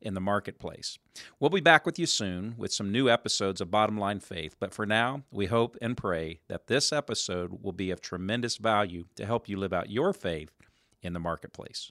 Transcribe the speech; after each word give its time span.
in 0.00 0.14
the 0.14 0.20
marketplace. 0.20 0.98
We'll 1.38 1.50
be 1.50 1.60
back 1.60 1.86
with 1.86 1.98
you 1.98 2.06
soon 2.06 2.54
with 2.56 2.72
some 2.72 2.92
new 2.92 3.08
episodes 3.08 3.60
of 3.60 3.70
Bottom 3.70 3.98
Line 3.98 4.20
Faith, 4.20 4.56
but 4.58 4.72
for 4.72 4.86
now, 4.86 5.22
we 5.30 5.46
hope 5.46 5.76
and 5.80 5.96
pray 5.96 6.40
that 6.48 6.66
this 6.66 6.92
episode 6.92 7.62
will 7.62 7.72
be 7.72 7.90
of 7.90 8.00
tremendous 8.00 8.56
value 8.56 9.04
to 9.16 9.26
help 9.26 9.48
you 9.48 9.56
live 9.56 9.72
out 9.72 9.90
your 9.90 10.12
faith 10.12 10.52
in 11.02 11.12
the 11.12 11.20
marketplace. 11.20 11.90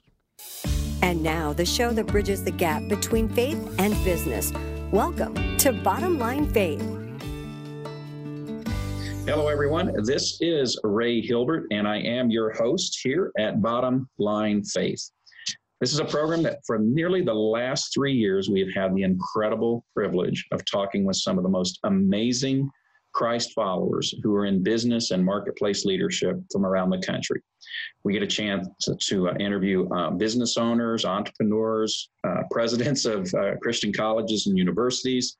And 1.02 1.22
now, 1.22 1.52
the 1.52 1.64
show 1.64 1.92
that 1.92 2.06
bridges 2.06 2.44
the 2.44 2.50
gap 2.50 2.86
between 2.88 3.28
faith 3.28 3.74
and 3.78 3.92
business. 4.04 4.52
Welcome 4.90 5.56
to 5.58 5.72
Bottom 5.72 6.18
Line 6.18 6.48
Faith. 6.50 6.82
Hello, 9.26 9.48
everyone. 9.48 9.92
This 10.04 10.38
is 10.40 10.78
Ray 10.82 11.20
Hilbert, 11.20 11.66
and 11.70 11.86
I 11.86 11.98
am 11.98 12.30
your 12.30 12.52
host 12.52 12.98
here 13.02 13.30
at 13.38 13.62
Bottom 13.62 14.08
Line 14.18 14.64
Faith. 14.64 15.10
This 15.80 15.94
is 15.94 15.98
a 15.98 16.04
program 16.04 16.42
that 16.42 16.60
for 16.66 16.78
nearly 16.78 17.22
the 17.22 17.32
last 17.32 17.94
three 17.94 18.12
years, 18.12 18.50
we 18.50 18.60
have 18.60 18.74
had 18.74 18.94
the 18.94 19.02
incredible 19.02 19.82
privilege 19.94 20.46
of 20.52 20.62
talking 20.66 21.04
with 21.04 21.16
some 21.16 21.38
of 21.38 21.42
the 21.42 21.48
most 21.48 21.78
amazing 21.84 22.68
Christ 23.12 23.52
followers 23.54 24.14
who 24.22 24.34
are 24.34 24.44
in 24.44 24.62
business 24.62 25.10
and 25.10 25.24
marketplace 25.24 25.86
leadership 25.86 26.38
from 26.52 26.66
around 26.66 26.90
the 26.90 27.00
country. 27.00 27.40
We 28.04 28.12
get 28.12 28.22
a 28.22 28.26
chance 28.26 28.68
to, 28.82 28.94
to 28.94 29.30
uh, 29.30 29.34
interview 29.40 29.88
uh, 29.88 30.10
business 30.10 30.58
owners, 30.58 31.06
entrepreneurs, 31.06 32.10
uh, 32.24 32.42
presidents 32.50 33.06
of 33.06 33.32
uh, 33.34 33.56
Christian 33.62 33.90
colleges 33.90 34.48
and 34.48 34.58
universities, 34.58 35.38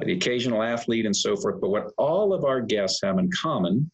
uh, 0.00 0.04
the 0.06 0.12
occasional 0.12 0.62
athlete, 0.62 1.04
and 1.04 1.14
so 1.14 1.34
forth. 1.36 1.60
But 1.60 1.70
what 1.70 1.90
all 1.98 2.32
of 2.32 2.44
our 2.44 2.60
guests 2.60 3.00
have 3.02 3.18
in 3.18 3.28
common 3.32 3.90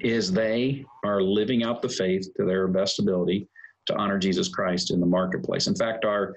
is 0.00 0.32
they 0.32 0.84
are 1.04 1.20
living 1.20 1.62
out 1.62 1.82
the 1.82 1.88
faith 1.90 2.26
to 2.38 2.46
their 2.46 2.66
best 2.68 2.98
ability 2.98 3.48
to 3.86 3.96
honor 3.96 4.18
Jesus 4.18 4.48
Christ 4.48 4.90
in 4.90 5.00
the 5.00 5.06
marketplace. 5.06 5.66
In 5.66 5.74
fact, 5.74 6.04
our 6.04 6.34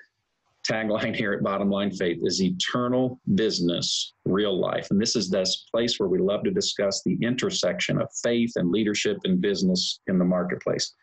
tagline 0.67 1.15
here 1.15 1.33
at 1.33 1.43
Bottom 1.43 1.69
Line 1.69 1.91
Faith 1.91 2.19
is 2.23 2.41
eternal 2.41 3.19
business, 3.35 4.13
real 4.25 4.57
life. 4.57 4.87
And 4.91 5.01
this 5.01 5.15
is 5.15 5.29
this 5.29 5.65
place 5.71 5.99
where 5.99 6.09
we 6.09 6.19
love 6.19 6.43
to 6.43 6.51
discuss 6.51 7.01
the 7.03 7.17
intersection 7.21 8.01
of 8.01 8.07
faith 8.23 8.53
and 8.55 8.71
leadership 8.71 9.17
and 9.25 9.41
business 9.41 9.99
in 10.07 10.17
the 10.17 10.25
marketplace. 10.25 10.93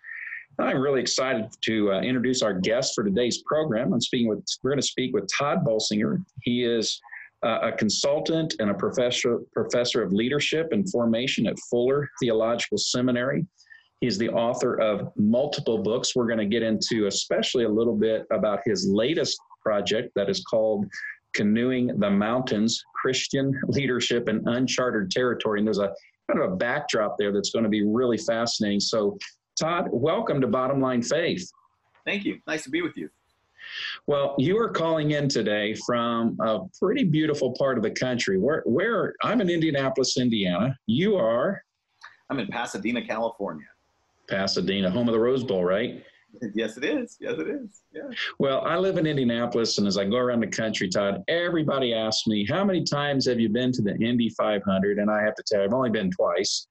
I'm 0.59 0.81
really 0.81 1.01
excited 1.01 1.49
to 1.63 1.93
uh, 1.93 2.01
introduce 2.01 2.43
our 2.43 2.53
guest 2.53 2.95
for 2.95 3.05
today's 3.05 3.43
program. 3.47 3.93
I'm 3.93 4.01
speaking 4.01 4.29
with, 4.29 4.45
we're 4.63 4.71
going 4.71 4.81
to 4.81 4.87
speak 4.87 5.15
with 5.15 5.29
Todd 5.33 5.65
Bolsinger. 5.65 6.23
He 6.43 6.65
is 6.65 7.01
uh, 7.43 7.61
a 7.63 7.73
consultant 7.73 8.55
and 8.59 8.71
a 8.71 8.75
professor, 8.75 9.41
professor 9.55 10.03
of 10.03 10.13
leadership 10.13 10.69
and 10.73 10.91
formation 10.91 11.47
at 11.47 11.59
Fuller 11.71 12.11
Theological 12.21 12.79
Seminary. 12.79 13.47
He's 14.01 14.17
the 14.17 14.31
author 14.31 14.81
of 14.81 15.13
multiple 15.17 15.83
books. 15.83 16.17
We're 16.17 16.27
going 16.27 16.39
to 16.39 16.47
get 16.47 16.63
into 16.63 17.07
especially 17.07 17.65
a 17.65 17.69
little 17.69 17.97
bit 17.97 18.25
about 18.33 18.61
his 18.65 18.89
latest 18.89 19.39
project 19.63 20.13
that 20.17 20.31
is 20.31 20.43
called 20.43 20.87
Canoeing 21.35 21.99
the 21.99 22.11
Mountains 22.11 22.83
Christian 22.95 23.53
Leadership 23.69 24.31
in 24.31 24.43
Uncharted 24.47 25.11
Territory. 25.11 25.61
And 25.61 25.67
there's 25.67 25.79
a 25.79 25.93
kind 26.31 26.43
of 26.43 26.53
a 26.53 26.57
backdrop 26.57 27.17
there 27.19 27.31
that's 27.31 27.51
going 27.51 27.65
to 27.65 27.69
be 27.69 27.85
really 27.85 28.17
fascinating. 28.17 28.81
So, 28.81 29.19
Todd, 29.61 29.89
welcome 29.93 30.41
to 30.41 30.47
Bottom 30.47 30.81
Line 30.81 31.03
Faith. 31.03 31.47
Thank 32.07 32.25
you. 32.25 32.39
Nice 32.47 32.65
to 32.65 32.71
be 32.71 32.81
with 32.81 32.97
you. 32.97 33.11
Well, 34.07 34.35
you 34.39 34.59
are 34.59 34.71
calling 34.71 35.11
in 35.11 35.29
today 35.29 35.75
from 35.87 36.39
a 36.41 36.61
pretty 36.81 37.05
beautiful 37.05 37.53
part 37.59 37.77
of 37.77 37.85
the 37.85 37.91
country. 37.91 38.39
Where, 38.39 38.63
where 38.65 39.15
I'm 39.23 39.43
in 39.43 39.51
Indianapolis, 39.51 40.17
Indiana. 40.17 40.75
You 40.87 41.17
are? 41.17 41.63
I'm 42.31 42.39
in 42.39 42.47
Pasadena, 42.47 43.05
California. 43.07 43.67
Pasadena, 44.31 44.91
home 44.91 45.09
of 45.09 45.13
the 45.13 45.21
Rose 45.21 45.45
Bowl, 45.45 45.65
right? 45.65 46.03
Yes, 46.55 46.77
it 46.77 46.85
is. 46.85 47.17
Yes, 47.21 47.39
it 47.39 47.49
is. 47.49 47.83
Yeah. 47.93 48.09
Well, 48.39 48.61
I 48.65 48.77
live 48.77 48.99
in 48.99 49.07
Indianapolis, 49.07 49.79
and 49.79 49.87
as 49.87 49.99
I 49.99 50.05
go 50.05 50.17
around 50.17 50.41
the 50.41 50.47
country, 50.47 50.89
Todd, 50.89 51.25
everybody 51.27 51.93
asks 51.93 52.27
me, 52.29 52.47
"How 52.47 52.65
many 52.65 52.85
times 52.85 53.27
have 53.27 53.41
you 53.41 53.49
been 53.49 53.73
to 53.73 53.83
the 53.83 53.97
Indy 53.97 54.29
500?" 54.31 54.99
And 54.99 55.11
I 55.11 55.23
have 55.23 55.35
to 55.35 55.43
tell 55.45 55.59
you, 55.59 55.65
I've 55.67 55.75
only 55.75 55.91
been 55.91 56.11
twice. 56.11 56.69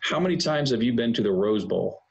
How 0.00 0.18
many 0.18 0.36
times 0.36 0.70
have 0.70 0.82
you 0.82 0.92
been 0.92 1.12
to 1.14 1.22
the 1.22 1.30
Rose 1.30 1.64
Bowl? 1.64 2.02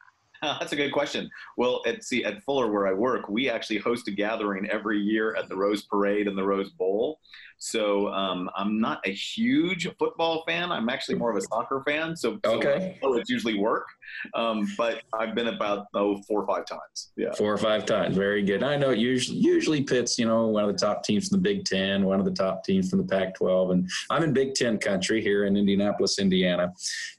That's 0.59 0.73
a 0.73 0.75
good 0.75 0.91
question. 0.91 1.29
Well, 1.57 1.81
at 1.85 2.03
see 2.03 2.23
at 2.23 2.43
Fuller 2.43 2.71
where 2.71 2.87
I 2.87 2.93
work, 2.93 3.29
we 3.29 3.49
actually 3.49 3.79
host 3.79 4.07
a 4.07 4.11
gathering 4.11 4.69
every 4.69 4.99
year 4.99 5.35
at 5.35 5.49
the 5.49 5.55
Rose 5.55 5.83
Parade 5.83 6.27
and 6.27 6.37
the 6.37 6.45
Rose 6.45 6.69
Bowl. 6.71 7.19
So 7.57 8.09
um, 8.09 8.49
I'm 8.55 8.79
not 8.79 8.99
a 9.05 9.11
huge 9.11 9.87
football 9.97 10.43
fan. 10.45 10.71
I'm 10.71 10.89
actually 10.89 11.15
more 11.15 11.31
of 11.31 11.37
a 11.37 11.41
soccer 11.41 11.81
fan. 11.85 12.15
So, 12.15 12.37
okay. 12.45 12.97
so 13.01 13.17
it's 13.17 13.29
usually 13.29 13.57
work. 13.57 13.87
Um, 14.33 14.67
but 14.77 15.01
I've 15.13 15.35
been 15.35 15.47
about 15.47 15.87
oh 15.93 16.21
four 16.27 16.43
or 16.43 16.47
five 16.47 16.65
times. 16.65 17.11
Yeah, 17.17 17.33
four 17.33 17.51
or 17.51 17.57
five 17.57 17.85
times. 17.85 18.15
Very 18.15 18.43
good. 18.43 18.61
I 18.63 18.75
know 18.75 18.91
it 18.91 18.99
usually 18.99 19.39
usually 19.39 19.83
pits 19.83 20.19
you 20.19 20.25
know 20.25 20.47
one 20.47 20.63
of 20.63 20.71
the 20.71 20.77
top 20.77 21.03
teams 21.03 21.29
from 21.29 21.37
the 21.37 21.41
Big 21.41 21.65
Ten, 21.65 22.05
one 22.05 22.19
of 22.19 22.25
the 22.25 22.31
top 22.31 22.63
teams 22.63 22.89
from 22.89 22.99
the 22.99 23.05
Pac-12, 23.05 23.71
and 23.71 23.89
I'm 24.09 24.23
in 24.23 24.31
Big 24.31 24.53
Ten 24.53 24.77
country 24.77 25.21
here 25.21 25.45
in 25.45 25.57
Indianapolis, 25.57 26.19
Indiana, 26.19 26.71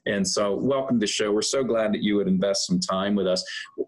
and 0.05 0.27
so 0.27 0.55
welcome 0.55 0.97
to 0.97 1.03
the 1.03 1.07
show. 1.07 1.31
We're 1.31 1.41
so 1.41 1.63
glad 1.63 1.93
that 1.93 2.01
you 2.01 2.15
would 2.15 2.27
invest 2.27 2.67
some 2.67 2.79
time 2.79 3.15
with 3.17 3.27
us. 3.27 3.43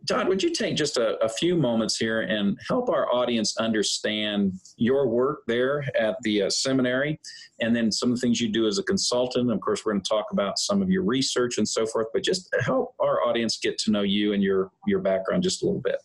Todd, 0.07 0.27
would 0.27 0.43
you 0.43 0.51
take 0.51 0.75
just 0.75 0.97
a, 0.97 1.23
a 1.23 1.29
few 1.29 1.55
moments 1.55 1.97
here 1.97 2.21
and 2.21 2.57
help 2.67 2.89
our 2.89 3.13
audience 3.13 3.55
understand 3.57 4.53
your 4.75 5.07
work 5.07 5.43
there 5.47 5.85
at 5.97 6.17
the 6.23 6.43
uh, 6.43 6.49
seminary, 6.49 7.19
and 7.61 7.75
then 7.75 7.91
some 7.91 8.11
of 8.11 8.17
the 8.17 8.21
things 8.21 8.41
you 8.41 8.49
do 8.49 8.67
as 8.67 8.77
a 8.79 8.83
consultant. 8.83 9.51
Of 9.51 9.61
course, 9.61 9.85
we're 9.85 9.93
going 9.93 10.03
to 10.03 10.09
talk 10.09 10.27
about 10.31 10.59
some 10.59 10.81
of 10.81 10.89
your 10.89 11.03
research 11.03 11.57
and 11.57 11.67
so 11.67 11.85
forth, 11.85 12.07
but 12.13 12.23
just 12.23 12.53
help 12.59 12.95
our 12.99 13.23
audience 13.23 13.57
get 13.61 13.77
to 13.79 13.91
know 13.91 14.01
you 14.01 14.33
and 14.33 14.43
your 14.43 14.71
your 14.87 14.99
background 14.99 15.43
just 15.43 15.63
a 15.63 15.65
little 15.65 15.81
bit. 15.81 15.97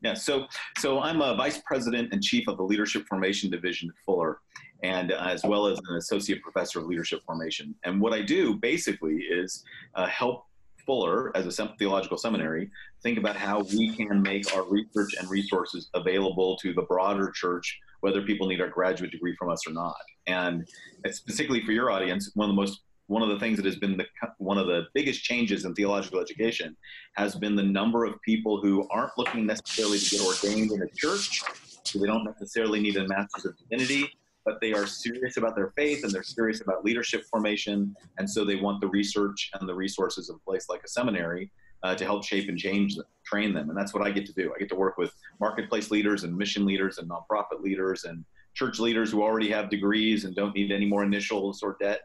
Yeah, 0.00 0.14
so 0.14 0.46
so 0.78 1.00
I'm 1.00 1.20
a 1.20 1.34
vice 1.34 1.60
president 1.66 2.12
and 2.12 2.22
chief 2.22 2.46
of 2.48 2.56
the 2.56 2.62
Leadership 2.62 3.04
Formation 3.08 3.50
Division 3.50 3.88
at 3.88 3.96
Fuller, 4.04 4.38
and 4.84 5.10
uh, 5.10 5.16
as 5.26 5.42
well 5.44 5.66
as 5.66 5.78
an 5.88 5.96
associate 5.96 6.40
professor 6.40 6.78
of 6.78 6.86
leadership 6.86 7.20
formation. 7.26 7.74
And 7.84 8.00
what 8.00 8.12
I 8.12 8.22
do 8.22 8.54
basically 8.54 9.16
is 9.16 9.64
uh, 9.96 10.06
help 10.06 10.44
Fuller 10.88 11.30
as 11.36 11.46
a 11.46 11.66
theological 11.78 12.16
seminary 12.16 12.70
think 13.02 13.18
about 13.18 13.36
how 13.36 13.60
we 13.76 13.94
can 13.94 14.22
make 14.22 14.52
our 14.56 14.64
research 14.64 15.14
and 15.20 15.28
resources 15.28 15.90
available 15.92 16.56
to 16.56 16.72
the 16.72 16.82
broader 16.82 17.30
church, 17.30 17.78
whether 18.00 18.22
people 18.22 18.48
need 18.48 18.62
a 18.62 18.68
graduate 18.68 19.10
degree 19.10 19.36
from 19.38 19.50
us 19.50 19.66
or 19.66 19.72
not. 19.74 19.94
And 20.26 20.66
specifically 21.10 21.62
for 21.62 21.72
your 21.72 21.90
audience, 21.90 22.30
one 22.34 22.48
of 22.48 22.56
the 22.56 22.60
most 22.60 22.80
one 23.08 23.22
of 23.22 23.28
the 23.30 23.38
things 23.38 23.56
that 23.56 23.64
has 23.64 23.76
been 23.76 23.96
the, 23.96 24.06
one 24.36 24.58
of 24.58 24.66
the 24.66 24.86
biggest 24.94 25.22
changes 25.22 25.64
in 25.64 25.74
theological 25.74 26.20
education 26.20 26.76
has 27.14 27.34
been 27.34 27.56
the 27.56 27.62
number 27.62 28.04
of 28.04 28.20
people 28.22 28.60
who 28.60 28.86
aren't 28.90 29.12
looking 29.16 29.46
necessarily 29.46 29.98
to 29.98 30.16
get 30.16 30.20
ordained 30.20 30.72
in 30.72 30.82
a 30.82 30.88
church. 30.94 31.42
So 31.84 31.98
they 31.98 32.06
don't 32.06 32.24
necessarily 32.24 32.80
need 32.80 32.96
a 32.96 33.08
master's 33.08 33.46
of 33.46 33.54
divinity, 33.58 34.10
but 34.48 34.62
they 34.62 34.72
are 34.72 34.86
serious 34.86 35.36
about 35.36 35.54
their 35.54 35.72
faith 35.76 36.04
and 36.04 36.10
they're 36.10 36.22
serious 36.22 36.62
about 36.62 36.82
leadership 36.82 37.22
formation. 37.30 37.94
And 38.16 38.28
so 38.28 38.46
they 38.46 38.56
want 38.56 38.80
the 38.80 38.86
research 38.86 39.50
and 39.52 39.68
the 39.68 39.74
resources 39.74 40.30
in 40.30 40.38
place 40.38 40.70
like 40.70 40.82
a 40.82 40.88
seminary 40.88 41.50
uh, 41.82 41.94
to 41.96 42.04
help 42.06 42.24
shape 42.24 42.48
and 42.48 42.56
change 42.56 42.96
them, 42.96 43.04
train 43.26 43.52
them. 43.52 43.68
And 43.68 43.76
that's 43.76 43.92
what 43.92 44.02
I 44.02 44.10
get 44.10 44.24
to 44.24 44.32
do. 44.32 44.50
I 44.56 44.58
get 44.58 44.70
to 44.70 44.74
work 44.74 44.96
with 44.96 45.12
marketplace 45.38 45.90
leaders 45.90 46.24
and 46.24 46.34
mission 46.34 46.64
leaders 46.64 46.96
and 46.96 47.10
nonprofit 47.10 47.60
leaders 47.60 48.04
and 48.04 48.24
church 48.54 48.78
leaders 48.78 49.10
who 49.12 49.22
already 49.22 49.50
have 49.50 49.68
degrees 49.68 50.24
and 50.24 50.34
don't 50.34 50.54
need 50.54 50.72
any 50.72 50.86
more 50.86 51.04
initials 51.04 51.62
or 51.62 51.76
debt 51.78 52.00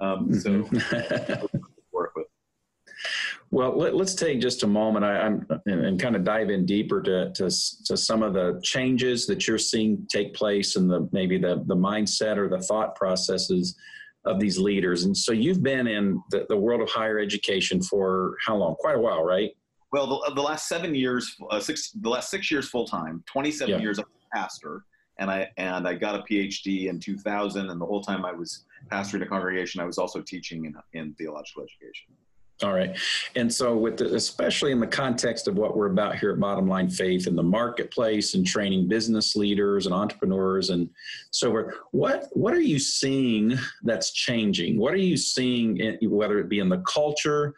um, 0.00 0.32
so. 0.32 0.66
Well, 3.52 3.76
let, 3.76 3.92
us 3.94 4.14
take 4.14 4.40
just 4.40 4.62
a 4.62 4.66
moment 4.66 5.04
I, 5.04 5.26
am 5.26 5.46
and, 5.66 5.84
and, 5.84 6.00
kind 6.00 6.16
of 6.16 6.24
dive 6.24 6.48
in 6.48 6.64
deeper 6.64 7.02
to, 7.02 7.30
to, 7.34 7.44
to 7.84 7.96
some 7.98 8.22
of 8.22 8.32
the 8.32 8.58
changes 8.64 9.26
that 9.26 9.46
you're 9.46 9.58
seeing 9.58 10.06
take 10.10 10.32
place 10.32 10.76
and 10.76 10.90
the 10.90 11.06
maybe 11.12 11.36
the 11.36 11.62
the 11.66 11.76
mindset 11.76 12.38
or 12.38 12.48
the 12.48 12.62
thought 12.62 12.96
processes 12.96 13.76
of 14.24 14.40
these 14.40 14.58
leaders. 14.58 15.04
And 15.04 15.14
so 15.14 15.32
you've 15.32 15.62
been 15.62 15.86
in 15.86 16.22
the, 16.30 16.46
the 16.48 16.56
world 16.56 16.80
of 16.80 16.88
higher 16.88 17.18
education 17.18 17.82
for 17.82 18.36
how 18.44 18.56
long? 18.56 18.74
Quite 18.76 18.96
a 18.96 19.00
while, 19.00 19.22
right? 19.22 19.50
Well, 19.92 20.06
the, 20.06 20.34
the 20.34 20.40
last 20.40 20.66
seven 20.66 20.94
years, 20.94 21.36
uh, 21.50 21.60
six, 21.60 21.90
the 21.90 22.08
last 22.08 22.30
six 22.30 22.50
years 22.50 22.70
full 22.70 22.86
time, 22.86 23.22
27 23.26 23.70
yeah. 23.70 23.78
years 23.78 23.98
as 23.98 24.04
a 24.04 24.36
pastor 24.36 24.84
and 25.18 25.30
I 25.30 25.50
and 25.58 25.86
I 25.86 25.92
got 25.94 26.14
a 26.14 26.22
PhD 26.22 26.88
in 26.88 26.98
2000. 26.98 27.68
And 27.68 27.78
the 27.78 27.84
whole 27.84 28.02
time 28.02 28.24
I 28.24 28.32
was 28.32 28.64
pastoring 28.90 29.22
a 29.22 29.26
congregation, 29.26 29.82
I 29.82 29.84
was 29.84 29.98
also 29.98 30.22
teaching 30.22 30.64
in, 30.64 30.74
in 30.94 31.12
theological 31.14 31.64
education. 31.64 32.14
All 32.62 32.72
right. 32.72 32.96
And 33.34 33.52
so 33.52 33.76
with 33.76 33.96
the, 33.96 34.14
especially 34.14 34.70
in 34.70 34.78
the 34.78 34.86
context 34.86 35.48
of 35.48 35.56
what 35.56 35.76
we're 35.76 35.90
about 35.90 36.16
here 36.16 36.30
at 36.30 36.38
Bottom 36.38 36.68
Line 36.68 36.88
Faith 36.88 37.26
in 37.26 37.34
the 37.34 37.42
marketplace 37.42 38.34
and 38.34 38.46
training 38.46 38.86
business 38.86 39.34
leaders 39.34 39.86
and 39.86 39.94
entrepreneurs 39.94 40.70
and 40.70 40.88
so 41.30 41.50
forth, 41.50 41.74
what 41.90 42.28
what 42.32 42.54
are 42.54 42.60
you 42.60 42.78
seeing 42.78 43.58
that's 43.82 44.12
changing? 44.12 44.78
What 44.78 44.94
are 44.94 44.98
you 44.98 45.16
seeing 45.16 45.78
in, 45.78 45.98
whether 46.08 46.38
it 46.38 46.48
be 46.48 46.60
in 46.60 46.68
the 46.68 46.82
culture, 46.86 47.54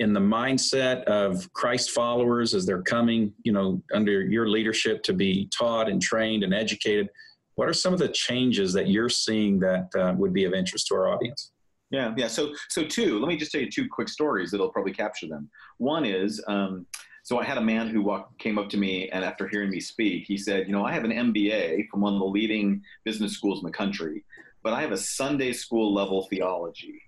in 0.00 0.12
the 0.12 0.20
mindset 0.20 1.04
of 1.04 1.52
Christ 1.52 1.90
followers 1.90 2.52
as 2.52 2.66
they're 2.66 2.82
coming, 2.82 3.32
you 3.44 3.52
know, 3.52 3.80
under 3.92 4.22
your 4.22 4.48
leadership 4.48 5.04
to 5.04 5.12
be 5.12 5.48
taught 5.56 5.88
and 5.88 6.02
trained 6.02 6.42
and 6.42 6.52
educated? 6.52 7.08
What 7.54 7.68
are 7.68 7.74
some 7.74 7.92
of 7.92 8.00
the 8.00 8.08
changes 8.08 8.72
that 8.72 8.88
you're 8.88 9.10
seeing 9.10 9.60
that 9.60 9.90
uh, 9.96 10.14
would 10.16 10.32
be 10.32 10.44
of 10.44 10.54
interest 10.54 10.88
to 10.88 10.94
our 10.94 11.08
audience? 11.12 11.49
Yeah, 11.90 12.14
yeah. 12.16 12.28
So, 12.28 12.54
so 12.68 12.84
two. 12.84 13.18
Let 13.18 13.28
me 13.28 13.36
just 13.36 13.50
tell 13.50 13.60
you 13.60 13.70
two 13.70 13.88
quick 13.88 14.08
stories 14.08 14.50
that'll 14.50 14.70
probably 14.70 14.92
capture 14.92 15.26
them. 15.26 15.50
One 15.78 16.04
is, 16.04 16.42
um, 16.46 16.86
so 17.24 17.38
I 17.38 17.44
had 17.44 17.58
a 17.58 17.62
man 17.62 17.88
who 17.88 18.02
walked, 18.02 18.38
came 18.38 18.58
up 18.58 18.68
to 18.70 18.76
me, 18.76 19.08
and 19.10 19.24
after 19.24 19.46
hearing 19.48 19.70
me 19.70 19.80
speak, 19.80 20.24
he 20.26 20.36
said, 20.36 20.66
"You 20.66 20.72
know, 20.72 20.84
I 20.84 20.92
have 20.92 21.04
an 21.04 21.12
MBA 21.12 21.88
from 21.90 22.00
one 22.00 22.14
of 22.14 22.20
the 22.20 22.26
leading 22.26 22.82
business 23.04 23.32
schools 23.32 23.60
in 23.60 23.66
the 23.66 23.72
country, 23.72 24.24
but 24.62 24.72
I 24.72 24.80
have 24.80 24.92
a 24.92 24.96
Sunday 24.96 25.52
school 25.52 25.92
level 25.92 26.26
theology, 26.28 27.02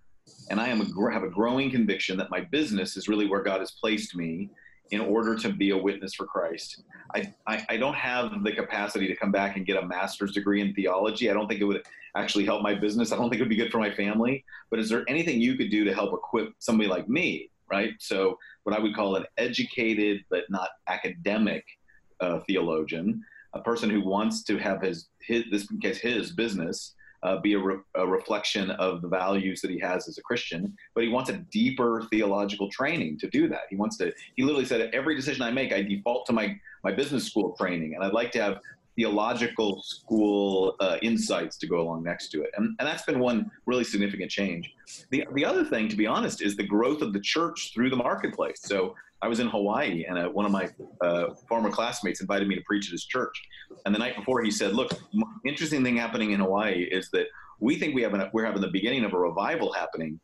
and 0.50 0.60
I 0.60 0.68
am 0.68 0.80
a, 0.80 1.12
have 1.12 1.22
a 1.22 1.30
growing 1.30 1.70
conviction 1.70 2.16
that 2.18 2.30
my 2.30 2.40
business 2.40 2.96
is 2.96 3.08
really 3.08 3.26
where 3.26 3.42
God 3.42 3.60
has 3.60 3.70
placed 3.70 4.16
me." 4.16 4.50
In 4.92 5.00
order 5.00 5.34
to 5.34 5.48
be 5.48 5.70
a 5.70 5.76
witness 5.76 6.14
for 6.14 6.26
Christ. 6.26 6.82
I, 7.14 7.32
I, 7.46 7.64
I, 7.70 7.76
don't 7.78 7.94
have 7.94 8.44
the 8.44 8.52
capacity 8.52 9.08
to 9.08 9.16
come 9.16 9.32
back 9.32 9.56
and 9.56 9.64
get 9.64 9.82
a 9.82 9.86
master's 9.86 10.32
degree 10.32 10.60
in 10.60 10.74
theology. 10.74 11.30
I 11.30 11.32
don't 11.32 11.48
think 11.48 11.60
it 11.60 11.64
would 11.64 11.82
actually 12.14 12.44
help 12.44 12.62
my 12.62 12.74
business. 12.74 13.10
I 13.10 13.16
don't 13.16 13.30
think 13.30 13.40
it 13.40 13.42
would 13.42 13.48
be 13.48 13.56
good 13.56 13.72
for 13.72 13.78
my 13.78 13.90
family. 13.90 14.44
But 14.70 14.80
is 14.80 14.90
there 14.90 15.04
anything 15.08 15.40
you 15.40 15.56
could 15.56 15.70
do 15.70 15.84
to 15.84 15.94
help 15.94 16.12
equip 16.12 16.52
somebody 16.58 16.90
like 16.90 17.08
me, 17.08 17.50
right? 17.70 17.94
So, 17.98 18.38
what 18.64 18.76
I 18.76 18.80
would 18.80 18.94
call 18.94 19.16
an 19.16 19.24
educated 19.38 20.24
but 20.28 20.44
not 20.50 20.68
academic 20.88 21.64
uh, 22.20 22.40
theologian, 22.40 23.22
a 23.54 23.60
person 23.60 23.88
who 23.88 24.02
wants 24.02 24.44
to 24.44 24.58
have 24.58 24.82
his, 24.82 25.08
his 25.22 25.44
this 25.50 25.66
case 25.80 25.98
his 25.98 26.32
business 26.32 26.94
uh, 27.22 27.40
be 27.40 27.54
a, 27.54 27.58
re- 27.58 27.80
a, 27.94 28.06
reflection 28.06 28.70
of 28.72 29.02
the 29.02 29.08
values 29.08 29.60
that 29.60 29.70
he 29.70 29.78
has 29.78 30.08
as 30.08 30.18
a 30.18 30.22
Christian, 30.22 30.76
but 30.94 31.04
he 31.04 31.10
wants 31.10 31.30
a 31.30 31.34
deeper 31.50 32.06
theological 32.10 32.68
training 32.70 33.18
to 33.18 33.28
do 33.30 33.48
that. 33.48 33.62
He 33.70 33.76
wants 33.76 33.96
to, 33.98 34.12
he 34.34 34.42
literally 34.42 34.64
said, 34.64 34.90
every 34.92 35.14
decision 35.14 35.42
I 35.42 35.50
make, 35.50 35.72
I 35.72 35.82
default 35.82 36.26
to 36.26 36.32
my, 36.32 36.58
my 36.82 36.92
business 36.92 37.24
school 37.26 37.54
training, 37.56 37.94
and 37.94 38.04
I'd 38.04 38.12
like 38.12 38.32
to 38.32 38.42
have 38.42 38.60
theological 38.96 39.82
school 39.82 40.76
uh, 40.80 40.98
insights 41.02 41.56
to 41.58 41.66
go 41.66 41.80
along 41.80 42.02
next 42.02 42.28
to 42.28 42.42
it. 42.42 42.50
And, 42.56 42.76
and 42.78 42.86
that's 42.86 43.04
been 43.04 43.18
one 43.18 43.50
really 43.66 43.84
significant 43.84 44.30
change. 44.30 44.74
The, 45.10 45.26
the 45.34 45.44
other 45.44 45.64
thing, 45.64 45.88
to 45.88 45.96
be 45.96 46.06
honest, 46.06 46.42
is 46.42 46.56
the 46.56 46.66
growth 46.66 47.00
of 47.00 47.12
the 47.12 47.20
church 47.20 47.72
through 47.72 47.90
the 47.90 47.96
marketplace. 47.96 48.60
So 48.62 48.94
I 49.22 49.28
was 49.28 49.38
in 49.38 49.48
Hawaii, 49.48 50.04
and 50.08 50.18
uh, 50.18 50.28
one 50.28 50.44
of 50.44 50.50
my 50.50 50.68
uh, 51.00 51.34
former 51.48 51.70
classmates 51.70 52.20
invited 52.20 52.48
me 52.48 52.56
to 52.56 52.62
preach 52.62 52.86
at 52.88 52.92
his 52.92 53.04
church. 53.04 53.40
And 53.86 53.94
the 53.94 53.98
night 53.98 54.16
before, 54.16 54.42
he 54.42 54.50
said, 54.50 54.74
"Look, 54.74 54.90
interesting 55.46 55.84
thing 55.84 55.96
happening 55.96 56.32
in 56.32 56.40
Hawaii 56.40 56.88
is 56.90 57.08
that 57.12 57.26
we 57.60 57.78
think 57.78 57.94
we 57.94 58.02
have 58.02 58.14
an, 58.14 58.28
we're 58.32 58.44
having 58.44 58.60
the 58.60 58.68
beginning 58.68 59.04
of 59.04 59.14
a 59.14 59.18
revival 59.18 59.72
happening, 59.72 60.18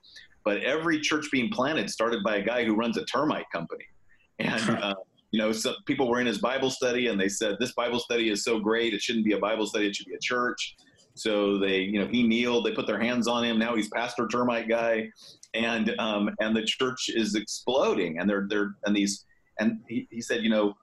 but 0.44 0.62
every 0.64 0.98
church 1.00 1.28
being 1.30 1.48
planted 1.50 1.88
started 1.88 2.24
by 2.24 2.36
a 2.36 2.42
guy 2.42 2.64
who 2.64 2.74
runs 2.74 2.96
a 2.96 3.04
termite 3.04 3.46
company, 3.52 3.84
and." 4.38 4.70
Uh, 4.70 4.94
you 5.30 5.38
know, 5.38 5.52
some 5.52 5.74
people 5.84 6.08
were 6.08 6.20
in 6.20 6.26
his 6.26 6.38
Bible 6.38 6.70
study 6.70 7.08
and 7.08 7.20
they 7.20 7.28
said, 7.28 7.56
This 7.60 7.72
Bible 7.72 7.98
study 7.98 8.30
is 8.30 8.44
so 8.44 8.58
great, 8.58 8.94
it 8.94 9.02
shouldn't 9.02 9.26
be 9.26 9.34
a 9.34 9.38
Bible 9.38 9.66
study, 9.66 9.86
it 9.86 9.94
should 9.94 10.06
be 10.06 10.14
a 10.14 10.18
church. 10.18 10.74
So 11.12 11.58
they, 11.58 11.80
you 11.80 12.00
know, 12.00 12.06
he 12.06 12.22
kneeled, 12.22 12.64
they 12.64 12.72
put 12.72 12.86
their 12.86 12.98
hands 12.98 13.28
on 13.28 13.44
him. 13.44 13.58
Now 13.58 13.76
he's 13.76 13.88
pastor 13.88 14.26
termite 14.26 14.70
guy 14.70 15.10
and 15.54 15.98
um, 15.98 16.30
and 16.40 16.54
the 16.54 16.62
church 16.62 17.08
is 17.08 17.34
exploding, 17.34 18.18
and 18.18 18.28
they're 18.28 18.46
they're 18.48 18.74
and 18.84 18.94
these 18.94 19.24
and 19.58 19.80
he, 19.88 20.06
he 20.10 20.20
said, 20.20 20.42
you 20.42 20.50
know, 20.50 20.76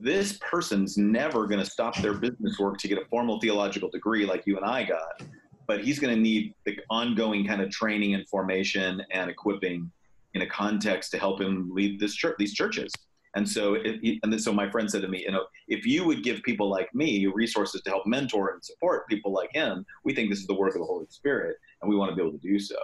this 0.00 0.38
person's 0.38 0.96
never 0.96 1.46
going 1.46 1.60
to 1.60 1.68
stop 1.68 1.96
their 1.98 2.14
business 2.14 2.58
work 2.58 2.78
to 2.78 2.88
get 2.88 2.98
a 2.98 3.04
formal 3.06 3.40
theological 3.40 3.88
degree 3.88 4.26
like 4.26 4.46
you 4.46 4.56
and 4.56 4.64
I 4.64 4.84
got, 4.84 5.22
but 5.66 5.84
he's 5.84 5.98
going 5.98 6.14
to 6.14 6.20
need 6.20 6.54
the 6.64 6.78
ongoing 6.90 7.46
kind 7.46 7.60
of 7.60 7.70
training 7.70 8.14
and 8.14 8.28
formation 8.28 9.02
and 9.10 9.30
equipping 9.30 9.90
in 10.34 10.42
a 10.42 10.46
context 10.46 11.10
to 11.12 11.18
help 11.18 11.40
him 11.40 11.70
lead 11.72 11.98
this 11.98 12.14
church, 12.14 12.36
these 12.38 12.54
churches. 12.54 12.92
And 13.36 13.48
so, 13.48 13.74
it, 13.74 14.18
and 14.24 14.40
so 14.40 14.52
my 14.52 14.68
friend 14.70 14.90
said 14.90 15.02
to 15.02 15.08
me, 15.08 15.20
you 15.20 15.30
know, 15.30 15.44
if 15.68 15.86
you 15.86 16.04
would 16.04 16.24
give 16.24 16.42
people 16.42 16.68
like 16.68 16.92
me 16.94 17.26
resources 17.26 17.80
to 17.82 17.90
help 17.90 18.06
mentor 18.06 18.50
and 18.54 18.64
support 18.64 19.08
people 19.08 19.32
like 19.32 19.50
him, 19.52 19.86
we 20.04 20.14
think 20.14 20.30
this 20.30 20.40
is 20.40 20.48
the 20.48 20.54
work 20.54 20.74
of 20.74 20.80
the 20.80 20.86
Holy 20.86 21.06
Spirit, 21.10 21.56
and 21.80 21.88
we 21.88 21.96
want 21.96 22.10
to 22.10 22.16
be 22.16 22.22
able 22.22 22.36
to 22.36 22.38
do 22.38 22.58
so. 22.58 22.76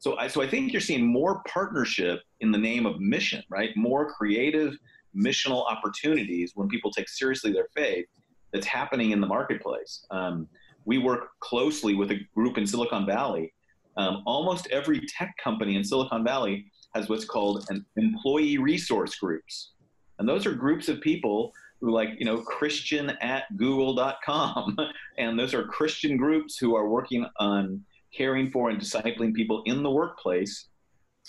So 0.00 0.16
I, 0.16 0.28
so 0.28 0.40
I 0.40 0.48
think 0.48 0.72
you're 0.72 0.80
seeing 0.80 1.06
more 1.06 1.42
partnership 1.46 2.20
in 2.40 2.50
the 2.50 2.58
name 2.58 2.86
of 2.86 3.00
mission, 3.00 3.42
right? 3.50 3.70
More 3.76 4.12
creative 4.12 4.74
missional 5.14 5.70
opportunities 5.70 6.52
when 6.54 6.68
people 6.68 6.90
take 6.90 7.08
seriously 7.08 7.52
their 7.52 7.68
faith 7.76 8.06
that's 8.52 8.66
happening 8.66 9.10
in 9.10 9.20
the 9.20 9.26
marketplace. 9.26 10.04
Um, 10.10 10.48
we 10.86 10.96
work 10.96 11.28
closely 11.40 11.94
with 11.94 12.10
a 12.10 12.20
group 12.34 12.56
in 12.56 12.66
Silicon 12.66 13.04
Valley. 13.04 13.52
Um, 13.98 14.22
almost 14.24 14.68
every 14.70 15.02
tech 15.06 15.34
company 15.42 15.76
in 15.76 15.84
Silicon 15.84 16.24
Valley 16.24 16.64
has 16.94 17.10
what's 17.10 17.26
called 17.26 17.66
an 17.68 17.84
employee 17.96 18.56
resource 18.56 19.16
groups. 19.16 19.72
And 20.18 20.26
those 20.26 20.46
are 20.46 20.54
groups 20.54 20.88
of 20.88 21.02
people 21.02 21.52
who 21.82 21.90
like, 21.90 22.10
you 22.18 22.24
know, 22.24 22.40
Christian 22.40 23.10
at 23.20 23.44
google.com. 23.58 24.78
and 25.18 25.38
those 25.38 25.52
are 25.52 25.64
Christian 25.64 26.16
groups 26.16 26.56
who 26.56 26.74
are 26.74 26.88
working 26.88 27.26
on 27.38 27.84
caring 28.16 28.50
for 28.50 28.70
and 28.70 28.80
discipling 28.80 29.34
people 29.34 29.62
in 29.66 29.82
the 29.82 29.90
workplace, 29.90 30.68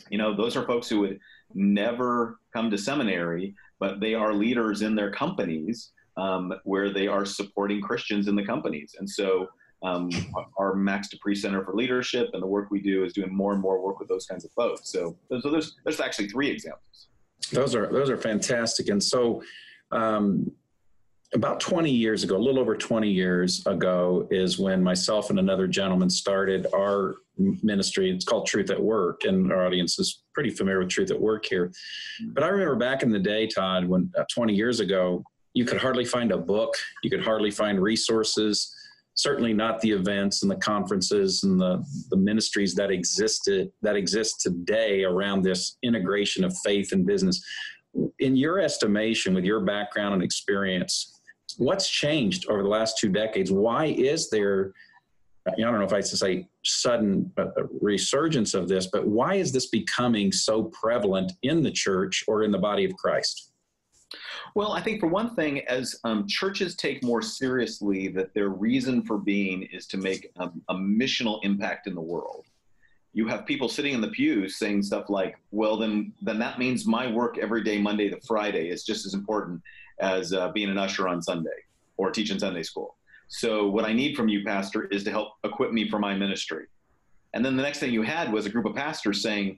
you 0.10 0.18
know, 0.18 0.36
those 0.36 0.56
are 0.56 0.66
folks 0.66 0.90
who 0.90 1.00
would 1.02 1.20
never 1.54 2.40
come 2.54 2.72
to 2.72 2.78
seminary, 2.78 3.54
but 3.80 4.00
they 4.00 4.14
are 4.14 4.34
leaders 4.34 4.82
in 4.82 4.96
their 4.96 5.12
companies 5.12 5.92
um, 6.18 6.54
where 6.64 6.92
they 6.92 7.08
are 7.08 7.26
supporting 7.26 7.82
Christians 7.82 8.28
in 8.28 8.36
the 8.36 8.46
companies. 8.46 8.96
And 9.00 9.10
so 9.10 9.48
um, 9.84 10.10
our 10.58 10.76
Max 10.76 11.10
De 11.10 11.18
Pree 11.18 11.36
Center 11.36 11.64
for 11.66 11.74
Leadership 11.74 12.30
and 12.34 12.42
the 12.42 12.48
work 12.48 12.70
we 12.70 12.82
do 12.82 13.04
is 13.04 13.14
doing 13.14 13.34
more 13.34 13.54
and 13.54 13.62
more 13.62 13.84
work 13.84 14.00
with 14.00 14.08
those 14.08 14.26
kinds 14.26 14.46
of 14.46 14.52
folks. 14.52 14.92
So, 14.92 15.18
so 15.42 15.50
there's, 15.50 15.78
there's 15.84 16.00
actually 16.00 16.30
three 16.30 16.50
examples. 16.50 17.08
Those 17.52 17.76
are, 17.76 17.92
those 17.92 18.10
are 18.10 18.18
fantastic. 18.18 18.90
And 18.90 19.04
so, 19.04 19.42
um, 19.92 20.52
about 21.34 21.60
20 21.62 21.90
years 21.90 22.24
ago, 22.24 22.36
a 22.36 22.38
little 22.38 22.60
over 22.60 22.76
20 22.76 23.10
years 23.10 23.66
ago, 23.66 24.28
is 24.32 24.60
when 24.60 24.84
myself 24.84 25.30
and 25.30 25.40
another 25.40 25.66
gentleman 25.66 26.10
started 26.10 26.68
our 26.76 27.16
ministry. 27.38 28.12
It's 28.12 28.26
called 28.26 28.48
Truth 28.48 28.70
at 28.70 28.82
Work, 28.82 29.24
and 29.24 29.52
our 29.52 29.66
audience 29.66 29.98
is 29.98 30.24
pretty 30.34 30.50
familiar 30.50 30.80
with 30.80 30.90
Truth 30.90 31.12
at 31.12 31.20
Work 31.20 31.46
here. 31.46 31.72
But 32.34 32.44
I 32.44 32.48
remember 32.48 32.76
back 32.76 33.02
in 33.02 33.12
the 33.12 33.20
day, 33.20 33.48
Todd, 33.48 33.86
when 33.86 34.12
uh, 34.18 34.24
20 34.34 34.54
years 34.54 34.82
ago, 34.82 35.24
you 35.54 35.66
could 35.66 35.78
hardly 35.78 36.06
find 36.06 36.32
a 36.32 36.38
book, 36.38 36.76
you 37.04 37.10
could 37.10 37.24
hardly 37.24 37.52
find 37.52 37.82
resources, 37.82 38.74
certainly 39.14 39.54
not 39.54 39.80
the 39.82 39.92
events 39.92 40.42
and 40.42 40.52
the 40.52 40.58
conferences 40.58 41.44
and 41.44 41.60
the, 41.60 41.84
the 42.10 42.18
ministries 42.18 42.74
that 42.76 42.92
existed 42.92 43.72
that 43.82 43.96
exist 43.96 44.42
today 44.42 45.04
around 45.04 45.44
this 45.44 45.78
integration 45.84 46.44
of 46.44 46.54
faith 46.64 46.92
and 46.92 47.06
business. 47.06 47.44
In 48.20 48.38
your 48.38 48.60
estimation, 48.60 49.34
with 49.34 49.44
your 49.44 49.62
background 49.62 50.14
and 50.14 50.24
experience, 50.24 51.21
what's 51.58 51.90
changed 51.90 52.50
over 52.50 52.64
the 52.64 52.70
last 52.70 52.98
two 52.98 53.10
decades? 53.10 53.52
Why 53.52 53.86
is 53.86 54.30
there, 54.30 54.74
I 55.48 55.54
don't 55.58 55.80
know 55.80 55.86
if 55.86 55.94
I 55.94 56.02
should 56.02 56.18
say 56.20 56.48
sudden 56.64 57.32
uh, 57.38 57.48
uh, 57.58 57.64
resurgence 57.82 58.54
of 58.54 58.68
this, 58.68 58.88
but 58.88 59.08
why 59.08 59.36
is 59.36 59.52
this 59.52 59.68
becoming 59.68 60.32
so 60.32 60.66
prevalent 60.66 61.34
in 61.44 61.64
the 61.64 61.72
church 61.72 62.24
or 62.28 62.44
in 62.44 62.52
the 62.52 62.58
body 62.58 62.86
of 62.86 62.96
Christ? 62.96 63.52
Well, 64.56 64.74
I 64.74 64.82
think 64.82 65.00
for 65.00 65.08
one 65.08 65.36
thing, 65.36 65.62
as 65.68 65.96
um, 66.04 66.28
churches 66.28 66.76
take 66.76 67.04
more 67.04 67.22
seriously 67.22 68.10
that 68.10 68.34
their 68.34 68.50
reason 68.50 69.04
for 69.04 69.18
being 69.18 69.64
is 69.64 69.88
to 69.88 69.98
make 69.98 70.30
a, 70.38 70.52
a 70.70 70.76
missional 70.76 71.40
impact 71.44 71.88
in 71.88 71.96
the 71.96 72.02
world, 72.02 72.46
you 73.14 73.28
have 73.28 73.46
people 73.46 73.70
sitting 73.70 73.94
in 73.94 74.02
the 74.02 74.10
pews 74.10 74.58
saying 74.58 74.84
stuff 74.84 75.10
like, 75.10 75.38
"Well, 75.52 75.78
then, 75.78 76.14
then 76.22 76.40
that 76.40 76.60
means 76.60 76.86
my 76.86 77.10
work 77.12 77.38
every 77.38 77.64
day, 77.64 77.80
Monday 77.80 78.10
to 78.10 78.20
Friday, 78.22 78.70
is 78.70 78.84
just 78.84 79.06
as 79.06 79.14
important 79.14 79.62
as 80.02 80.34
uh, 80.34 80.50
being 80.52 80.70
an 80.70 80.78
usher 80.78 81.08
on 81.08 81.22
Sunday 81.22 81.50
or 81.98 82.12
teaching 82.12 82.40
Sunday 82.40 82.64
school. 82.64 82.98
So 83.28 83.70
what 83.70 83.86
I 83.86 83.94
need 83.94 84.18
from 84.18 84.28
you, 84.28 84.44
pastor, 84.44 84.86
is 84.88 85.04
to 85.06 85.12
help 85.12 85.34
equip 85.44 85.72
me 85.72 85.90
for 85.90 86.00
my 86.00 86.14
ministry. 86.14 86.66
And 87.34 87.46
then 87.46 87.56
the 87.56 87.64
next 87.64 87.80
thing 87.80 87.94
you 87.94 88.02
had 88.02 88.32
was 88.32 88.46
a 88.46 88.50
group 88.50 88.66
of 88.66 88.76
pastors 88.76 89.22
saying, 89.22 89.58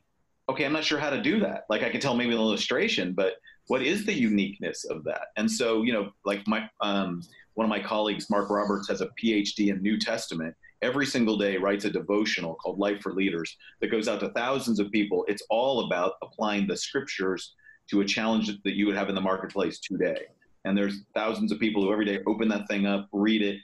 okay, 0.49 0.65
I'm 0.65 0.73
not 0.73 0.83
sure 0.83 0.99
how 0.99 1.09
to 1.09 1.21
do 1.21 1.39
that. 1.39 1.65
Like 1.69 1.81
I 1.81 1.89
could 1.89 2.01
tell 2.01 2.15
maybe 2.15 2.33
an 2.33 2.37
illustration, 2.37 3.13
but 3.13 3.35
what 3.67 3.81
is 3.81 4.05
the 4.05 4.13
uniqueness 4.13 4.83
of 4.85 5.03
that? 5.05 5.27
And 5.37 5.49
so, 5.49 5.81
you 5.83 5.93
know, 5.93 6.11
like 6.25 6.45
my, 6.47 6.69
um, 6.81 7.23
one 7.55 7.65
of 7.65 7.69
my 7.69 7.79
colleagues, 7.79 8.29
Mark 8.29 8.49
Roberts, 8.49 8.89
has 8.89 9.01
a 9.01 9.09
PhD 9.21 9.69
in 9.69 9.81
New 9.81 9.97
Testament. 9.97 10.53
Every 10.81 11.05
single 11.05 11.37
day 11.37 11.57
writes 11.57 11.85
a 11.85 11.89
devotional 11.89 12.55
called 12.55 12.77
Life 12.77 13.01
for 13.01 13.13
Leaders 13.13 13.55
that 13.79 13.89
goes 13.89 14.07
out 14.07 14.19
to 14.19 14.29
thousands 14.29 14.79
of 14.79 14.91
people. 14.91 15.23
It's 15.27 15.43
all 15.49 15.85
about 15.85 16.13
applying 16.21 16.67
the 16.67 16.75
scriptures 16.75 17.55
to 17.89 18.01
a 18.01 18.05
challenge 18.05 18.47
that 18.63 18.73
you 18.73 18.85
would 18.85 18.95
have 18.95 19.09
in 19.09 19.15
the 19.15 19.21
marketplace 19.21 19.79
today. 19.79 20.23
And 20.65 20.77
there's 20.77 21.01
thousands 21.13 21.51
of 21.51 21.59
people 21.59 21.83
who 21.83 21.91
every 21.91 22.05
day 22.05 22.19
open 22.25 22.47
that 22.49 22.67
thing 22.67 22.85
up, 22.85 23.09
read 23.11 23.41
it, 23.41 23.59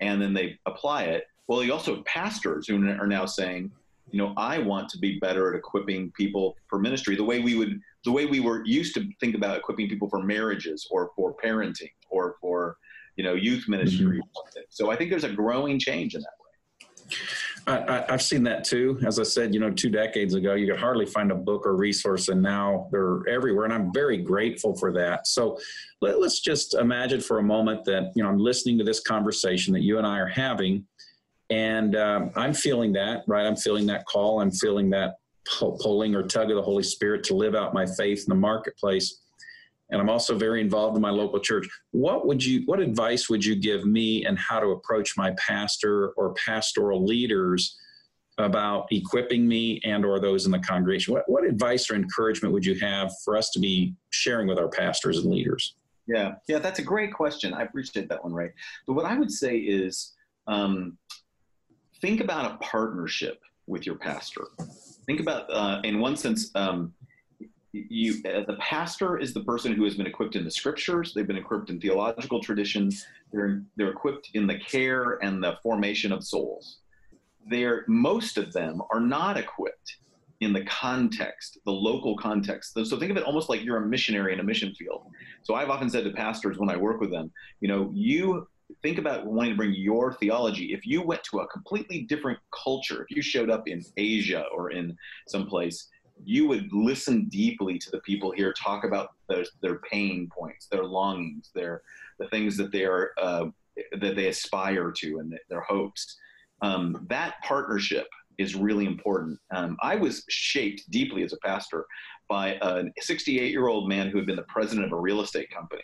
and 0.00 0.20
then 0.20 0.34
they 0.34 0.58
apply 0.66 1.04
it. 1.04 1.24
Well, 1.48 1.64
you 1.64 1.72
also 1.72 1.96
have 1.96 2.04
pastors 2.04 2.68
who 2.68 2.76
are 2.88 3.06
now 3.06 3.26
saying, 3.26 3.70
you 4.10 4.18
know, 4.18 4.34
I 4.36 4.58
want 4.58 4.88
to 4.90 4.98
be 4.98 5.18
better 5.18 5.50
at 5.50 5.58
equipping 5.58 6.10
people 6.12 6.56
for 6.68 6.78
ministry 6.78 7.16
the 7.16 7.24
way 7.24 7.40
we 7.40 7.56
would, 7.56 7.80
the 8.04 8.12
way 8.12 8.26
we 8.26 8.40
were 8.40 8.64
used 8.66 8.94
to 8.94 9.08
think 9.20 9.34
about 9.34 9.56
equipping 9.56 9.88
people 9.88 10.08
for 10.08 10.22
marriages 10.22 10.86
or 10.90 11.10
for 11.16 11.34
parenting 11.34 11.92
or 12.10 12.36
for, 12.40 12.76
you 13.16 13.24
know, 13.24 13.34
youth 13.34 13.68
ministry. 13.68 14.18
Mm-hmm. 14.18 14.60
So 14.68 14.90
I 14.90 14.96
think 14.96 15.10
there's 15.10 15.24
a 15.24 15.32
growing 15.32 15.78
change 15.78 16.14
in 16.14 16.20
that 16.20 16.34
way. 16.38 17.16
I, 17.66 18.04
have 18.08 18.22
seen 18.22 18.42
that 18.44 18.64
too. 18.64 18.98
As 19.06 19.18
I 19.18 19.22
said, 19.22 19.54
you 19.54 19.60
know, 19.60 19.70
two 19.70 19.90
decades 19.90 20.34
ago, 20.34 20.54
you 20.54 20.66
could 20.66 20.80
hardly 20.80 21.06
find 21.06 21.30
a 21.30 21.34
book 21.34 21.66
or 21.66 21.76
resource, 21.76 22.28
and 22.28 22.42
now 22.42 22.88
they're 22.90 23.20
everywhere. 23.28 23.64
And 23.64 23.72
I'm 23.72 23.92
very 23.92 24.18
grateful 24.18 24.76
for 24.76 24.92
that. 24.92 25.26
So 25.26 25.58
let, 26.00 26.16
us 26.16 26.40
just 26.40 26.74
imagine 26.74 27.20
for 27.20 27.38
a 27.38 27.42
moment 27.42 27.84
that, 27.84 28.12
you 28.14 28.22
know, 28.22 28.28
I'm 28.28 28.38
listening 28.38 28.78
to 28.78 28.84
this 28.84 29.00
conversation 29.00 29.72
that 29.74 29.82
you 29.82 29.98
and 29.98 30.06
I 30.06 30.18
are 30.18 30.26
having, 30.26 30.86
and 31.50 31.94
um, 31.96 32.30
I'm 32.34 32.54
feeling 32.54 32.92
that, 32.94 33.22
right? 33.26 33.46
I'm 33.46 33.56
feeling 33.56 33.86
that 33.86 34.06
call. 34.06 34.40
I'm 34.40 34.50
feeling 34.50 34.90
that 34.90 35.16
pulling 35.58 36.14
or 36.14 36.22
tug 36.22 36.50
of 36.50 36.56
the 36.56 36.62
Holy 36.62 36.82
Spirit 36.82 37.24
to 37.24 37.34
live 37.34 37.54
out 37.54 37.74
my 37.74 37.86
faith 37.86 38.20
in 38.20 38.28
the 38.28 38.34
marketplace. 38.34 39.21
And 39.92 40.00
I'm 40.00 40.08
also 40.08 40.36
very 40.36 40.60
involved 40.60 40.96
in 40.96 41.02
my 41.02 41.10
local 41.10 41.38
church. 41.38 41.68
What 41.90 42.26
would 42.26 42.42
you, 42.44 42.62
what 42.64 42.80
advice 42.80 43.28
would 43.28 43.44
you 43.44 43.54
give 43.54 43.84
me 43.84 44.24
and 44.24 44.38
how 44.38 44.58
to 44.58 44.68
approach 44.68 45.16
my 45.16 45.32
pastor 45.32 46.08
or 46.12 46.34
pastoral 46.34 47.04
leaders 47.04 47.78
about 48.38 48.86
equipping 48.90 49.46
me 49.46 49.80
and 49.84 50.04
or 50.04 50.18
those 50.18 50.46
in 50.46 50.50
the 50.50 50.58
congregation? 50.58 51.12
What, 51.12 51.24
what 51.28 51.44
advice 51.44 51.90
or 51.90 51.94
encouragement 51.94 52.54
would 52.54 52.64
you 52.64 52.74
have 52.80 53.12
for 53.22 53.36
us 53.36 53.50
to 53.50 53.60
be 53.60 53.94
sharing 54.08 54.48
with 54.48 54.58
our 54.58 54.68
pastors 54.68 55.18
and 55.18 55.30
leaders? 55.30 55.74
Yeah, 56.08 56.32
yeah, 56.48 56.58
that's 56.58 56.78
a 56.78 56.82
great 56.82 57.12
question. 57.12 57.52
I 57.52 57.62
appreciate 57.62 58.08
that 58.08 58.24
one, 58.24 58.32
Ray. 58.32 58.50
But 58.86 58.94
what 58.94 59.04
I 59.04 59.16
would 59.16 59.30
say 59.30 59.58
is, 59.58 60.14
um, 60.46 60.96
think 62.00 62.20
about 62.20 62.50
a 62.50 62.56
partnership 62.56 63.40
with 63.66 63.86
your 63.86 63.96
pastor. 63.96 64.46
Think 65.06 65.20
about, 65.20 65.52
uh, 65.52 65.80
in 65.84 66.00
one 66.00 66.16
sense, 66.16 66.50
um, 66.54 66.94
you 67.72 68.22
the 68.22 68.56
pastor 68.60 69.18
is 69.18 69.32
the 69.32 69.44
person 69.44 69.72
who 69.72 69.84
has 69.84 69.94
been 69.94 70.06
equipped 70.06 70.36
in 70.36 70.44
the 70.44 70.50
scriptures. 70.50 71.12
They've 71.14 71.26
been 71.26 71.36
equipped 71.36 71.70
in 71.70 71.80
theological 71.80 72.40
traditions. 72.40 73.06
They're 73.32 73.62
they're 73.76 73.90
equipped 73.90 74.30
in 74.34 74.46
the 74.46 74.58
care 74.58 75.18
and 75.22 75.42
the 75.42 75.56
formation 75.62 76.12
of 76.12 76.24
souls. 76.24 76.78
They're 77.48 77.84
most 77.88 78.36
of 78.36 78.52
them 78.52 78.82
are 78.90 79.00
not 79.00 79.36
equipped 79.36 79.96
in 80.40 80.52
the 80.52 80.64
context, 80.64 81.58
the 81.64 81.72
local 81.72 82.16
context. 82.16 82.74
So 82.74 82.98
think 82.98 83.10
of 83.12 83.16
it 83.16 83.22
almost 83.22 83.48
like 83.48 83.62
you're 83.62 83.76
a 83.76 83.86
missionary 83.86 84.32
in 84.32 84.40
a 84.40 84.42
mission 84.42 84.74
field. 84.74 85.06
So 85.44 85.54
I've 85.54 85.70
often 85.70 85.88
said 85.88 86.04
to 86.04 86.10
pastors 86.10 86.58
when 86.58 86.68
I 86.68 86.76
work 86.76 87.00
with 87.00 87.12
them, 87.12 87.30
you 87.60 87.68
know, 87.68 87.90
you 87.94 88.48
think 88.82 88.98
about 88.98 89.26
wanting 89.26 89.52
to 89.52 89.56
bring 89.56 89.72
your 89.72 90.14
theology. 90.14 90.72
If 90.72 90.84
you 90.84 91.00
went 91.02 91.22
to 91.24 91.40
a 91.40 91.46
completely 91.46 92.02
different 92.02 92.40
culture, 92.50 93.06
if 93.08 93.14
you 93.14 93.22
showed 93.22 93.50
up 93.50 93.68
in 93.68 93.84
Asia 93.96 94.44
or 94.52 94.72
in 94.72 94.96
some 95.28 95.46
place, 95.46 95.88
you 96.24 96.46
would 96.48 96.72
listen 96.72 97.24
deeply 97.26 97.78
to 97.78 97.90
the 97.90 98.00
people 98.00 98.30
here 98.30 98.52
talk 98.52 98.84
about 98.84 99.10
their, 99.28 99.44
their 99.60 99.78
pain 99.90 100.30
points, 100.36 100.66
their 100.66 100.84
longings, 100.84 101.50
their 101.54 101.82
the 102.18 102.28
things 102.28 102.56
that 102.56 102.70
they 102.70 102.84
are 102.84 103.10
uh, 103.20 103.46
that 104.00 104.16
they 104.16 104.28
aspire 104.28 104.92
to, 104.92 105.18
and 105.18 105.38
their 105.48 105.62
hopes. 105.62 106.16
Um, 106.60 107.06
that 107.08 107.36
partnership 107.42 108.06
is 108.38 108.54
really 108.54 108.86
important. 108.86 109.38
Um, 109.50 109.76
I 109.82 109.96
was 109.96 110.24
shaped 110.28 110.90
deeply 110.90 111.22
as 111.22 111.32
a 111.32 111.38
pastor 111.38 111.86
by 112.28 112.58
a 112.62 112.84
68 113.00 113.50
year 113.50 113.68
old 113.68 113.88
man 113.88 114.08
who 114.08 114.18
had 114.18 114.26
been 114.26 114.36
the 114.36 114.42
president 114.42 114.86
of 114.86 114.92
a 114.92 115.00
real 115.00 115.20
estate 115.20 115.50
company 115.50 115.82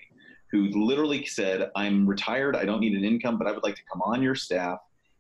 who 0.51 0.69
literally 0.69 1.25
said, 1.27 1.71
I'm 1.77 2.07
retired, 2.07 2.57
I 2.57 2.65
don't 2.65 2.81
need 2.81 2.97
an 2.97 3.05
income, 3.05 3.39
but 3.39 3.47
I 3.47 3.53
would 3.53 3.63
like 3.63 3.77
to 3.77 3.83
come 3.91 4.01
on 4.03 4.23
your 4.23 4.35
staff 4.35 4.79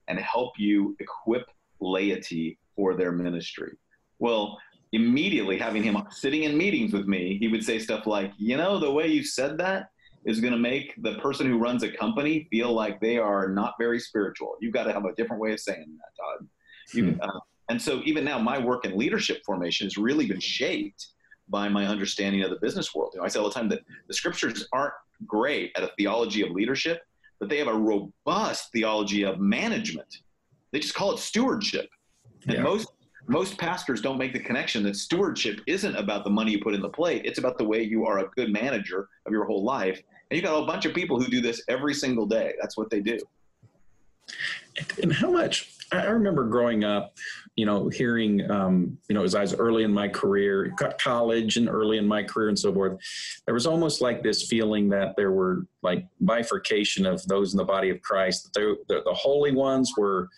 and 0.08 0.18
help 0.18 0.52
you 0.58 0.96
equip 1.00 1.50
laity 1.80 2.58
for 2.74 2.94
their 2.94 3.12
ministry. 3.12 3.76
Well, 4.18 4.58
immediately 4.92 5.58
having 5.58 5.82
him 5.82 5.96
sitting 6.10 6.44
in 6.44 6.56
meetings 6.56 6.92
with 6.92 7.06
me, 7.06 7.36
he 7.38 7.48
would 7.48 7.64
say 7.64 7.78
stuff 7.78 8.06
like, 8.06 8.32
You 8.38 8.56
know, 8.56 8.78
the 8.78 8.90
way 8.90 9.08
you 9.08 9.22
said 9.22 9.58
that 9.58 9.90
is 10.24 10.40
going 10.40 10.52
to 10.52 10.58
make 10.58 10.94
the 11.02 11.14
person 11.18 11.46
who 11.46 11.58
runs 11.58 11.82
a 11.82 11.90
company 11.90 12.46
feel 12.50 12.72
like 12.72 13.00
they 13.00 13.18
are 13.18 13.48
not 13.48 13.74
very 13.78 14.00
spiritual. 14.00 14.56
You've 14.60 14.74
got 14.74 14.84
to 14.84 14.92
have 14.92 15.04
a 15.04 15.14
different 15.14 15.40
way 15.40 15.52
of 15.52 15.60
saying 15.60 15.86
that, 15.98 16.22
Todd. 16.22 16.48
You, 16.92 17.12
hmm. 17.12 17.20
uh, 17.20 17.40
and 17.70 17.80
so, 17.80 18.00
even 18.04 18.24
now, 18.24 18.38
my 18.38 18.58
work 18.58 18.84
in 18.84 18.96
leadership 18.96 19.42
formation 19.44 19.86
has 19.86 19.96
really 19.96 20.26
been 20.26 20.40
shaped 20.40 21.08
by 21.48 21.68
my 21.68 21.86
understanding 21.86 22.42
of 22.42 22.50
the 22.50 22.58
business 22.60 22.94
world. 22.94 23.12
You 23.14 23.20
know, 23.20 23.26
I 23.26 23.28
say 23.28 23.38
all 23.38 23.48
the 23.48 23.54
time 23.54 23.68
that 23.70 23.80
the 24.06 24.14
scriptures 24.14 24.66
aren't 24.72 24.94
great 25.26 25.72
at 25.76 25.82
a 25.82 25.90
theology 25.98 26.42
of 26.42 26.50
leadership, 26.50 27.02
but 27.40 27.48
they 27.48 27.58
have 27.58 27.68
a 27.68 27.74
robust 27.74 28.70
theology 28.72 29.24
of 29.24 29.38
management. 29.38 30.18
They 30.72 30.80
just 30.80 30.94
call 30.94 31.12
it 31.12 31.18
stewardship. 31.18 31.88
And 32.46 32.56
yeah. 32.56 32.62
most 32.62 32.88
most 33.28 33.58
pastors 33.58 34.00
don't 34.00 34.18
make 34.18 34.32
the 34.32 34.40
connection 34.40 34.82
that 34.84 34.96
stewardship 34.96 35.60
isn't 35.66 35.94
about 35.96 36.24
the 36.24 36.30
money 36.30 36.52
you 36.52 36.62
put 36.62 36.74
in 36.74 36.80
the 36.80 36.88
plate. 36.88 37.22
It's 37.24 37.38
about 37.38 37.58
the 37.58 37.64
way 37.64 37.82
you 37.82 38.06
are 38.06 38.20
a 38.20 38.28
good 38.36 38.50
manager 38.50 39.08
of 39.26 39.32
your 39.32 39.44
whole 39.44 39.62
life. 39.62 40.02
And 40.30 40.36
you've 40.36 40.44
got 40.44 40.62
a 40.62 40.66
bunch 40.66 40.86
of 40.86 40.94
people 40.94 41.20
who 41.20 41.30
do 41.30 41.40
this 41.40 41.62
every 41.68 41.94
single 41.94 42.26
day. 42.26 42.54
That's 42.60 42.76
what 42.76 42.90
they 42.90 43.00
do. 43.00 43.18
And 45.02 45.12
how 45.12 45.30
much 45.30 45.74
I 45.92 46.04
remember 46.04 46.44
growing 46.44 46.84
up, 46.84 47.14
you 47.56 47.66
know, 47.66 47.88
hearing, 47.88 48.48
um, 48.50 48.98
you 49.08 49.14
know, 49.14 49.24
as 49.24 49.34
I 49.34 49.40
was 49.40 49.54
early 49.54 49.84
in 49.84 49.92
my 49.92 50.08
career, 50.08 50.72
college 50.98 51.56
and 51.56 51.68
early 51.68 51.98
in 51.98 52.06
my 52.06 52.22
career 52.22 52.48
and 52.48 52.58
so 52.58 52.72
forth, 52.72 52.98
there 53.46 53.54
was 53.54 53.66
almost 53.66 54.00
like 54.00 54.22
this 54.22 54.46
feeling 54.46 54.88
that 54.90 55.16
there 55.16 55.32
were 55.32 55.66
like 55.82 56.06
bifurcation 56.20 57.06
of 57.06 57.26
those 57.26 57.52
in 57.52 57.58
the 57.58 57.64
body 57.64 57.90
of 57.90 58.00
Christ. 58.02 58.52
That 58.54 58.76
the, 58.88 59.02
the 59.04 59.14
holy 59.14 59.52
ones 59.52 59.92
were 59.96 60.28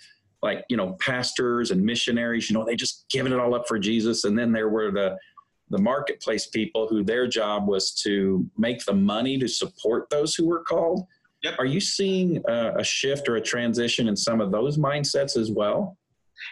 like, 0.42 0.64
you 0.68 0.76
know, 0.76 0.96
pastors 1.00 1.70
and 1.70 1.82
missionaries, 1.82 2.48
you 2.48 2.54
know, 2.54 2.64
they 2.64 2.76
just 2.76 3.06
given 3.10 3.32
it 3.32 3.38
all 3.38 3.54
up 3.54 3.68
for 3.68 3.78
Jesus. 3.78 4.24
And 4.24 4.38
then 4.38 4.52
there 4.52 4.68
were 4.68 4.90
the, 4.90 5.16
the 5.68 5.78
marketplace 5.78 6.46
people 6.46 6.88
who 6.88 7.04
their 7.04 7.26
job 7.26 7.68
was 7.68 7.92
to 8.02 8.46
make 8.56 8.84
the 8.84 8.94
money 8.94 9.38
to 9.38 9.48
support 9.48 10.08
those 10.10 10.34
who 10.34 10.46
were 10.46 10.62
called. 10.62 11.06
Yep. 11.42 11.54
Are 11.58 11.66
you 11.66 11.80
seeing 11.80 12.42
a, 12.48 12.74
a 12.78 12.84
shift 12.84 13.28
or 13.28 13.36
a 13.36 13.40
transition 13.40 14.08
in 14.08 14.16
some 14.16 14.40
of 14.40 14.50
those 14.50 14.78
mindsets 14.78 15.36
as 15.36 15.50
well? 15.50 15.96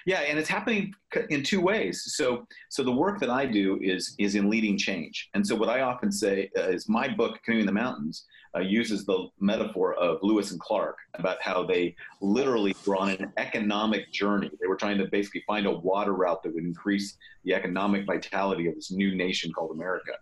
Yeah, 0.07 0.21
and 0.21 0.38
it's 0.38 0.49
happening 0.49 0.95
in 1.30 1.42
two 1.42 1.61
ways. 1.61 2.02
So, 2.14 2.47
so 2.68 2.83
the 2.83 2.92
work 2.92 3.21
that 3.21 3.30
I 3.30 3.47
do 3.47 3.78
is 3.83 4.14
is 4.18 4.35
in 4.35 4.50
leading 4.50 4.76
change. 4.76 5.30
And 5.35 5.47
so, 5.47 5.54
what 5.54 5.68
I 5.71 5.80
often 5.80 6.12
say 6.12 6.50
uh, 6.59 6.68
is, 6.68 6.88
my 6.88 7.09
book, 7.09 7.40
Canoeing 7.42 7.66
the 7.66 7.73
Mountains, 7.73 8.26
uh, 8.57 8.61
uses 8.61 9.05
the 9.05 9.28
metaphor 9.40 9.95
of 9.95 10.19
Lewis 10.23 10.50
and 10.50 10.61
Clark 10.61 10.97
about 11.14 11.40
how 11.40 11.64
they 11.64 11.95
literally 12.21 12.75
were 12.87 12.97
on 12.97 13.11
an 13.11 13.33
economic 13.37 14.11
journey. 14.12 14.50
They 14.61 14.67
were 14.67 14.76
trying 14.76 14.99
to 14.99 15.07
basically 15.07 15.45
find 15.47 15.67
a 15.67 15.73
water 15.73 16.14
route 16.14 16.43
that 16.43 16.55
would 16.55 16.64
increase 16.64 17.17
the 17.45 17.55
economic 17.55 18.07
vitality 18.07 18.69
of 18.69 18.75
this 18.75 18.90
new 18.90 19.14
nation 19.14 19.52
called 19.52 19.73
America 19.73 20.12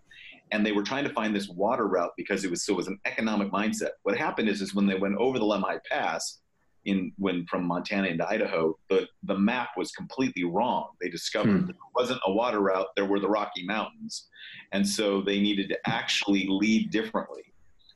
and 0.51 0.65
they 0.65 0.71
were 0.71 0.83
trying 0.83 1.03
to 1.03 1.13
find 1.13 1.35
this 1.35 1.49
water 1.49 1.87
route 1.87 2.11
because 2.17 2.43
it 2.43 2.51
was 2.51 2.63
so 2.63 2.73
it 2.73 2.77
was 2.77 2.87
an 2.87 2.99
economic 3.05 3.51
mindset. 3.51 3.91
What 4.03 4.17
happened 4.17 4.49
is 4.49 4.61
is 4.61 4.73
when 4.73 4.85
they 4.85 4.95
went 4.95 5.17
over 5.17 5.39
the 5.39 5.45
Lemhi 5.45 5.79
Pass 5.89 6.39
in 6.85 7.11
when 7.17 7.45
from 7.47 7.65
Montana 7.65 8.07
into 8.07 8.27
Idaho, 8.27 8.77
the 8.89 9.07
the 9.23 9.37
map 9.37 9.69
was 9.77 9.91
completely 9.91 10.45
wrong. 10.45 10.91
They 11.01 11.09
discovered 11.09 11.61
hmm. 11.61 11.65
there 11.67 11.75
wasn't 11.95 12.21
a 12.25 12.31
water 12.31 12.61
route, 12.61 12.87
there 12.95 13.05
were 13.05 13.19
the 13.19 13.29
Rocky 13.29 13.65
Mountains. 13.65 14.27
And 14.71 14.87
so 14.87 15.21
they 15.21 15.39
needed 15.39 15.69
to 15.69 15.77
actually 15.85 16.47
lead 16.49 16.91
differently. 16.91 17.46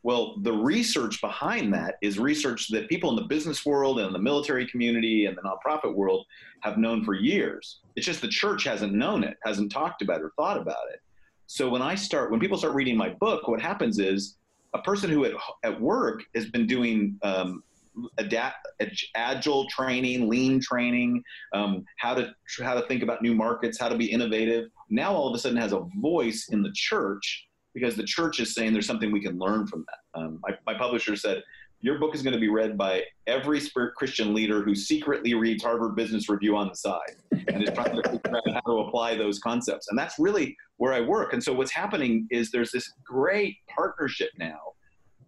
Well, 0.04 0.38
the 0.42 0.54
research 0.54 1.22
behind 1.22 1.74
that 1.74 1.96
is 2.02 2.18
research 2.18 2.70
that 2.70 2.90
people 2.90 3.12
in 3.12 3.16
the 3.16 3.28
business 3.28 3.66
world 3.66 4.00
and 4.00 4.14
the 4.14 4.20
military 4.20 4.66
community 4.66 5.26
and 5.26 5.38
the 5.38 5.42
nonprofit 5.42 5.94
world 5.94 6.26
have 6.62 6.78
known 6.78 7.04
for 7.04 7.14
years. 7.14 7.82
It's 7.96 8.06
just 8.06 8.22
the 8.22 8.28
church 8.28 8.64
hasn't 8.64 8.94
known 8.94 9.24
it, 9.24 9.38
hasn't 9.44 9.72
talked 9.72 10.02
about 10.02 10.22
it 10.22 10.24
or 10.24 10.32
thought 10.38 10.58
about 10.58 10.90
it. 10.92 11.02
So 11.46 11.70
when 11.70 11.82
I 11.82 11.96
start, 11.96 12.32
when 12.32 12.40
people 12.40 12.58
start 12.58 12.74
reading 12.74 12.98
my 12.98 13.10
book, 13.10 13.48
what 13.48 13.62
happens 13.62 14.00
is 14.00 14.38
a 14.74 14.82
person 14.82 15.10
who 15.10 15.26
at, 15.26 15.34
at 15.64 15.80
work 15.80 16.24
has 16.34 16.46
been 16.50 16.66
doing 16.66 17.20
um, 17.24 17.62
adapt, 18.18 18.68
agile 19.16 19.68
training, 19.68 20.30
lean 20.30 20.60
training, 20.62 21.24
um, 21.54 21.84
how 21.98 22.14
to 22.14 22.34
how 22.64 22.74
to 22.74 22.88
think 22.88 23.04
about 23.04 23.22
new 23.22 23.36
markets, 23.36 23.78
how 23.80 23.90
to 23.90 23.98
be 23.98 24.06
innovative. 24.06 24.70
Now 24.90 25.14
all 25.14 25.28
of 25.28 25.36
a 25.36 25.40
sudden 25.40 25.58
has 25.58 25.74
a 25.74 25.86
voice 25.98 26.50
in 26.50 26.64
the 26.64 26.72
church 26.74 27.48
because 27.74 27.96
the 27.96 28.04
church 28.04 28.40
is 28.40 28.54
saying 28.54 28.74
there's 28.74 28.88
something 28.88 29.12
we 29.12 29.22
can 29.22 29.38
learn 29.38 29.68
from 29.68 29.86
that. 29.88 30.20
Um, 30.20 30.40
my, 30.42 30.58
my 30.66 30.78
publisher 30.78 31.16
said 31.16 31.44
your 31.82 31.98
book 31.98 32.14
is 32.14 32.22
going 32.22 32.34
to 32.34 32.40
be 32.40 32.50
read 32.50 32.78
by 32.78 33.04
every 33.26 33.60
spirit 33.60 33.96
Christian 33.96 34.34
leader 34.34 34.62
who 34.62 34.76
secretly 34.76 35.34
reads 35.34 35.64
Harvard 35.64 35.96
Business 35.96 36.30
Review 36.30 36.56
on 36.56 36.68
the 36.68 36.76
side 36.76 37.16
and 37.32 37.64
is 37.64 37.74
trying 37.74 37.96
to 37.96 38.10
figure 38.10 38.38
out 38.38 38.54
how 38.54 38.72
to 38.72 38.80
apply 38.82 39.16
those 39.16 39.40
concepts. 39.40 39.88
And 39.90 39.98
that's 39.98 40.20
really 40.20 40.56
where 40.78 40.94
I 40.94 41.02
work. 41.02 41.34
And 41.34 41.44
so 41.44 41.54
what's 41.54 41.72
happening 41.72 42.28
is 42.30 42.52
there's 42.52 42.72
this 42.72 42.94
great 43.04 43.58
partnership 43.76 44.30
now 44.38 44.60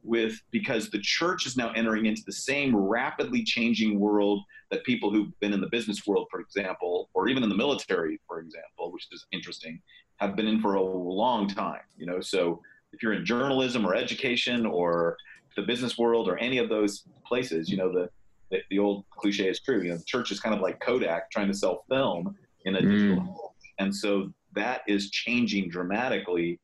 with 0.03 0.41
because 0.51 0.89
the 0.89 0.99
church 0.99 1.47
is 1.47 1.57
now 1.57 1.71
entering 1.71 2.05
into 2.05 2.21
the 2.25 2.31
same 2.31 2.75
rapidly 2.75 3.43
changing 3.43 3.99
world 3.99 4.43
that 4.69 4.83
people 4.83 5.09
who've 5.09 5.39
been 5.39 5.53
in 5.53 5.61
the 5.61 5.69
business 5.69 6.05
world, 6.05 6.27
for 6.29 6.39
example, 6.39 7.09
or 7.13 7.29
even 7.29 7.41
in 7.41 7.49
the 7.49 7.55
military, 7.55 8.19
for 8.27 8.39
example, 8.39 8.91
which 8.91 9.07
is 9.11 9.25
interesting, 9.31 9.81
have 10.17 10.35
been 10.35 10.47
in 10.47 10.61
for 10.61 10.75
a 10.75 10.81
long 10.81 11.47
time. 11.47 11.81
You 11.97 12.05
know, 12.05 12.21
so 12.21 12.61
if 12.91 13.01
you're 13.01 13.13
in 13.13 13.25
journalism 13.25 13.85
or 13.85 13.95
education 13.95 14.65
or 14.65 15.17
the 15.55 15.63
business 15.63 15.97
world 15.97 16.27
or 16.27 16.37
any 16.37 16.57
of 16.57 16.69
those 16.69 17.03
places, 17.25 17.69
you 17.69 17.77
know, 17.77 17.91
the, 17.91 18.09
the, 18.51 18.59
the 18.69 18.79
old 18.79 19.05
cliche 19.11 19.49
is 19.49 19.59
true. 19.59 19.81
You 19.81 19.91
know, 19.91 19.97
the 19.97 20.03
church 20.03 20.31
is 20.31 20.39
kind 20.39 20.55
of 20.55 20.61
like 20.61 20.79
Kodak 20.79 21.31
trying 21.31 21.47
to 21.47 21.53
sell 21.53 21.83
film. 21.89 22.35
in 22.65 22.75
a 22.75 22.79
mm. 22.79 22.91
digital 22.91 23.23
world, 23.23 23.51
and 23.79 23.93
so 23.93 24.31
that 24.55 24.81
is 24.87 25.09
changing 25.09 25.69
dramatically 25.69 26.59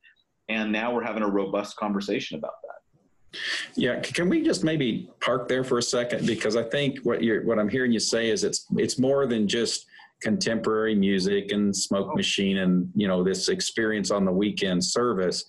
and 0.47 0.71
now 0.71 0.93
we're 0.93 1.03
having 1.03 1.23
a 1.23 1.27
robust 1.27 1.75
conversation 1.77 2.37
about 2.37 2.53
that 2.63 3.39
yeah 3.75 3.99
can 3.99 4.27
we 4.27 4.41
just 4.41 4.63
maybe 4.63 5.09
park 5.19 5.47
there 5.47 5.63
for 5.63 5.77
a 5.77 5.83
second 5.83 6.25
because 6.25 6.55
i 6.55 6.63
think 6.63 6.99
what 6.99 7.23
you're 7.23 7.43
what 7.43 7.59
i'm 7.59 7.69
hearing 7.69 7.91
you 7.91 7.99
say 7.99 8.29
is 8.29 8.43
it's 8.43 8.65
it's 8.77 8.97
more 8.97 9.27
than 9.27 9.47
just 9.47 9.85
contemporary 10.21 10.95
music 10.95 11.51
and 11.51 11.75
smoke 11.75 12.09
oh. 12.11 12.15
machine 12.15 12.57
and 12.57 12.91
you 12.95 13.07
know 13.07 13.23
this 13.23 13.49
experience 13.49 14.11
on 14.11 14.25
the 14.25 14.31
weekend 14.31 14.83
service 14.83 15.45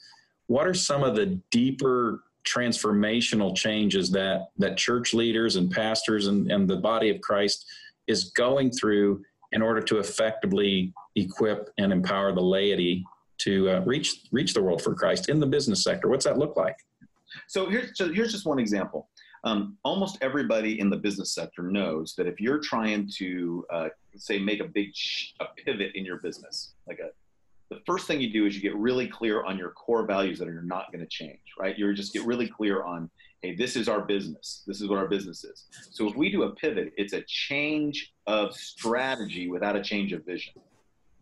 what 0.46 0.66
are 0.66 0.74
some 0.74 1.02
of 1.02 1.14
the 1.16 1.38
deeper 1.50 2.24
transformational 2.44 3.54
changes 3.54 4.10
that 4.10 4.48
that 4.58 4.76
church 4.76 5.12
leaders 5.12 5.56
and 5.56 5.70
pastors 5.70 6.26
and, 6.28 6.50
and 6.50 6.68
the 6.68 6.76
body 6.76 7.10
of 7.10 7.20
christ 7.20 7.66
is 8.06 8.30
going 8.30 8.70
through 8.70 9.22
in 9.52 9.62
order 9.62 9.80
to 9.80 9.98
effectively 9.98 10.92
equip 11.16 11.70
and 11.78 11.92
empower 11.92 12.32
the 12.32 12.40
laity 12.40 13.04
to 13.38 13.70
uh, 13.70 13.80
reach 13.80 14.22
reach 14.32 14.54
the 14.54 14.62
world 14.62 14.82
for 14.82 14.94
christ 14.94 15.28
in 15.28 15.40
the 15.40 15.46
business 15.46 15.82
sector? 15.82 16.08
What's 16.08 16.24
that 16.24 16.38
look 16.38 16.56
like? 16.56 16.76
So 17.48 17.68
here's 17.68 17.96
so 17.96 18.12
here's 18.12 18.32
just 18.32 18.46
one 18.46 18.58
example 18.58 19.08
um, 19.44 19.76
almost 19.84 20.18
everybody 20.20 20.80
in 20.80 20.90
the 20.90 20.96
business 20.96 21.32
sector 21.32 21.62
knows 21.62 22.14
that 22.16 22.26
if 22.26 22.40
you're 22.40 22.58
trying 22.58 23.08
to 23.16 23.64
uh, 23.70 23.88
say 24.16 24.38
make 24.38 24.60
a 24.60 24.64
big 24.64 24.94
sh- 24.94 25.32
a 25.40 25.46
pivot 25.64 25.92
in 25.94 26.04
your 26.04 26.18
business 26.18 26.72
like 26.86 26.98
a 26.98 27.10
the 27.70 27.80
first 27.86 28.08
thing 28.08 28.20
you 28.20 28.32
do 28.32 28.46
is 28.46 28.56
you 28.56 28.60
get 28.60 28.74
really 28.74 29.06
clear 29.06 29.44
on 29.44 29.56
your 29.56 29.70
core 29.70 30.04
values 30.04 30.40
that 30.40 30.48
are 30.48 30.62
not 30.62 30.90
going 30.92 31.04
to 31.04 31.08
change 31.08 31.38
right? 31.58 31.78
You 31.78 31.92
just 31.94 32.12
get 32.12 32.24
really 32.24 32.48
clear 32.48 32.82
on 32.82 33.10
hey 33.42 33.54
this 33.54 33.76
is 33.76 33.88
our 33.88 34.02
business. 34.02 34.62
This 34.66 34.80
is 34.80 34.88
what 34.88 34.98
our 34.98 35.08
business 35.08 35.44
is. 35.44 35.66
So 35.90 36.08
if 36.08 36.16
we 36.16 36.30
do 36.30 36.42
a 36.44 36.50
pivot 36.50 36.92
it's 36.96 37.12
a 37.12 37.22
change 37.22 38.12
of 38.26 38.54
strategy 38.54 39.48
without 39.48 39.76
a 39.76 39.82
change 39.82 40.12
of 40.12 40.24
vision. 40.24 40.54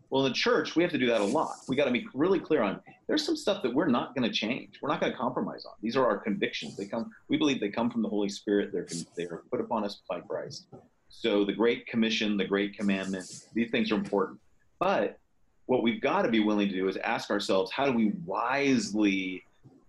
Well, 0.09 0.25
in 0.25 0.31
the 0.31 0.35
church, 0.35 0.75
we 0.75 0.81
have 0.81 0.91
to 0.91 0.97
do 0.97 1.05
that 1.07 1.21
a 1.21 1.25
lot. 1.25 1.55
We 1.67 1.75
got 1.75 1.85
to 1.85 1.91
be 1.91 2.07
really 2.13 2.39
clear 2.39 2.63
on 2.63 2.81
there's 3.09 3.25
some 3.25 3.35
stuff 3.35 3.63
that 3.63 3.73
we're 3.73 3.87
not 3.87 4.15
going 4.15 4.29
to 4.29 4.33
change. 4.33 4.77
We're 4.81 4.89
not 4.89 5.01
going 5.01 5.11
to 5.11 5.17
compromise 5.17 5.65
on. 5.65 5.73
These 5.81 5.97
are 5.97 6.05
our 6.05 6.19
convictions. 6.19 6.77
They 6.77 6.85
come. 6.85 7.09
We 7.27 7.37
believe 7.37 7.59
they 7.59 7.69
come 7.69 7.89
from 7.89 8.03
the 8.03 8.07
Holy 8.07 8.29
Spirit. 8.29 8.71
They're 8.71 8.87
they 9.17 9.23
are 9.23 9.41
put 9.49 9.59
upon 9.59 9.83
us 9.83 10.01
by 10.07 10.19
Christ. 10.19 10.67
So 11.09 11.43
the 11.43 11.51
Great 11.51 11.87
Commission, 11.87 12.37
the 12.37 12.45
Great 12.45 12.77
Commandment, 12.77 13.25
these 13.55 13.71
things 13.71 13.91
are 13.91 13.95
important. 13.95 14.39
But 14.79 15.17
what 15.65 15.81
we've 15.81 15.99
got 15.99 16.21
to 16.21 16.29
be 16.29 16.39
willing 16.39 16.69
to 16.69 16.73
do 16.73 16.87
is 16.87 16.97
ask 16.97 17.31
ourselves, 17.31 17.71
how 17.71 17.87
do 17.87 17.93
we 17.93 18.13
wisely 18.27 19.43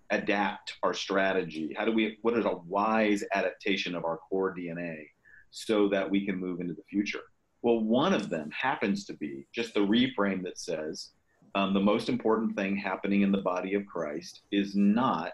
adapt 0.09 0.79
our 0.83 0.95
strategy? 0.95 1.75
How 1.77 1.85
do 1.85 1.93
we? 1.93 2.17
What 2.23 2.39
is 2.39 2.47
a 2.47 2.57
wise 2.67 3.23
adaptation 3.35 3.95
of 3.95 4.07
our 4.07 4.17
core 4.17 4.57
DNA 4.57 5.09
so 5.51 5.89
that 5.91 6.11
we 6.11 6.25
can 6.25 6.37
move 6.37 6.61
into 6.61 6.73
the 6.73 6.85
future? 6.89 7.21
Well, 7.61 7.81
one 7.81 8.15
of 8.15 8.31
them 8.31 8.51
happens 8.51 9.05
to 9.05 9.13
be 9.13 9.47
just 9.55 9.75
the 9.75 9.81
reframe 9.81 10.43
that 10.45 10.59
says 10.59 11.11
um, 11.55 11.75
the 11.75 11.81
most 11.81 12.09
important 12.09 12.57
thing 12.57 12.77
happening 12.77 13.23
in 13.23 13.33
the 13.33 13.39
body 13.39 13.75
of 13.75 13.87
Christ 13.87 14.43
is 14.53 14.75
not 14.75 15.33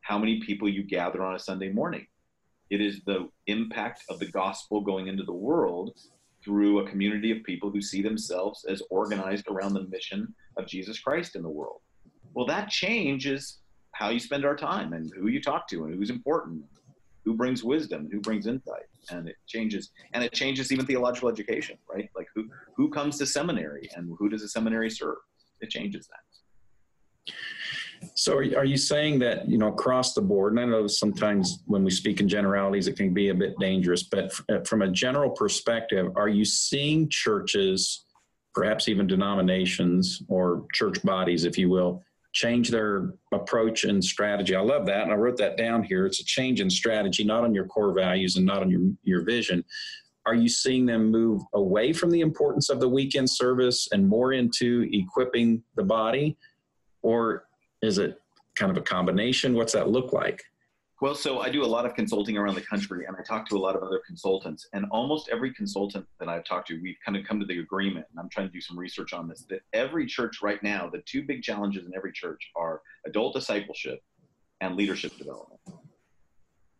how 0.00 0.18
many 0.18 0.40
people 0.40 0.68
you 0.68 0.82
gather 0.82 1.22
on 1.22 1.34
a 1.34 1.38
Sunday 1.38 1.70
morning. 1.70 2.06
It 2.70 2.80
is 2.80 3.00
the 3.04 3.28
impact 3.46 4.04
of 4.08 4.18
the 4.18 4.30
gospel 4.30 4.80
going 4.80 5.08
into 5.08 5.24
the 5.24 5.32
world 5.32 5.98
through 6.42 6.78
a 6.78 6.88
community 6.88 7.30
of 7.30 7.42
people 7.44 7.70
who 7.70 7.82
see 7.82 8.00
themselves 8.00 8.64
as 8.64 8.82
organized 8.90 9.48
around 9.48 9.74
the 9.74 9.86
mission 9.88 10.34
of 10.56 10.66
Jesus 10.66 10.98
Christ 10.98 11.36
in 11.36 11.42
the 11.42 11.48
world. 11.48 11.80
Well, 12.32 12.46
that 12.46 12.70
changes 12.70 13.58
how 13.92 14.08
you 14.08 14.18
spend 14.18 14.44
our 14.44 14.56
time 14.56 14.92
and 14.92 15.12
who 15.14 15.28
you 15.28 15.42
talk 15.42 15.68
to 15.68 15.84
and 15.84 15.94
who's 15.94 16.10
important 16.10 16.64
who 17.24 17.34
brings 17.34 17.62
wisdom 17.62 18.08
who 18.10 18.20
brings 18.20 18.46
insight 18.46 18.86
and 19.10 19.28
it 19.28 19.36
changes 19.46 19.90
and 20.14 20.24
it 20.24 20.32
changes 20.32 20.72
even 20.72 20.86
theological 20.86 21.28
education 21.28 21.76
right 21.92 22.08
like 22.16 22.26
who 22.34 22.48
who 22.74 22.88
comes 22.88 23.18
to 23.18 23.26
seminary 23.26 23.90
and 23.94 24.10
who 24.18 24.28
does 24.28 24.42
a 24.42 24.48
seminary 24.48 24.88
serve 24.88 25.18
it 25.60 25.70
changes 25.70 26.08
that 26.08 27.34
so 28.14 28.36
are 28.36 28.64
you 28.64 28.76
saying 28.76 29.18
that 29.18 29.48
you 29.48 29.58
know 29.58 29.68
across 29.68 30.14
the 30.14 30.20
board 30.22 30.52
and 30.52 30.60
i 30.60 30.64
know 30.64 30.86
sometimes 30.86 31.62
when 31.66 31.84
we 31.84 31.90
speak 31.90 32.20
in 32.20 32.28
generalities 32.28 32.88
it 32.88 32.96
can 32.96 33.12
be 33.12 33.28
a 33.28 33.34
bit 33.34 33.54
dangerous 33.58 34.02
but 34.04 34.32
uh, 34.50 34.60
from 34.60 34.82
a 34.82 34.88
general 34.88 35.30
perspective 35.30 36.10
are 36.16 36.28
you 36.28 36.44
seeing 36.44 37.08
churches 37.08 38.06
perhaps 38.54 38.88
even 38.88 39.06
denominations 39.06 40.22
or 40.28 40.66
church 40.72 41.02
bodies 41.02 41.44
if 41.44 41.56
you 41.58 41.68
will 41.68 42.02
change 42.32 42.70
their 42.70 43.14
approach 43.32 43.84
and 43.84 44.04
strategy. 44.04 44.54
I 44.54 44.60
love 44.60 44.86
that. 44.86 45.02
And 45.02 45.12
I 45.12 45.16
wrote 45.16 45.36
that 45.38 45.56
down 45.56 45.82
here. 45.82 46.06
It's 46.06 46.20
a 46.20 46.24
change 46.24 46.60
in 46.60 46.70
strategy, 46.70 47.24
not 47.24 47.44
on 47.44 47.54
your 47.54 47.66
core 47.66 47.92
values 47.92 48.36
and 48.36 48.46
not 48.46 48.62
on 48.62 48.70
your, 48.70 48.82
your 49.02 49.24
vision. 49.24 49.64
Are 50.26 50.34
you 50.34 50.48
seeing 50.48 50.86
them 50.86 51.10
move 51.10 51.42
away 51.54 51.92
from 51.92 52.10
the 52.10 52.20
importance 52.20 52.68
of 52.68 52.80
the 52.80 52.88
weekend 52.88 53.30
service 53.30 53.88
and 53.92 54.06
more 54.06 54.32
into 54.32 54.88
equipping 54.92 55.62
the 55.76 55.82
body? 55.82 56.36
Or 57.02 57.44
is 57.82 57.98
it 57.98 58.20
kind 58.56 58.70
of 58.70 58.76
a 58.76 58.82
combination? 58.82 59.54
What's 59.54 59.72
that 59.72 59.88
look 59.88 60.12
like? 60.12 60.42
Well, 61.00 61.14
so 61.14 61.40
I 61.40 61.48
do 61.48 61.64
a 61.64 61.66
lot 61.66 61.86
of 61.86 61.94
consulting 61.94 62.36
around 62.36 62.56
the 62.56 62.60
country 62.60 63.06
and 63.06 63.16
I 63.18 63.22
talk 63.22 63.48
to 63.48 63.56
a 63.56 63.58
lot 63.58 63.74
of 63.74 63.82
other 63.82 64.02
consultants. 64.06 64.68
And 64.74 64.84
almost 64.90 65.30
every 65.30 65.54
consultant 65.54 66.04
that 66.18 66.28
I've 66.28 66.44
talked 66.44 66.68
to, 66.68 66.78
we've 66.82 66.98
kind 67.02 67.16
of 67.16 67.24
come 67.24 67.40
to 67.40 67.46
the 67.46 67.60
agreement, 67.60 68.04
and 68.10 68.20
I'm 68.20 68.28
trying 68.28 68.48
to 68.48 68.52
do 68.52 68.60
some 68.60 68.78
research 68.78 69.14
on 69.14 69.26
this, 69.26 69.46
that 69.48 69.62
every 69.72 70.04
church 70.04 70.42
right 70.42 70.62
now, 70.62 70.90
the 70.90 71.00
two 71.06 71.22
big 71.22 71.42
challenges 71.42 71.86
in 71.86 71.92
every 71.96 72.12
church 72.12 72.50
are 72.54 72.82
adult 73.06 73.34
discipleship 73.34 74.02
and 74.60 74.76
leadership 74.76 75.16
development. 75.16 75.60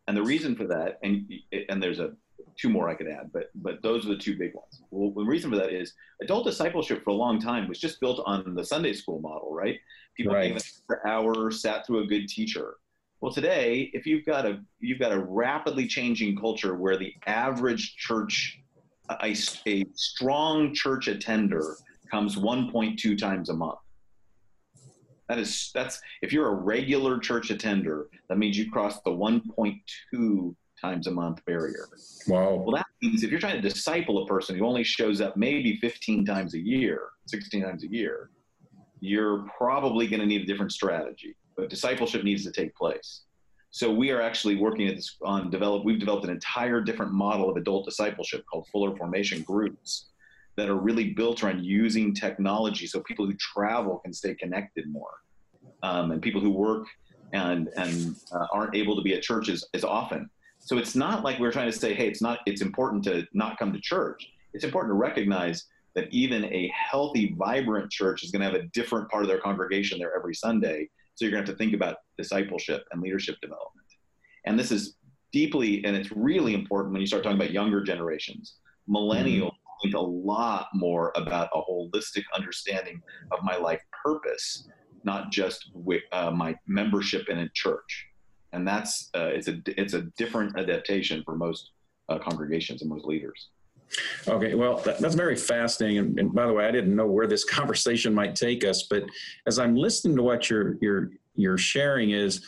And 0.07 0.14
the 0.14 0.22
reason 0.22 0.55
for 0.55 0.64
that, 0.64 0.98
and, 1.03 1.26
and 1.70 1.83
there's 1.83 2.00
a 2.00 2.12
two 2.61 2.68
more 2.68 2.88
I 2.88 2.94
could 2.94 3.09
add, 3.09 3.31
but 3.33 3.51
but 3.55 3.83
those 3.83 4.05
are 4.05 4.11
the 4.11 4.16
two 4.16 4.37
big 4.37 4.55
ones. 4.55 4.83
Well, 4.90 5.12
the 5.12 5.29
reason 5.29 5.51
for 5.51 5.57
that 5.57 5.73
is 5.73 5.94
adult 6.23 6.44
discipleship 6.46 7.03
for 7.05 7.11
a 7.11 7.14
long 7.14 7.40
time 7.40 7.68
was 7.68 7.79
just 7.79 8.01
built 8.01 8.23
on 8.27 8.55
the 8.55 8.64
Sunday 8.64 8.92
school 8.92 9.20
model, 9.20 9.55
right? 9.55 9.79
People 10.16 10.35
right. 10.35 10.49
came 10.49 10.59
an 10.90 10.96
hour, 11.07 11.51
sat 11.51 11.87
through 11.87 12.05
a 12.05 12.07
good 12.07 12.29
teacher 12.29 12.77
well, 13.20 13.33
today, 13.33 13.90
if 13.92 14.07
you've 14.07 14.25
got 14.25 14.46
a 14.46 14.61
you've 14.79 14.99
got 14.99 15.12
a 15.12 15.18
rapidly 15.18 15.87
changing 15.87 16.37
culture 16.37 16.75
where 16.75 16.96
the 16.96 17.12
average 17.27 17.96
church, 17.96 18.59
a, 19.11 19.35
a 19.66 19.85
strong 19.94 20.75
church 20.75 21.07
attender 21.07 21.77
comes 22.11 22.37
1.2 22.37 23.18
times 23.18 23.51
a 23.51 23.55
month. 23.55 23.79
That 25.29 25.38
is 25.38 25.70
that's 25.75 26.01
if 26.23 26.33
you're 26.33 26.49
a 26.49 26.55
regular 26.55 27.18
church 27.18 27.51
attender, 27.51 28.09
that 28.31 28.38
means 28.38 28.57
you 28.57 28.70
cross 28.70 29.03
the 29.03 29.11
1.2 29.11 30.55
times 30.81 31.07
a 31.07 31.11
month 31.11 31.45
barrier. 31.45 31.88
Wow. 32.27 32.55
Well, 32.55 32.77
that 32.77 32.87
means 33.03 33.23
if 33.23 33.31
you're 33.31 33.40
trying 33.40 33.61
to 33.61 33.69
disciple 33.69 34.23
a 34.23 34.27
person 34.27 34.57
who 34.57 34.64
only 34.64 34.85
shows 34.85 35.21
up 35.21 35.37
maybe 35.37 35.77
15 35.77 36.25
times 36.25 36.55
a 36.55 36.59
year, 36.59 37.11
16 37.27 37.62
times 37.62 37.85
a 37.85 37.88
year, 37.88 38.31
you're 39.01 39.47
probably 39.57 40.07
going 40.07 40.21
to 40.21 40.27
need 40.27 40.43
a 40.43 40.47
different 40.47 40.73
strategy 40.73 41.37
but 41.61 41.69
discipleship 41.69 42.25
needs 42.25 42.45
to 42.45 42.51
take 42.51 42.75
place. 42.75 43.23
So 43.71 43.93
we 43.93 44.11
are 44.11 44.21
actually 44.21 44.57
working 44.57 44.88
at 44.88 44.97
this 44.97 45.16
on 45.23 45.51
develop. 45.51 45.85
We've 45.85 46.01
developed 46.01 46.25
an 46.25 46.31
entire 46.31 46.81
different 46.81 47.12
model 47.12 47.49
of 47.49 47.57
adult 47.57 47.85
discipleship 47.85 48.45
called 48.51 48.66
Fuller 48.73 48.97
Formation 48.97 49.43
Groups 49.43 50.07
that 50.57 50.69
are 50.69 50.77
really 50.77 51.12
built 51.12 51.45
around 51.45 51.64
using 51.64 52.12
technology 52.12 52.87
so 52.87 53.01
people 53.03 53.27
who 53.27 53.35
travel 53.35 53.99
can 53.99 54.12
stay 54.12 54.35
connected 54.35 54.90
more, 54.90 55.23
um, 55.85 56.11
and 56.11 56.21
people 56.21 56.40
who 56.40 56.51
work 56.51 56.87
and 57.33 57.69
and 57.77 58.16
uh, 58.33 58.47
aren't 58.53 58.75
able 58.75 58.97
to 58.97 59.03
be 59.03 59.14
at 59.14 59.23
churches 59.23 59.69
as 59.73 59.85
often. 59.85 60.29
So 60.61 60.79
it's 60.79 60.94
not 60.94 61.25
like 61.25 61.38
we're 61.38 61.53
trying 61.53 61.70
to 61.70 61.77
say, 61.77 61.94
hey, 61.94 62.07
it's 62.07 62.23
not. 62.23 62.40
It's 62.46 62.62
important 62.62 63.03
to 63.05 63.27
not 63.33 63.59
come 63.59 63.73
to 63.73 63.81
church. 63.81 64.29
It's 64.53 64.64
important 64.64 64.90
to 64.90 64.94
recognize 64.96 65.66
that 65.94 66.09
even 66.12 66.44
a 66.44 66.73
healthy, 66.75 67.35
vibrant 67.37 67.90
church 67.90 68.23
is 68.23 68.31
going 68.31 68.40
to 68.40 68.46
have 68.46 68.55
a 68.55 68.68
different 68.68 69.11
part 69.11 69.25
of 69.25 69.29
their 69.29 69.40
congregation 69.40 69.99
there 69.99 70.14
every 70.16 70.35
Sunday 70.35 70.88
so 71.20 71.27
you're 71.27 71.33
going 71.33 71.44
to 71.44 71.51
have 71.51 71.59
to 71.59 71.62
think 71.62 71.75
about 71.75 71.96
discipleship 72.16 72.87
and 72.92 73.03
leadership 73.03 73.37
development. 73.42 73.87
And 74.46 74.59
this 74.59 74.73
is 74.73 74.96
deeply, 75.33 75.85
and 75.85 75.94
it's 75.94 76.11
really 76.12 76.55
important 76.55 76.94
when 76.94 77.03
you 77.03 77.07
start 77.07 77.23
talking 77.23 77.37
about 77.37 77.51
younger 77.51 77.83
generations. 77.83 78.55
Millennials 78.88 79.49
mm-hmm. 79.49 79.83
think 79.83 79.94
a 79.94 80.01
lot 80.01 80.68
more 80.73 81.12
about 81.16 81.51
a 81.55 81.61
holistic 81.61 82.23
understanding 82.35 83.03
of 83.33 83.40
my 83.42 83.55
life 83.57 83.83
purpose, 84.03 84.66
not 85.05 85.31
just 85.31 85.70
with, 85.75 86.01
uh, 86.12 86.31
my 86.31 86.57
membership 86.66 87.29
in 87.29 87.40
a 87.40 87.51
church. 87.51 88.07
And 88.52 88.66
that's 88.66 89.10
uh, 89.14 89.30
it's 89.32 89.48
a 89.48 89.60
it's 89.66 89.94
a 89.94 90.02
different 90.18 90.58
adaptation 90.58 91.22
for 91.24 91.36
most 91.36 91.70
uh, 92.08 92.18
congregations 92.18 92.82
and 92.82 92.90
most 92.90 93.04
leaders. 93.04 93.48
Okay, 94.28 94.54
well, 94.54 94.76
that, 94.78 94.98
that's 94.98 95.14
very 95.14 95.36
fascinating. 95.36 95.98
And, 95.98 96.18
and, 96.18 96.34
by 96.34 96.46
the 96.46 96.52
way, 96.52 96.64
I 96.64 96.70
didn't 96.70 96.94
know 96.94 97.06
where 97.06 97.26
this 97.26 97.44
conversation 97.58 98.14
might 98.14 98.34
take 98.34 98.64
us, 98.64 98.84
but 98.84 99.04
as 99.46 99.58
I'm 99.58 99.74
listening 99.74 100.16
to 100.16 100.22
what 100.22 100.50
you're 100.50 100.76
you're 100.80 101.10
you're 101.34 101.58
sharing, 101.58 102.10
is 102.10 102.44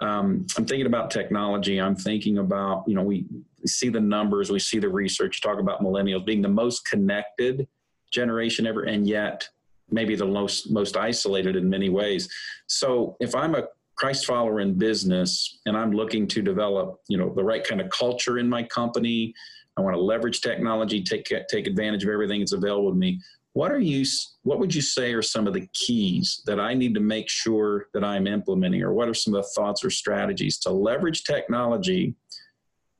um, 0.00 0.46
I'm 0.56 0.66
thinking 0.66 0.86
about 0.86 1.10
technology. 1.10 1.80
I'm 1.80 1.96
thinking 1.96 2.38
about 2.38 2.84
you 2.86 2.94
know 2.94 3.02
we, 3.02 3.26
we 3.60 3.66
see 3.66 3.88
the 3.88 4.00
numbers, 4.00 4.50
we 4.50 4.58
see 4.58 4.78
the 4.78 4.88
research. 4.88 5.40
talk 5.40 5.58
about 5.58 5.80
millennials 5.80 6.24
being 6.24 6.42
the 6.42 6.48
most 6.48 6.88
connected 6.88 7.66
generation 8.12 8.66
ever, 8.66 8.84
and 8.84 9.06
yet 9.06 9.48
maybe 9.90 10.16
the 10.16 10.26
most 10.26 10.70
most 10.70 10.96
isolated 10.96 11.56
in 11.56 11.68
many 11.68 11.88
ways. 11.88 12.28
So 12.66 13.16
if 13.20 13.34
I'm 13.34 13.54
a 13.54 13.64
Christ 13.96 14.26
follower 14.26 14.60
in 14.60 14.74
business 14.74 15.60
and 15.66 15.76
I'm 15.76 15.92
looking 15.92 16.26
to 16.28 16.42
develop, 16.42 17.00
you 17.08 17.16
know, 17.16 17.32
the 17.34 17.44
right 17.44 17.62
kind 17.62 17.80
of 17.80 17.88
culture 17.90 18.38
in 18.38 18.48
my 18.48 18.62
company, 18.64 19.34
I 19.76 19.80
want 19.80 19.94
to 19.96 20.00
leverage 20.00 20.40
technology, 20.40 21.02
take 21.02 21.30
take 21.48 21.66
advantage 21.66 22.04
of 22.04 22.10
everything 22.10 22.40
that's 22.40 22.52
available 22.52 22.90
to 22.90 22.96
me. 22.96 23.20
What 23.54 23.70
are 23.70 23.80
you? 23.80 24.04
What 24.42 24.58
would 24.58 24.74
you 24.74 24.82
say 24.82 25.12
are 25.12 25.22
some 25.22 25.46
of 25.46 25.54
the 25.54 25.68
keys 25.72 26.42
that 26.46 26.60
I 26.60 26.74
need 26.74 26.94
to 26.94 27.00
make 27.00 27.28
sure 27.28 27.86
that 27.94 28.04
I'm 28.04 28.26
implementing, 28.26 28.82
or 28.82 28.92
what 28.92 29.08
are 29.08 29.14
some 29.14 29.34
of 29.34 29.42
the 29.42 29.48
thoughts 29.50 29.84
or 29.84 29.90
strategies 29.90 30.58
to 30.60 30.70
leverage 30.70 31.24
technology 31.24 32.14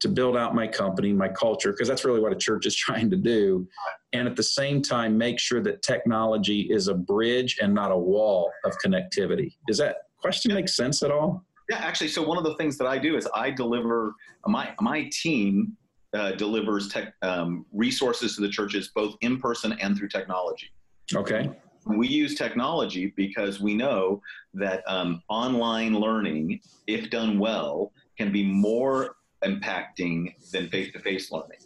to 0.01 0.09
build 0.09 0.37
out 0.37 0.55
my 0.55 0.67
company, 0.67 1.13
my 1.13 1.29
culture, 1.29 1.73
because 1.73 1.89
that's 1.89 2.05
really 2.05 2.21
what 2.21 2.33
a 2.33 2.37
church 2.37 2.67
is 2.67 2.77
trying 2.87 3.11
to 3.11 3.17
do, 3.17 3.67
and 4.13 4.29
at 4.29 4.37
the 4.37 4.43
same 4.43 4.83
time 4.83 5.17
make 5.17 5.39
sure 5.39 5.63
that 5.63 5.83
technology 5.83 6.69
is 6.71 6.89
a 6.89 6.95
bridge 6.95 7.59
and 7.63 7.73
not 7.73 7.91
a 7.91 7.99
wall 7.99 8.51
of 8.65 8.73
connectivity. 8.85 9.55
Is 9.69 9.79
that 9.79 9.97
question 10.25 10.55
make 10.55 10.71
sense 10.71 11.03
at 11.03 11.11
all? 11.11 11.45
Yeah, 11.69 11.77
actually, 11.79 12.09
so 12.09 12.23
one 12.23 12.39
of 12.39 12.45
the 12.45 12.55
things 12.55 12.79
that 12.79 12.87
I 12.87 12.97
do 12.99 13.17
is 13.17 13.29
I 13.35 13.51
deliver 13.51 14.15
my 14.47 14.75
my 14.81 15.11
team 15.13 15.77
uh, 16.15 16.33
delivers 16.33 16.89
tech 16.89 17.13
um, 17.21 17.67
resources 17.73 18.35
to 18.37 18.41
the 18.41 18.49
churches 18.49 18.91
both 18.95 19.15
in 19.21 19.39
person 19.39 19.73
and 19.83 19.97
through 19.97 20.09
technology. 20.09 20.71
Okay. 21.15 21.51
We 21.87 22.09
use 22.09 22.35
technology 22.35 23.13
because 23.17 23.61
we 23.61 23.75
know 23.75 24.23
that 24.55 24.83
um, 24.87 25.23
online 25.29 25.95
learning, 25.95 26.61
if 26.87 27.11
done 27.11 27.39
well, 27.39 27.93
can 28.17 28.33
be 28.33 28.43
more 28.43 29.17
impacting 29.45 30.33
than 30.53 30.71
face-to-face 30.71 31.31
learning 31.31 31.59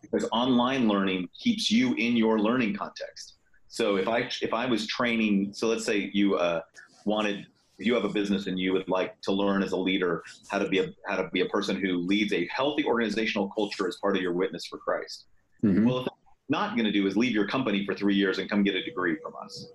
because 0.00 0.26
online 0.32 0.88
learning 0.88 1.28
keeps 1.38 1.70
you 1.70 1.92
in 1.94 2.16
your 2.16 2.38
learning 2.38 2.74
context. 2.74 3.34
So 3.68 3.96
if 3.96 4.08
I 4.08 4.30
if 4.40 4.54
I 4.54 4.64
was 4.64 4.86
training, 4.86 5.52
so 5.52 5.68
let's 5.68 5.84
say 5.84 6.10
you 6.14 6.36
uh, 6.36 6.60
wanted 7.04 7.46
if 7.78 7.86
you 7.86 7.94
have 7.94 8.04
a 8.04 8.08
business 8.08 8.46
and 8.46 8.58
you 8.58 8.72
would 8.72 8.88
like 8.88 9.20
to 9.22 9.32
learn 9.32 9.62
as 9.62 9.72
a 9.72 9.76
leader 9.76 10.22
how 10.48 10.58
to 10.58 10.68
be 10.68 10.78
a 10.78 10.88
how 11.06 11.16
to 11.16 11.28
be 11.30 11.42
a 11.42 11.46
person 11.46 11.76
who 11.76 11.98
leads 11.98 12.32
a 12.32 12.46
healthy 12.46 12.84
organizational 12.84 13.48
culture 13.50 13.86
as 13.86 13.96
part 13.96 14.16
of 14.16 14.22
your 14.22 14.32
witness 14.32 14.66
for 14.66 14.78
Christ. 14.78 15.26
Mm-hmm. 15.62 15.86
Well, 15.86 16.06
not 16.48 16.76
going 16.76 16.84
to 16.84 16.92
do 16.92 17.06
is 17.06 17.16
leave 17.16 17.32
your 17.32 17.46
company 17.46 17.84
for 17.84 17.94
three 17.94 18.14
years 18.14 18.38
and 18.38 18.48
come 18.48 18.62
get 18.62 18.74
a 18.74 18.82
degree 18.82 19.16
from 19.22 19.32
us. 19.42 19.68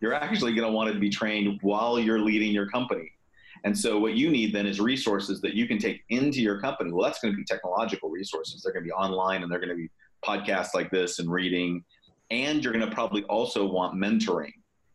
You're 0.00 0.14
actually 0.14 0.54
going 0.54 0.66
to 0.66 0.72
want 0.72 0.92
to 0.92 0.98
be 0.98 1.10
trained 1.10 1.58
while 1.62 1.98
you're 1.98 2.20
leading 2.20 2.52
your 2.52 2.68
company. 2.68 3.10
And 3.64 3.76
so 3.76 3.98
what 3.98 4.14
you 4.14 4.30
need 4.30 4.54
then 4.54 4.66
is 4.66 4.80
resources 4.80 5.40
that 5.40 5.54
you 5.54 5.66
can 5.66 5.78
take 5.78 6.02
into 6.10 6.40
your 6.40 6.60
company. 6.60 6.92
Well, 6.92 7.04
that's 7.04 7.20
going 7.20 7.32
to 7.32 7.36
be 7.36 7.44
technological 7.44 8.10
resources. 8.10 8.62
They're 8.62 8.72
going 8.72 8.84
to 8.84 8.88
be 8.88 8.92
online 8.92 9.42
and 9.42 9.50
they're 9.50 9.60
going 9.60 9.70
to 9.70 9.76
be 9.76 9.90
podcasts 10.24 10.74
like 10.74 10.90
this 10.90 11.18
and 11.18 11.30
reading. 11.30 11.84
And 12.30 12.62
you're 12.62 12.72
going 12.72 12.86
to 12.86 12.94
probably 12.94 13.22
also 13.24 13.64
want 13.66 13.94
mentoring 13.94 14.52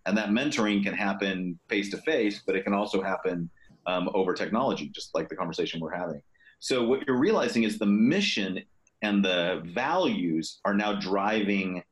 and 0.10 0.18
that 0.18 0.30
mentoring 0.30 0.84
can 0.84 0.94
happen 0.94 1.60
face 1.70 1.92
to 1.92 1.98
face, 1.98 2.42
but 2.46 2.56
it 2.56 2.64
can 2.64 2.74
also 2.74 3.02
happen 3.02 3.48
um, 3.86 4.10
over 4.16 4.34
technology, 4.34 4.90
just 4.90 5.14
like 5.14 5.30
the 5.30 5.36
conversation 5.36 5.80
we're 5.80 5.96
having. 5.96 6.22
So 6.60 6.84
what 6.84 7.06
you're 7.06 7.20
realizing 7.20 7.64
is 7.64 7.78
the 7.78 7.86
mission 7.86 8.64
and 9.04 9.24
the 9.24 9.62
values 9.68 10.60
are 10.66 10.74
now 10.74 11.00
driving 11.00 11.84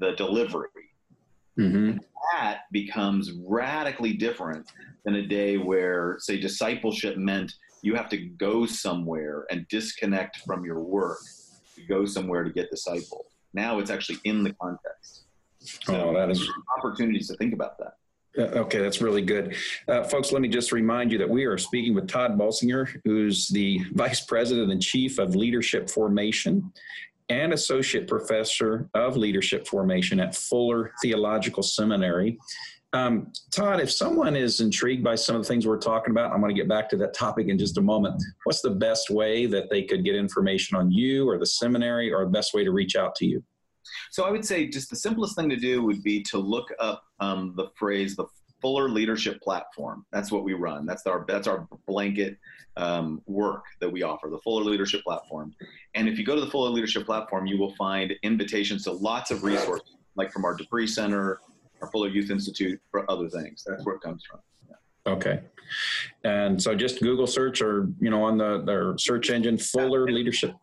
the 0.00 0.12
delivery. 0.12 0.68
Mm-hmm. 1.58 1.98
That 2.32 2.62
becomes 2.72 3.30
radically 3.46 4.14
different 4.14 4.66
than 5.04 5.14
a 5.14 5.26
day 5.26 5.56
where, 5.56 6.16
say, 6.18 6.40
discipleship 6.40 7.16
meant 7.16 7.52
you 7.82 7.94
have 7.94 8.08
to 8.08 8.16
go 8.16 8.66
somewhere 8.66 9.46
and 9.50 9.66
disconnect 9.68 10.38
from 10.38 10.64
your 10.64 10.80
work 10.80 11.18
to 11.76 11.82
go 11.82 12.06
somewhere 12.06 12.42
to 12.42 12.50
get 12.50 12.72
discipled. 12.72 13.26
Now 13.54 13.78
it's 13.78 13.90
actually 13.90 14.18
in 14.24 14.42
the 14.42 14.52
context. 14.54 15.26
So 15.62 16.10
oh, 16.10 16.14
that 16.14 16.30
is 16.30 16.48
opportunities 16.78 17.28
to 17.28 17.36
think 17.36 17.54
about 17.54 17.78
that. 17.78 17.94
Uh, 18.38 18.60
okay, 18.60 18.78
that's 18.78 19.02
really 19.02 19.22
good. 19.22 19.54
Uh, 19.88 20.02
folks, 20.04 20.32
let 20.32 20.40
me 20.40 20.48
just 20.48 20.72
remind 20.72 21.12
you 21.12 21.18
that 21.18 21.28
we 21.28 21.44
are 21.44 21.58
speaking 21.58 21.94
with 21.94 22.08
Todd 22.08 22.38
Bolsinger, 22.38 23.00
who's 23.04 23.48
the 23.48 23.80
Vice 23.92 24.22
President 24.22 24.72
and 24.72 24.80
Chief 24.80 25.18
of 25.18 25.34
Leadership 25.34 25.90
Formation 25.90 26.72
and 27.28 27.52
Associate 27.52 28.08
Professor 28.08 28.88
of 28.94 29.16
Leadership 29.16 29.66
Formation 29.66 30.18
at 30.18 30.34
Fuller 30.34 30.92
Theological 31.02 31.62
Seminary. 31.62 32.38
Um, 32.94 33.32
Todd, 33.50 33.80
if 33.80 33.90
someone 33.90 34.36
is 34.36 34.60
intrigued 34.60 35.02
by 35.02 35.14
some 35.14 35.36
of 35.36 35.42
the 35.42 35.48
things 35.48 35.66
we're 35.66 35.78
talking 35.78 36.10
about, 36.10 36.32
I'm 36.32 36.40
going 36.40 36.54
to 36.54 36.60
get 36.60 36.68
back 36.68 36.90
to 36.90 36.96
that 36.98 37.14
topic 37.14 37.48
in 37.48 37.58
just 37.58 37.78
a 37.78 37.80
moment. 37.80 38.22
What's 38.44 38.60
the 38.60 38.70
best 38.70 39.08
way 39.08 39.46
that 39.46 39.70
they 39.70 39.82
could 39.82 40.04
get 40.04 40.14
information 40.14 40.76
on 40.76 40.90
you 40.90 41.28
or 41.28 41.38
the 41.38 41.46
seminary 41.46 42.12
or 42.12 42.24
the 42.24 42.30
best 42.30 42.52
way 42.52 42.64
to 42.64 42.70
reach 42.70 42.96
out 42.96 43.14
to 43.16 43.26
you? 43.26 43.42
So 44.10 44.24
I 44.24 44.30
would 44.30 44.44
say 44.44 44.68
just 44.68 44.90
the 44.90 44.96
simplest 44.96 45.36
thing 45.36 45.48
to 45.50 45.56
do 45.56 45.82
would 45.82 46.02
be 46.02 46.22
to 46.24 46.38
look 46.38 46.68
up 46.78 47.04
um, 47.20 47.54
the 47.56 47.68
phrase 47.76 48.16
the 48.16 48.26
Fuller 48.62 48.88
Leadership 48.88 49.40
Platform. 49.42 50.06
That's 50.12 50.30
what 50.30 50.44
we 50.44 50.54
run. 50.54 50.86
That's 50.86 51.04
our 51.06 51.24
that's 51.26 51.48
our 51.48 51.66
blanket 51.86 52.38
um, 52.76 53.20
work 53.26 53.64
that 53.80 53.90
we 53.90 54.02
offer, 54.02 54.28
the 54.30 54.38
Fuller 54.38 54.64
Leadership 54.64 55.02
Platform. 55.02 55.52
And 55.94 56.08
if 56.08 56.18
you 56.18 56.24
go 56.24 56.34
to 56.34 56.40
the 56.40 56.50
Fuller 56.50 56.70
Leadership 56.70 57.04
Platform, 57.04 57.46
you 57.46 57.58
will 57.58 57.74
find 57.74 58.14
invitations 58.22 58.84
to 58.84 58.92
lots 58.92 59.30
of 59.30 59.42
resources, 59.42 59.96
like 60.14 60.32
from 60.32 60.44
our 60.44 60.54
De 60.54 60.64
Pree 60.66 60.86
Center, 60.86 61.40
our 61.82 61.90
Fuller 61.90 62.08
Youth 62.08 62.30
Institute, 62.30 62.80
for 62.90 63.10
other 63.10 63.28
things. 63.28 63.64
That's 63.66 63.84
where 63.84 63.96
it 63.96 64.00
comes 64.00 64.24
from. 64.24 64.40
Yeah. 64.68 65.12
Okay. 65.12 65.40
And 66.24 66.62
so 66.62 66.74
just 66.74 67.00
Google 67.00 67.26
search 67.26 67.60
or, 67.60 67.88
you 68.00 68.10
know, 68.10 68.22
on 68.22 68.38
the 68.38 68.62
their 68.64 68.96
search 68.96 69.30
engine, 69.30 69.58
Fuller 69.58 70.10
Leadership 70.10 70.54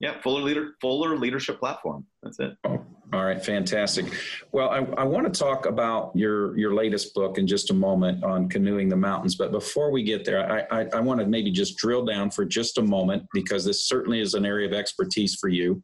yeah, 0.00 0.18
Fuller 0.22 0.40
leader, 0.40 0.72
Fuller 0.80 1.16
leadership 1.16 1.58
platform. 1.58 2.06
That's 2.22 2.40
it. 2.40 2.56
Oh, 2.64 2.84
all 3.12 3.24
right, 3.24 3.44
fantastic. 3.44 4.06
Well, 4.50 4.70
I, 4.70 4.78
I 4.96 5.04
want 5.04 5.32
to 5.32 5.38
talk 5.38 5.66
about 5.66 6.10
your 6.14 6.56
your 6.56 6.74
latest 6.74 7.12
book 7.12 7.36
in 7.38 7.46
just 7.46 7.70
a 7.70 7.74
moment 7.74 8.24
on 8.24 8.48
canoeing 8.48 8.88
the 8.88 8.96
mountains. 8.96 9.34
But 9.34 9.52
before 9.52 9.90
we 9.90 10.02
get 10.02 10.24
there, 10.24 10.50
I, 10.50 10.80
I, 10.80 10.86
I 10.94 11.00
want 11.00 11.20
to 11.20 11.26
maybe 11.26 11.50
just 11.50 11.76
drill 11.76 12.04
down 12.04 12.30
for 12.30 12.46
just 12.46 12.78
a 12.78 12.82
moment 12.82 13.24
because 13.34 13.64
this 13.64 13.86
certainly 13.86 14.20
is 14.20 14.34
an 14.34 14.46
area 14.46 14.66
of 14.66 14.72
expertise 14.72 15.34
for 15.34 15.48
you, 15.48 15.82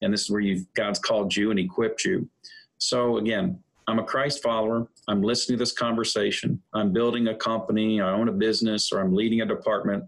and 0.00 0.12
this 0.12 0.22
is 0.22 0.30
where 0.30 0.40
you 0.40 0.64
God's 0.74 0.98
called 0.98 1.36
you 1.36 1.50
and 1.50 1.60
equipped 1.60 2.04
you. 2.04 2.28
So 2.78 3.18
again, 3.18 3.58
I'm 3.86 3.98
a 3.98 4.04
Christ 4.04 4.42
follower. 4.42 4.88
I'm 5.08 5.20
listening 5.20 5.58
to 5.58 5.62
this 5.62 5.72
conversation. 5.72 6.62
I'm 6.74 6.92
building 6.92 7.28
a 7.28 7.34
company. 7.34 8.00
I 8.00 8.12
own 8.12 8.28
a 8.28 8.32
business, 8.32 8.92
or 8.92 9.00
I'm 9.00 9.14
leading 9.14 9.42
a 9.42 9.46
department 9.46 10.04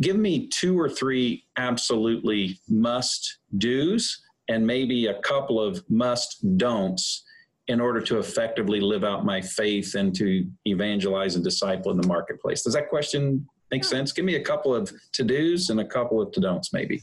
give 0.00 0.16
me 0.16 0.48
two 0.48 0.78
or 0.78 0.88
three 0.88 1.44
absolutely 1.56 2.58
must 2.68 3.38
do's 3.58 4.22
and 4.48 4.66
maybe 4.66 5.06
a 5.06 5.20
couple 5.20 5.60
of 5.60 5.82
must 5.88 6.56
don'ts 6.58 7.24
in 7.68 7.80
order 7.80 8.00
to 8.00 8.18
effectively 8.18 8.80
live 8.80 9.04
out 9.04 9.24
my 9.24 9.40
faith 9.40 9.94
and 9.94 10.14
to 10.14 10.46
evangelize 10.66 11.34
and 11.34 11.42
disciple 11.42 11.90
in 11.90 11.96
the 11.96 12.06
marketplace. 12.06 12.62
Does 12.62 12.74
that 12.74 12.90
question 12.90 13.46
make 13.70 13.84
sense? 13.84 14.12
Give 14.12 14.24
me 14.24 14.34
a 14.34 14.42
couple 14.42 14.74
of 14.74 14.92
to 15.12 15.24
do's 15.24 15.70
and 15.70 15.80
a 15.80 15.84
couple 15.84 16.20
of 16.20 16.30
to 16.32 16.40
don'ts, 16.40 16.72
maybe. 16.72 17.02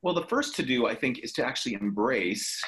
Well, 0.00 0.14
the 0.14 0.22
first 0.22 0.56
to 0.56 0.64
do, 0.64 0.86
I 0.86 0.96
think, 0.96 1.20
is 1.20 1.32
to 1.34 1.46
actually 1.46 1.74
embrace 1.74 2.60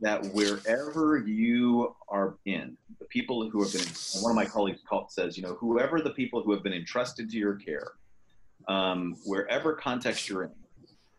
that 0.00 0.24
wherever 0.32 1.18
you 1.18 1.94
are 2.08 2.36
in, 2.46 2.76
the 2.98 3.04
people 3.04 3.48
who 3.48 3.62
have 3.62 3.72
been, 3.72 3.86
one 4.22 4.32
of 4.32 4.36
my 4.36 4.44
colleagues 4.44 4.80
says, 5.08 5.36
you 5.36 5.44
know, 5.44 5.54
whoever 5.54 6.00
the 6.00 6.10
people 6.10 6.42
who 6.42 6.52
have 6.52 6.64
been 6.64 6.72
entrusted 6.72 7.30
to 7.30 7.36
your 7.36 7.54
care, 7.54 7.92
um, 8.70 9.16
wherever 9.24 9.74
context 9.74 10.28
you're 10.28 10.44
in, 10.44 10.50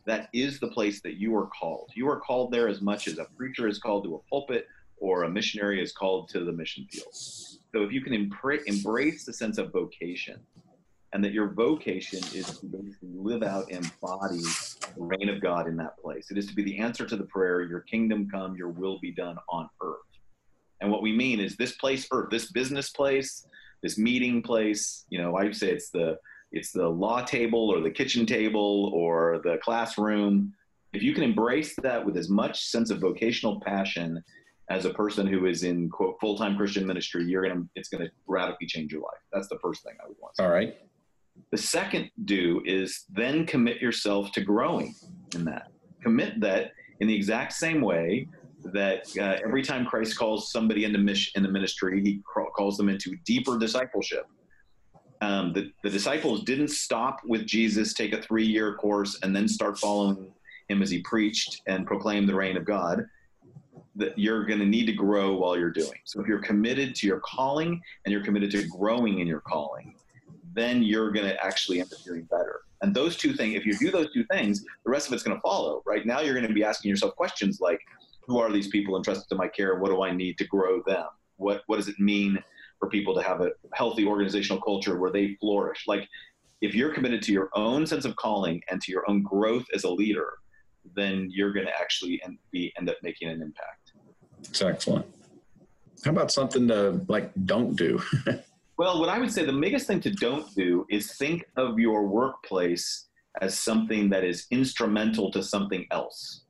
that 0.05 0.29
is 0.33 0.59
the 0.59 0.67
place 0.67 1.01
that 1.01 1.15
you 1.15 1.35
are 1.35 1.47
called. 1.47 1.89
You 1.95 2.09
are 2.09 2.19
called 2.19 2.51
there 2.51 2.67
as 2.67 2.81
much 2.81 3.07
as 3.07 3.17
a 3.17 3.25
preacher 3.37 3.67
is 3.67 3.77
called 3.77 4.03
to 4.05 4.15
a 4.15 4.19
pulpit 4.29 4.65
or 4.97 5.23
a 5.23 5.29
missionary 5.29 5.81
is 5.81 5.91
called 5.91 6.29
to 6.29 6.45
the 6.45 6.51
mission 6.51 6.87
field. 6.89 7.13
So 7.13 7.83
if 7.83 7.91
you 7.91 8.01
can 8.01 8.13
embrace 8.13 9.25
the 9.25 9.33
sense 9.33 9.57
of 9.57 9.71
vocation, 9.71 10.39
and 11.13 11.23
that 11.23 11.33
your 11.33 11.49
vocation 11.49 12.19
is 12.33 12.59
to 12.59 12.67
basically 12.67 13.09
live 13.13 13.43
out 13.43 13.69
and 13.69 13.85
embody 13.85 14.39
the 14.95 15.03
reign 15.03 15.29
of 15.29 15.41
God 15.41 15.67
in 15.67 15.75
that 15.77 15.97
place. 15.97 16.31
It 16.31 16.37
is 16.37 16.47
to 16.47 16.55
be 16.55 16.63
the 16.63 16.79
answer 16.79 17.05
to 17.05 17.17
the 17.17 17.25
prayer, 17.25 17.63
Your 17.63 17.81
kingdom 17.81 18.29
come, 18.29 18.55
Your 18.55 18.69
will 18.69 18.97
be 18.99 19.11
done 19.11 19.37
on 19.49 19.69
earth. 19.83 19.97
And 20.79 20.89
what 20.89 21.01
we 21.01 21.11
mean 21.11 21.39
is 21.39 21.57
this 21.57 21.73
place, 21.73 22.07
earth, 22.11 22.29
this 22.31 22.51
business 22.51 22.91
place, 22.91 23.45
this 23.83 23.97
meeting 23.97 24.41
place. 24.41 25.05
You 25.09 25.21
know, 25.21 25.35
I 25.35 25.51
say 25.51 25.71
it's 25.71 25.89
the 25.89 26.17
it's 26.51 26.71
the 26.71 26.87
law 26.87 27.21
table 27.23 27.69
or 27.69 27.79
the 27.79 27.91
kitchen 27.91 28.25
table 28.25 28.91
or 28.93 29.39
the 29.43 29.57
classroom. 29.63 30.53
If 30.93 31.01
you 31.01 31.13
can 31.13 31.23
embrace 31.23 31.75
that 31.81 32.05
with 32.05 32.17
as 32.17 32.29
much 32.29 32.65
sense 32.65 32.89
of 32.89 32.99
vocational 32.99 33.61
passion 33.61 34.21
as 34.69 34.85
a 34.85 34.93
person 34.93 35.25
who 35.27 35.45
is 35.45 35.63
in 35.63 35.89
quote 35.89 36.17
full-time 36.19 36.57
Christian 36.57 36.85
ministry, 36.85 37.23
you're 37.23 37.47
gonna 37.47 37.63
it's 37.75 37.89
gonna 37.89 38.09
radically 38.27 38.67
change 38.67 38.91
your 38.91 39.01
life. 39.01 39.21
That's 39.31 39.47
the 39.47 39.59
first 39.59 39.83
thing 39.83 39.93
I 40.03 40.07
would 40.07 40.17
want. 40.19 40.35
All 40.39 40.49
right. 40.49 40.75
The 41.51 41.57
second 41.57 42.11
do 42.25 42.61
is 42.65 43.05
then 43.09 43.45
commit 43.45 43.81
yourself 43.81 44.31
to 44.33 44.41
growing 44.41 44.93
in 45.33 45.45
that. 45.45 45.71
Commit 46.03 46.39
that 46.41 46.71
in 46.99 47.07
the 47.07 47.15
exact 47.15 47.53
same 47.53 47.81
way 47.81 48.27
that 48.65 49.07
uh, 49.17 49.39
every 49.43 49.63
time 49.63 49.85
Christ 49.85 50.17
calls 50.17 50.51
somebody 50.51 50.83
into 50.83 50.99
mission 50.99 51.31
in 51.35 51.43
the 51.43 51.49
ministry, 51.49 52.01
he 52.03 52.21
calls 52.55 52.77
them 52.77 52.89
into 52.89 53.15
deeper 53.25 53.57
discipleship 53.57 54.27
um, 55.21 55.53
the, 55.53 55.71
the 55.83 55.89
disciples 55.89 56.43
didn't 56.43 56.69
stop 56.69 57.19
with 57.25 57.45
Jesus, 57.45 57.93
take 57.93 58.13
a 58.13 58.21
three 58.21 58.45
year 58.45 58.75
course, 58.75 59.19
and 59.21 59.35
then 59.35 59.47
start 59.47 59.77
following 59.77 60.33
him 60.67 60.81
as 60.81 60.89
he 60.89 61.01
preached 61.03 61.61
and 61.67 61.85
proclaimed 61.85 62.27
the 62.27 62.35
reign 62.35 62.57
of 62.57 62.65
God. 62.65 63.05
That 63.95 64.17
you're 64.17 64.45
going 64.45 64.59
to 64.59 64.65
need 64.65 64.85
to 64.85 64.93
grow 64.93 65.33
while 65.33 65.57
you're 65.57 65.69
doing. 65.69 65.99
So 66.05 66.21
if 66.21 66.27
you're 66.27 66.41
committed 66.41 66.95
to 66.95 67.07
your 67.07 67.19
calling 67.19 67.81
and 68.05 68.11
you're 68.11 68.23
committed 68.23 68.49
to 68.51 68.67
growing 68.67 69.19
in 69.19 69.27
your 69.27 69.41
calling, 69.41 69.95
then 70.53 70.81
you're 70.81 71.11
going 71.11 71.27
to 71.27 71.43
actually 71.43 71.81
end 71.81 71.93
up 71.93 72.01
doing 72.03 72.23
better. 72.23 72.61
And 72.81 72.95
those 72.95 73.15
two 73.15 73.33
things, 73.33 73.55
if 73.55 73.65
you 73.65 73.77
do 73.77 73.91
those 73.91 74.11
two 74.13 74.23
things, 74.31 74.63
the 74.85 74.89
rest 74.89 75.07
of 75.07 75.13
it's 75.13 75.23
going 75.23 75.37
to 75.37 75.41
follow. 75.41 75.83
Right 75.85 76.05
now, 76.05 76.21
you're 76.21 76.33
going 76.33 76.47
to 76.47 76.53
be 76.53 76.63
asking 76.63 76.89
yourself 76.89 77.15
questions 77.15 77.59
like, 77.61 77.79
who 78.25 78.39
are 78.39 78.51
these 78.51 78.69
people 78.69 78.95
entrusted 78.95 79.27
to 79.29 79.35
my 79.35 79.47
care? 79.47 79.75
What 79.75 79.89
do 79.89 80.03
I 80.03 80.11
need 80.11 80.37
to 80.37 80.45
grow 80.45 80.81
them? 80.87 81.05
What 81.37 81.63
what 81.67 81.77
does 81.77 81.87
it 81.87 81.99
mean 81.99 82.41
for 82.81 82.89
people 82.89 83.13
to 83.13 83.21
have 83.21 83.39
a 83.39 83.51
healthy 83.73 84.05
organizational 84.05 84.61
culture 84.61 84.99
where 84.99 85.11
they 85.11 85.37
flourish? 85.39 85.85
Like, 85.87 86.09
if 86.59 86.75
you're 86.75 86.93
committed 86.93 87.21
to 87.23 87.31
your 87.31 87.49
own 87.53 87.87
sense 87.87 88.03
of 88.03 88.15
calling 88.17 88.61
and 88.69 88.81
to 88.81 88.91
your 88.91 89.09
own 89.09 89.21
growth 89.23 89.65
as 89.73 89.85
a 89.85 89.89
leader, 89.89 90.33
then 90.95 91.29
you're 91.31 91.53
going 91.53 91.67
to 91.67 91.79
actually 91.79 92.21
end, 92.23 92.37
be 92.51 92.73
end 92.77 92.89
up 92.89 92.97
making 93.03 93.29
an 93.29 93.41
impact. 93.41 93.93
It's 94.39 94.61
excellent. 94.61 95.05
How 96.03 96.11
about 96.11 96.31
something 96.31 96.67
to 96.67 97.01
like 97.07 97.31
don't 97.45 97.75
do? 97.75 98.01
well, 98.77 98.99
what 98.99 99.09
I 99.09 99.19
would 99.19 99.31
say 99.31 99.45
the 99.45 99.53
biggest 99.53 99.85
thing 99.85 100.01
to 100.01 100.11
don't 100.11 100.53
do 100.55 100.85
is 100.89 101.15
think 101.17 101.45
of 101.55 101.77
your 101.79 102.07
workplace 102.07 103.07
as 103.39 103.57
something 103.57 104.09
that 104.09 104.23
is 104.23 104.47
instrumental 104.51 105.31
to 105.31 105.43
something 105.43 105.85
else. 105.91 106.41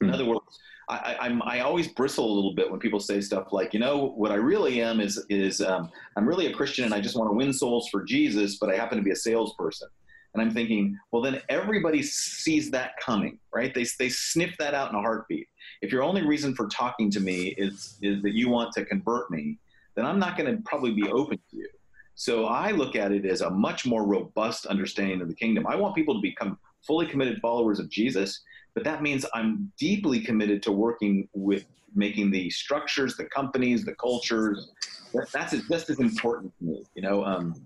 In 0.00 0.08
hmm. 0.08 0.14
other 0.14 0.24
words, 0.24 0.58
I, 0.88 1.16
I'm, 1.20 1.42
I 1.42 1.60
always 1.60 1.88
bristle 1.88 2.24
a 2.24 2.34
little 2.34 2.54
bit 2.54 2.70
when 2.70 2.80
people 2.80 3.00
say 3.00 3.20
stuff 3.20 3.52
like, 3.52 3.74
you 3.74 3.80
know, 3.80 4.08
what 4.16 4.30
I 4.30 4.36
really 4.36 4.80
am 4.80 5.00
is 5.00 5.24
is 5.28 5.60
um, 5.60 5.90
I'm 6.16 6.26
really 6.26 6.46
a 6.46 6.52
Christian 6.52 6.84
and 6.86 6.94
I 6.94 7.00
just 7.00 7.16
want 7.16 7.30
to 7.30 7.34
win 7.34 7.52
souls 7.52 7.88
for 7.90 8.02
Jesus, 8.04 8.56
but 8.56 8.70
I 8.70 8.76
happen 8.76 8.96
to 8.96 9.04
be 9.04 9.10
a 9.10 9.16
salesperson. 9.16 9.88
And 10.34 10.42
I'm 10.42 10.50
thinking, 10.50 10.98
well, 11.10 11.22
then 11.22 11.40
everybody 11.48 12.02
sees 12.02 12.70
that 12.70 12.92
coming, 13.00 13.38
right? 13.54 13.74
They, 13.74 13.86
they 13.98 14.08
sniff 14.08 14.56
that 14.58 14.74
out 14.74 14.90
in 14.90 14.96
a 14.96 15.00
heartbeat. 15.00 15.48
If 15.82 15.90
your 15.90 16.02
only 16.02 16.26
reason 16.26 16.54
for 16.54 16.68
talking 16.68 17.10
to 17.10 17.20
me 17.20 17.54
is, 17.58 17.98
is 18.02 18.22
that 18.22 18.34
you 18.34 18.48
want 18.48 18.72
to 18.74 18.84
convert 18.84 19.30
me, 19.30 19.58
then 19.94 20.04
I'm 20.04 20.18
not 20.18 20.36
going 20.36 20.54
to 20.54 20.62
probably 20.62 20.92
be 20.92 21.08
open 21.10 21.38
to 21.50 21.56
you. 21.56 21.68
So 22.14 22.46
I 22.46 22.72
look 22.72 22.94
at 22.96 23.12
it 23.12 23.24
as 23.24 23.40
a 23.40 23.50
much 23.50 23.86
more 23.86 24.04
robust 24.04 24.66
understanding 24.66 25.20
of 25.22 25.28
the 25.28 25.34
kingdom. 25.34 25.66
I 25.66 25.76
want 25.76 25.94
people 25.94 26.14
to 26.14 26.20
become 26.20 26.58
fully 26.86 27.06
committed 27.06 27.40
followers 27.40 27.78
of 27.78 27.88
Jesus, 27.88 28.40
but 28.78 28.84
that 28.84 29.02
means 29.02 29.26
I'm 29.34 29.72
deeply 29.76 30.20
committed 30.20 30.62
to 30.62 30.70
working 30.70 31.28
with 31.32 31.66
making 31.96 32.30
the 32.30 32.48
structures, 32.48 33.16
the 33.16 33.24
companies, 33.24 33.84
the 33.84 33.96
cultures. 33.96 34.70
That, 35.12 35.32
that's 35.32 35.50
just 35.68 35.90
as 35.90 35.98
important 35.98 36.56
to 36.60 36.64
me. 36.64 36.84
You 36.94 37.02
know, 37.02 37.24
um, 37.24 37.60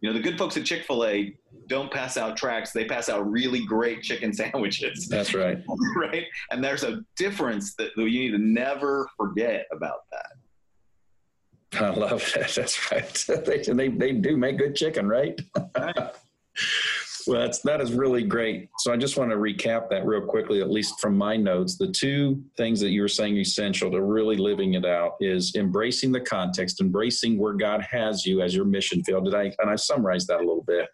you 0.00 0.08
know, 0.08 0.12
the 0.12 0.20
good 0.20 0.36
folks 0.36 0.56
at 0.56 0.64
Chick 0.64 0.82
Fil 0.84 1.04
A 1.04 1.36
don't 1.68 1.88
pass 1.88 2.16
out 2.16 2.36
tracts; 2.36 2.72
they 2.72 2.84
pass 2.84 3.08
out 3.08 3.30
really 3.30 3.64
great 3.64 4.02
chicken 4.02 4.32
sandwiches. 4.34 5.06
That's 5.06 5.34
right. 5.34 5.62
right, 5.96 6.24
and 6.50 6.64
there's 6.64 6.82
a 6.82 7.04
difference 7.16 7.76
that 7.76 7.90
you 7.96 8.06
need 8.06 8.32
to 8.32 8.38
never 8.38 9.08
forget 9.16 9.66
about 9.70 10.00
that. 10.10 11.80
I 11.80 11.90
love 11.90 12.28
that. 12.34 12.48
That's 12.56 12.90
right. 12.90 13.24
they, 13.46 13.72
they, 13.72 13.88
they 13.88 14.12
do 14.14 14.36
make 14.36 14.58
good 14.58 14.74
chicken, 14.74 15.06
right? 15.06 15.40
right. 15.78 16.10
Well, 17.26 17.40
that's 17.40 17.58
that 17.60 17.80
is 17.80 17.92
really 17.92 18.22
great. 18.22 18.68
So 18.78 18.92
I 18.92 18.96
just 18.96 19.16
want 19.16 19.30
to 19.30 19.36
recap 19.36 19.88
that 19.90 20.06
real 20.06 20.20
quickly, 20.20 20.60
at 20.60 20.70
least 20.70 21.00
from 21.00 21.16
my 21.16 21.36
notes. 21.36 21.76
The 21.76 21.90
two 21.90 22.42
things 22.56 22.80
that 22.80 22.90
you 22.90 23.00
were 23.00 23.08
saying 23.08 23.36
essential 23.36 23.90
to 23.90 24.02
really 24.02 24.36
living 24.36 24.74
it 24.74 24.86
out 24.86 25.16
is 25.20 25.54
embracing 25.56 26.12
the 26.12 26.20
context, 26.20 26.80
embracing 26.80 27.38
where 27.38 27.54
God 27.54 27.82
has 27.82 28.24
you 28.24 28.42
as 28.42 28.54
your 28.54 28.64
mission 28.64 29.02
field. 29.02 29.24
Did 29.24 29.34
I 29.34 29.52
and 29.58 29.70
I 29.70 29.76
summarized 29.76 30.28
that 30.28 30.36
a 30.36 30.46
little 30.46 30.64
bit. 30.66 30.88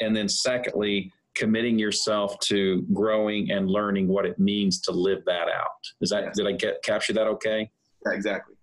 And 0.00 0.14
then 0.14 0.28
secondly, 0.28 1.12
committing 1.34 1.78
yourself 1.78 2.38
to 2.38 2.82
growing 2.92 3.50
and 3.50 3.68
learning 3.68 4.08
what 4.08 4.24
it 4.24 4.38
means 4.38 4.80
to 4.82 4.92
live 4.92 5.24
that 5.26 5.48
out. 5.48 5.66
Is 6.00 6.10
that 6.10 6.24
yes. 6.24 6.36
did 6.36 6.46
I 6.46 6.52
get 6.52 6.82
capture 6.82 7.12
that 7.14 7.26
okay? 7.26 7.70
Yeah, 8.06 8.12
exactly. 8.12 8.54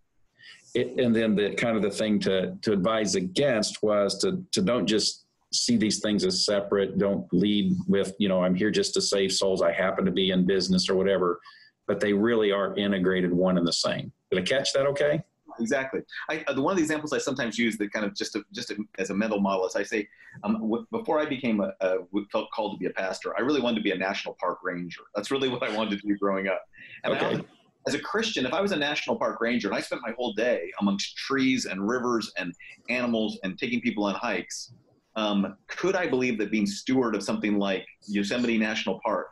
It, 0.74 0.98
and 0.98 1.14
then 1.14 1.36
the 1.36 1.54
kind 1.56 1.76
of 1.76 1.84
the 1.84 1.92
thing 1.92 2.20
to 2.22 2.56
to 2.62 2.72
advise 2.72 3.16
against 3.16 3.84
was 3.84 4.18
to 4.20 4.44
to 4.54 4.62
don't 4.62 4.88
just 4.88 5.21
see 5.54 5.78
these 5.78 6.00
things 6.00 6.26
as 6.26 6.46
separate. 6.46 6.98
Don't 6.98 7.28
lead 7.34 7.76
with, 7.88 8.14
you 8.20 8.30
know, 8.30 8.44
I'm 8.44 8.56
here 8.56 8.72
just 8.72 8.94
to 8.96 9.02
save 9.02 9.32
souls. 9.32 9.62
I 9.62 9.72
happen 9.72 10.06
to 10.06 10.12
be 10.12 10.32
in 10.32 10.46
business 10.46 10.90
or 10.90 10.96
whatever, 10.96 11.40
but 11.88 12.00
they 12.00 12.14
really 12.14 12.52
are 12.52 12.76
integrated 12.78 13.34
one 13.34 13.58
and 13.58 13.68
the 13.68 13.74
same. 13.74 14.12
Did 14.32 14.40
I 14.40 14.44
catch 14.44 14.74
that 14.74 14.86
okay? 14.88 15.24
Exactly. 15.60 16.02
I, 16.30 16.44
uh, 16.48 16.62
one 16.62 16.72
of 16.72 16.78
the 16.78 16.84
examples 16.84 17.12
I 17.14 17.18
sometimes 17.18 17.58
use 17.58 17.78
that 17.78 17.92
kind 17.92 18.06
of 18.06 18.16
just 18.16 18.34
to, 18.34 18.44
just 18.54 18.74
as 18.98 19.10
a 19.10 19.14
mental 19.14 19.42
model 19.42 19.68
is 19.68 19.76
I 19.76 19.84
say, 19.84 20.08
um, 20.44 20.54
w- 20.54 20.86
before 20.92 21.20
I 21.20 21.26
became 21.26 21.60
a, 21.60 21.74
a, 21.82 21.98
felt 22.32 22.50
called 22.52 22.74
to 22.74 22.78
be 22.78 22.86
a 22.86 22.92
pastor, 22.92 23.38
I 23.38 23.42
really 23.42 23.62
wanted 23.62 23.78
to 23.78 23.84
be 23.84 23.92
a 23.92 23.98
national 23.98 24.38
park 24.40 24.60
ranger. 24.64 25.02
That's 25.14 25.30
really 25.30 25.50
what 25.50 25.64
I 25.64 25.76
wanted 25.76 26.00
to 26.00 26.08
do 26.08 26.18
growing 26.18 26.48
up. 26.48 26.64
And 27.04 27.14
okay. 27.14 27.36
I, 27.38 27.42
as 27.88 27.96
a 27.96 28.00
Christian, 28.00 28.46
if 28.46 28.54
I 28.54 28.62
was 28.62 28.72
a 28.72 28.78
national 28.78 29.16
park 29.18 29.42
ranger 29.42 29.68
and 29.68 29.76
I 29.76 29.82
spent 29.82 30.02
my 30.04 30.14
whole 30.18 30.34
day 30.34 30.72
amongst 30.80 31.18
trees 31.18 31.66
and 31.66 31.88
rivers 31.88 32.32
and 32.38 32.54
animals 32.90 33.40
and 33.44 33.58
taking 33.58 33.82
people 33.82 34.04
on 34.06 34.16
hikes, 34.16 34.72
um, 35.16 35.58
could 35.68 35.96
I 35.96 36.08
believe 36.08 36.38
that 36.40 36.52
being 36.52 36.66
steward 36.66 37.16
of 37.16 37.24
something 37.24 37.58
like 37.58 37.86
Yosemite 38.08 38.58
National 38.58 39.00
Park 39.04 39.28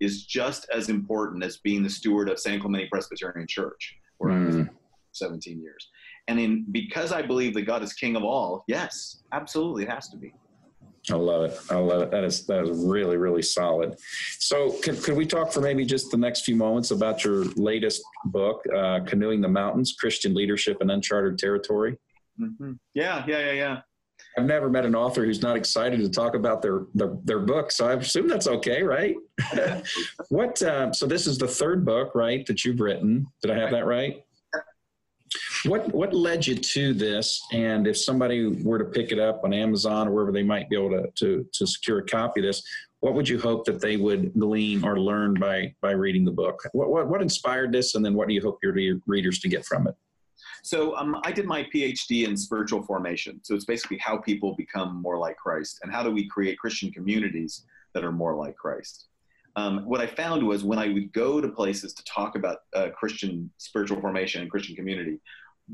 is 0.00 0.24
just 0.24 0.66
as 0.74 0.88
important 0.88 1.44
as 1.44 1.58
being 1.58 1.82
the 1.82 1.90
steward 1.90 2.28
of 2.28 2.38
San 2.38 2.58
Clemente 2.60 2.88
Presbyterian 2.90 3.46
Church, 3.46 3.96
where 4.18 4.32
mm. 4.32 4.42
I 4.42 4.46
was 4.46 4.56
hmm. 4.56 4.62
17 5.12 5.60
years? 5.60 5.88
And 6.28 6.40
in 6.40 6.64
because 6.70 7.12
I 7.12 7.22
believe 7.22 7.54
that 7.54 7.62
God 7.62 7.82
is 7.82 7.92
King 7.92 8.16
of 8.16 8.24
all, 8.24 8.64
yes, 8.66 9.22
absolutely, 9.32 9.84
it 9.84 9.90
has 9.90 10.08
to 10.08 10.16
be. 10.16 10.32
I 11.10 11.14
love 11.14 11.50
it. 11.50 11.58
I 11.70 11.76
love 11.76 12.02
it. 12.02 12.10
That 12.10 12.24
is 12.24 12.46
that 12.46 12.62
is 12.64 12.84
really 12.84 13.16
really 13.16 13.42
solid. 13.42 13.96
So, 14.38 14.72
could, 14.82 15.02
could 15.02 15.16
we 15.16 15.26
talk 15.26 15.50
for 15.50 15.60
maybe 15.60 15.84
just 15.86 16.10
the 16.10 16.18
next 16.18 16.44
few 16.44 16.54
moments 16.54 16.90
about 16.90 17.24
your 17.24 17.44
latest 17.56 18.02
book, 18.26 18.62
uh, 18.76 19.00
"Canoeing 19.06 19.40
the 19.40 19.48
Mountains: 19.48 19.96
Christian 19.98 20.34
Leadership 20.34 20.78
in 20.82 20.90
Uncharted 20.90 21.38
Territory"? 21.38 21.96
Mm-hmm. 22.38 22.72
Yeah, 22.94 23.24
yeah, 23.26 23.38
yeah, 23.38 23.52
yeah. 23.52 23.80
I've 24.38 24.44
never 24.44 24.70
met 24.70 24.86
an 24.86 24.94
author 24.94 25.24
who's 25.24 25.42
not 25.42 25.56
excited 25.56 26.00
to 26.00 26.08
talk 26.08 26.34
about 26.34 26.62
their 26.62 26.82
their, 26.94 27.16
their 27.24 27.38
book, 27.40 27.72
so 27.72 27.88
I 27.88 27.94
assume 27.94 28.28
that's 28.28 28.46
okay, 28.46 28.82
right? 28.82 29.16
what? 30.28 30.62
Uh, 30.62 30.92
so 30.92 31.06
this 31.06 31.26
is 31.26 31.38
the 31.38 31.48
third 31.48 31.84
book, 31.84 32.14
right, 32.14 32.46
that 32.46 32.64
you've 32.64 32.80
written. 32.80 33.26
Did 33.42 33.50
I 33.50 33.58
have 33.58 33.70
that 33.72 33.86
right? 33.86 34.24
What 35.66 35.92
what 35.92 36.14
led 36.14 36.46
you 36.46 36.54
to 36.56 36.94
this? 36.94 37.40
And 37.52 37.86
if 37.86 37.98
somebody 37.98 38.46
were 38.62 38.78
to 38.78 38.84
pick 38.84 39.12
it 39.12 39.18
up 39.18 39.42
on 39.44 39.52
Amazon 39.52 40.08
or 40.08 40.12
wherever 40.12 40.32
they 40.32 40.42
might 40.42 40.68
be 40.68 40.76
able 40.76 40.90
to 40.90 41.10
to, 41.16 41.46
to 41.52 41.66
secure 41.66 41.98
a 41.98 42.04
copy 42.04 42.40
of 42.40 42.46
this, 42.46 42.62
what 43.00 43.14
would 43.14 43.28
you 43.28 43.38
hope 43.38 43.64
that 43.66 43.80
they 43.80 43.96
would 43.96 44.32
glean 44.38 44.84
or 44.84 44.98
learn 44.98 45.34
by 45.34 45.74
by 45.80 45.90
reading 45.90 46.24
the 46.24 46.32
book? 46.32 46.62
What 46.72 46.90
what, 46.90 47.08
what 47.08 47.22
inspired 47.22 47.72
this, 47.72 47.94
and 47.94 48.04
then 48.04 48.14
what 48.14 48.28
do 48.28 48.34
you 48.34 48.42
hope 48.42 48.58
your 48.62 48.74
readers 49.06 49.40
to 49.40 49.48
get 49.48 49.64
from 49.64 49.88
it? 49.88 49.94
So 50.62 50.96
um, 50.96 51.20
I 51.24 51.32
did 51.32 51.46
my 51.46 51.64
PhD 51.74 52.26
in 52.26 52.36
spiritual 52.36 52.82
formation. 52.82 53.40
So 53.42 53.54
it's 53.54 53.64
basically 53.64 53.98
how 53.98 54.18
people 54.18 54.54
become 54.56 55.00
more 55.00 55.18
like 55.18 55.36
Christ 55.36 55.80
and 55.82 55.92
how 55.92 56.02
do 56.02 56.10
we 56.10 56.28
create 56.28 56.58
Christian 56.58 56.92
communities 56.92 57.64
that 57.94 58.04
are 58.04 58.12
more 58.12 58.34
like 58.34 58.56
Christ. 58.56 59.06
Um, 59.56 59.84
what 59.84 60.00
I 60.00 60.06
found 60.06 60.46
was 60.46 60.62
when 60.62 60.78
I 60.78 60.88
would 60.88 61.12
go 61.12 61.40
to 61.40 61.48
places 61.48 61.92
to 61.94 62.04
talk 62.04 62.36
about 62.36 62.58
uh, 62.74 62.90
Christian 62.90 63.50
spiritual 63.58 64.00
formation 64.00 64.42
and 64.42 64.50
Christian 64.50 64.76
community, 64.76 65.18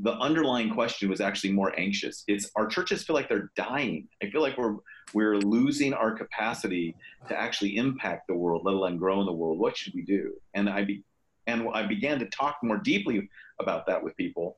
the 0.01 0.13
underlying 0.13 0.73
question 0.73 1.09
was 1.09 1.21
actually 1.21 1.51
more 1.51 1.77
anxious. 1.79 2.23
It's 2.27 2.51
our 2.55 2.67
churches 2.67 3.03
feel 3.03 3.15
like 3.15 3.29
they're 3.29 3.51
dying. 3.55 4.07
I 4.21 4.29
feel 4.29 4.41
like 4.41 4.57
we're 4.57 4.75
we're 5.13 5.37
losing 5.37 5.93
our 5.93 6.11
capacity 6.11 6.95
to 7.29 7.39
actually 7.39 7.77
impact 7.77 8.27
the 8.27 8.35
world, 8.35 8.63
let 8.65 8.73
alone 8.73 8.97
grow 8.97 9.19
in 9.21 9.25
the 9.25 9.31
world. 9.31 9.57
What 9.57 9.77
should 9.77 9.93
we 9.93 10.01
do? 10.01 10.33
And 10.53 10.69
I 10.69 10.83
be, 10.83 11.03
and 11.47 11.67
I 11.73 11.83
began 11.83 12.19
to 12.19 12.25
talk 12.25 12.57
more 12.61 12.77
deeply 12.77 13.29
about 13.59 13.87
that 13.87 14.03
with 14.03 14.17
people. 14.17 14.57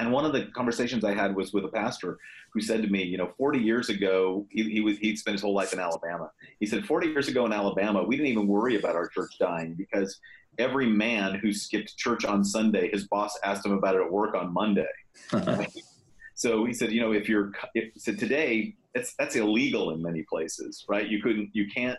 And 0.00 0.10
one 0.10 0.24
of 0.24 0.32
the 0.32 0.46
conversations 0.46 1.04
I 1.04 1.14
had 1.14 1.36
was 1.36 1.52
with 1.52 1.66
a 1.66 1.68
pastor 1.68 2.18
who 2.54 2.60
said 2.62 2.80
to 2.82 2.88
me, 2.88 3.02
you 3.02 3.18
know, 3.18 3.34
40 3.36 3.58
years 3.58 3.90
ago, 3.90 4.46
he, 4.48 4.62
he 4.64 4.80
was, 4.80 4.96
he'd 4.96 5.18
spent 5.18 5.34
his 5.34 5.42
whole 5.42 5.52
life 5.52 5.74
in 5.74 5.78
Alabama. 5.78 6.30
He 6.58 6.64
said, 6.64 6.86
40 6.86 7.08
years 7.08 7.28
ago 7.28 7.44
in 7.44 7.52
Alabama, 7.52 8.02
we 8.02 8.16
didn't 8.16 8.32
even 8.32 8.46
worry 8.46 8.78
about 8.78 8.96
our 8.96 9.08
church 9.08 9.32
dying 9.38 9.74
because 9.74 10.18
every 10.58 10.86
man 10.86 11.34
who 11.34 11.52
skipped 11.52 11.98
church 11.98 12.24
on 12.24 12.42
Sunday, 12.42 12.90
his 12.90 13.08
boss 13.08 13.38
asked 13.44 13.66
him 13.66 13.72
about 13.72 13.94
it 13.94 14.00
at 14.00 14.10
work 14.10 14.34
on 14.34 14.54
Monday. 14.54 14.88
so 16.34 16.64
he 16.64 16.72
said, 16.72 16.92
you 16.92 17.02
know, 17.02 17.12
if 17.12 17.28
you're, 17.28 17.52
if, 17.74 17.92
so 17.98 18.14
today, 18.14 18.74
it's, 18.94 19.14
that's 19.18 19.36
illegal 19.36 19.90
in 19.90 20.00
many 20.00 20.22
places, 20.22 20.86
right? 20.88 21.08
You 21.08 21.20
couldn't, 21.20 21.50
you 21.52 21.66
can't, 21.68 21.98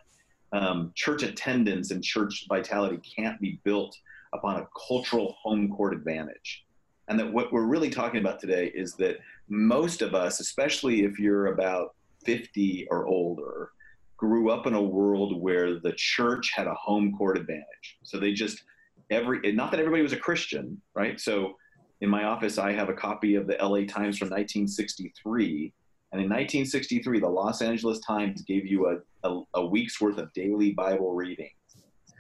um, 0.54 0.92
church 0.96 1.22
attendance 1.22 1.92
and 1.92 2.04
church 2.04 2.48
vitality 2.50 3.00
can't 3.16 3.40
be 3.40 3.60
built 3.64 3.96
upon 4.34 4.58
a 4.58 4.68
cultural 4.88 5.38
home 5.40 5.70
court 5.70 5.94
advantage. 5.94 6.66
And 7.12 7.20
that 7.20 7.34
what 7.34 7.52
we're 7.52 7.66
really 7.66 7.90
talking 7.90 8.22
about 8.22 8.40
today 8.40 8.72
is 8.74 8.94
that 8.94 9.18
most 9.50 10.02
of 10.02 10.16
us, 10.16 10.40
especially 10.40 11.04
if 11.04 11.20
you're 11.20 11.48
about 11.48 11.94
50 12.24 12.88
or 12.90 13.06
older, 13.06 13.72
grew 14.16 14.50
up 14.50 14.66
in 14.66 14.76
a 14.76 14.82
world 14.82 15.42
where 15.42 15.78
the 15.78 15.92
church 15.98 16.52
had 16.56 16.68
a 16.68 16.74
home 16.74 17.14
court 17.18 17.38
advantage. 17.38 17.98
So 18.04 18.18
they 18.18 18.32
just, 18.32 18.64
every, 19.10 19.52
not 19.52 19.72
that 19.72 19.82
everybody 19.82 20.04
was 20.04 20.14
a 20.14 20.18
Christian, 20.18 20.82
right? 20.96 21.20
So 21.20 21.58
in 22.00 22.10
my 22.10 22.24
office, 22.24 22.58
I 22.58 22.72
have 22.72 22.88
a 22.88 22.94
copy 22.94 23.36
of 23.36 23.46
the 23.46 23.58
LA 23.62 23.80
Times 23.80 24.18
from 24.18 24.30
1963. 24.30 25.74
And 26.14 26.22
in 26.22 26.30
1963, 26.30 27.20
the 27.20 27.28
Los 27.28 27.62
Angeles 27.62 28.00
Times 28.00 28.42
gave 28.44 28.66
you 28.66 28.88
a, 28.88 29.30
a, 29.30 29.42
a 29.56 29.66
week's 29.66 30.00
worth 30.00 30.18
of 30.18 30.32
daily 30.32 30.72
Bible 30.72 31.14
reading. 31.14 31.52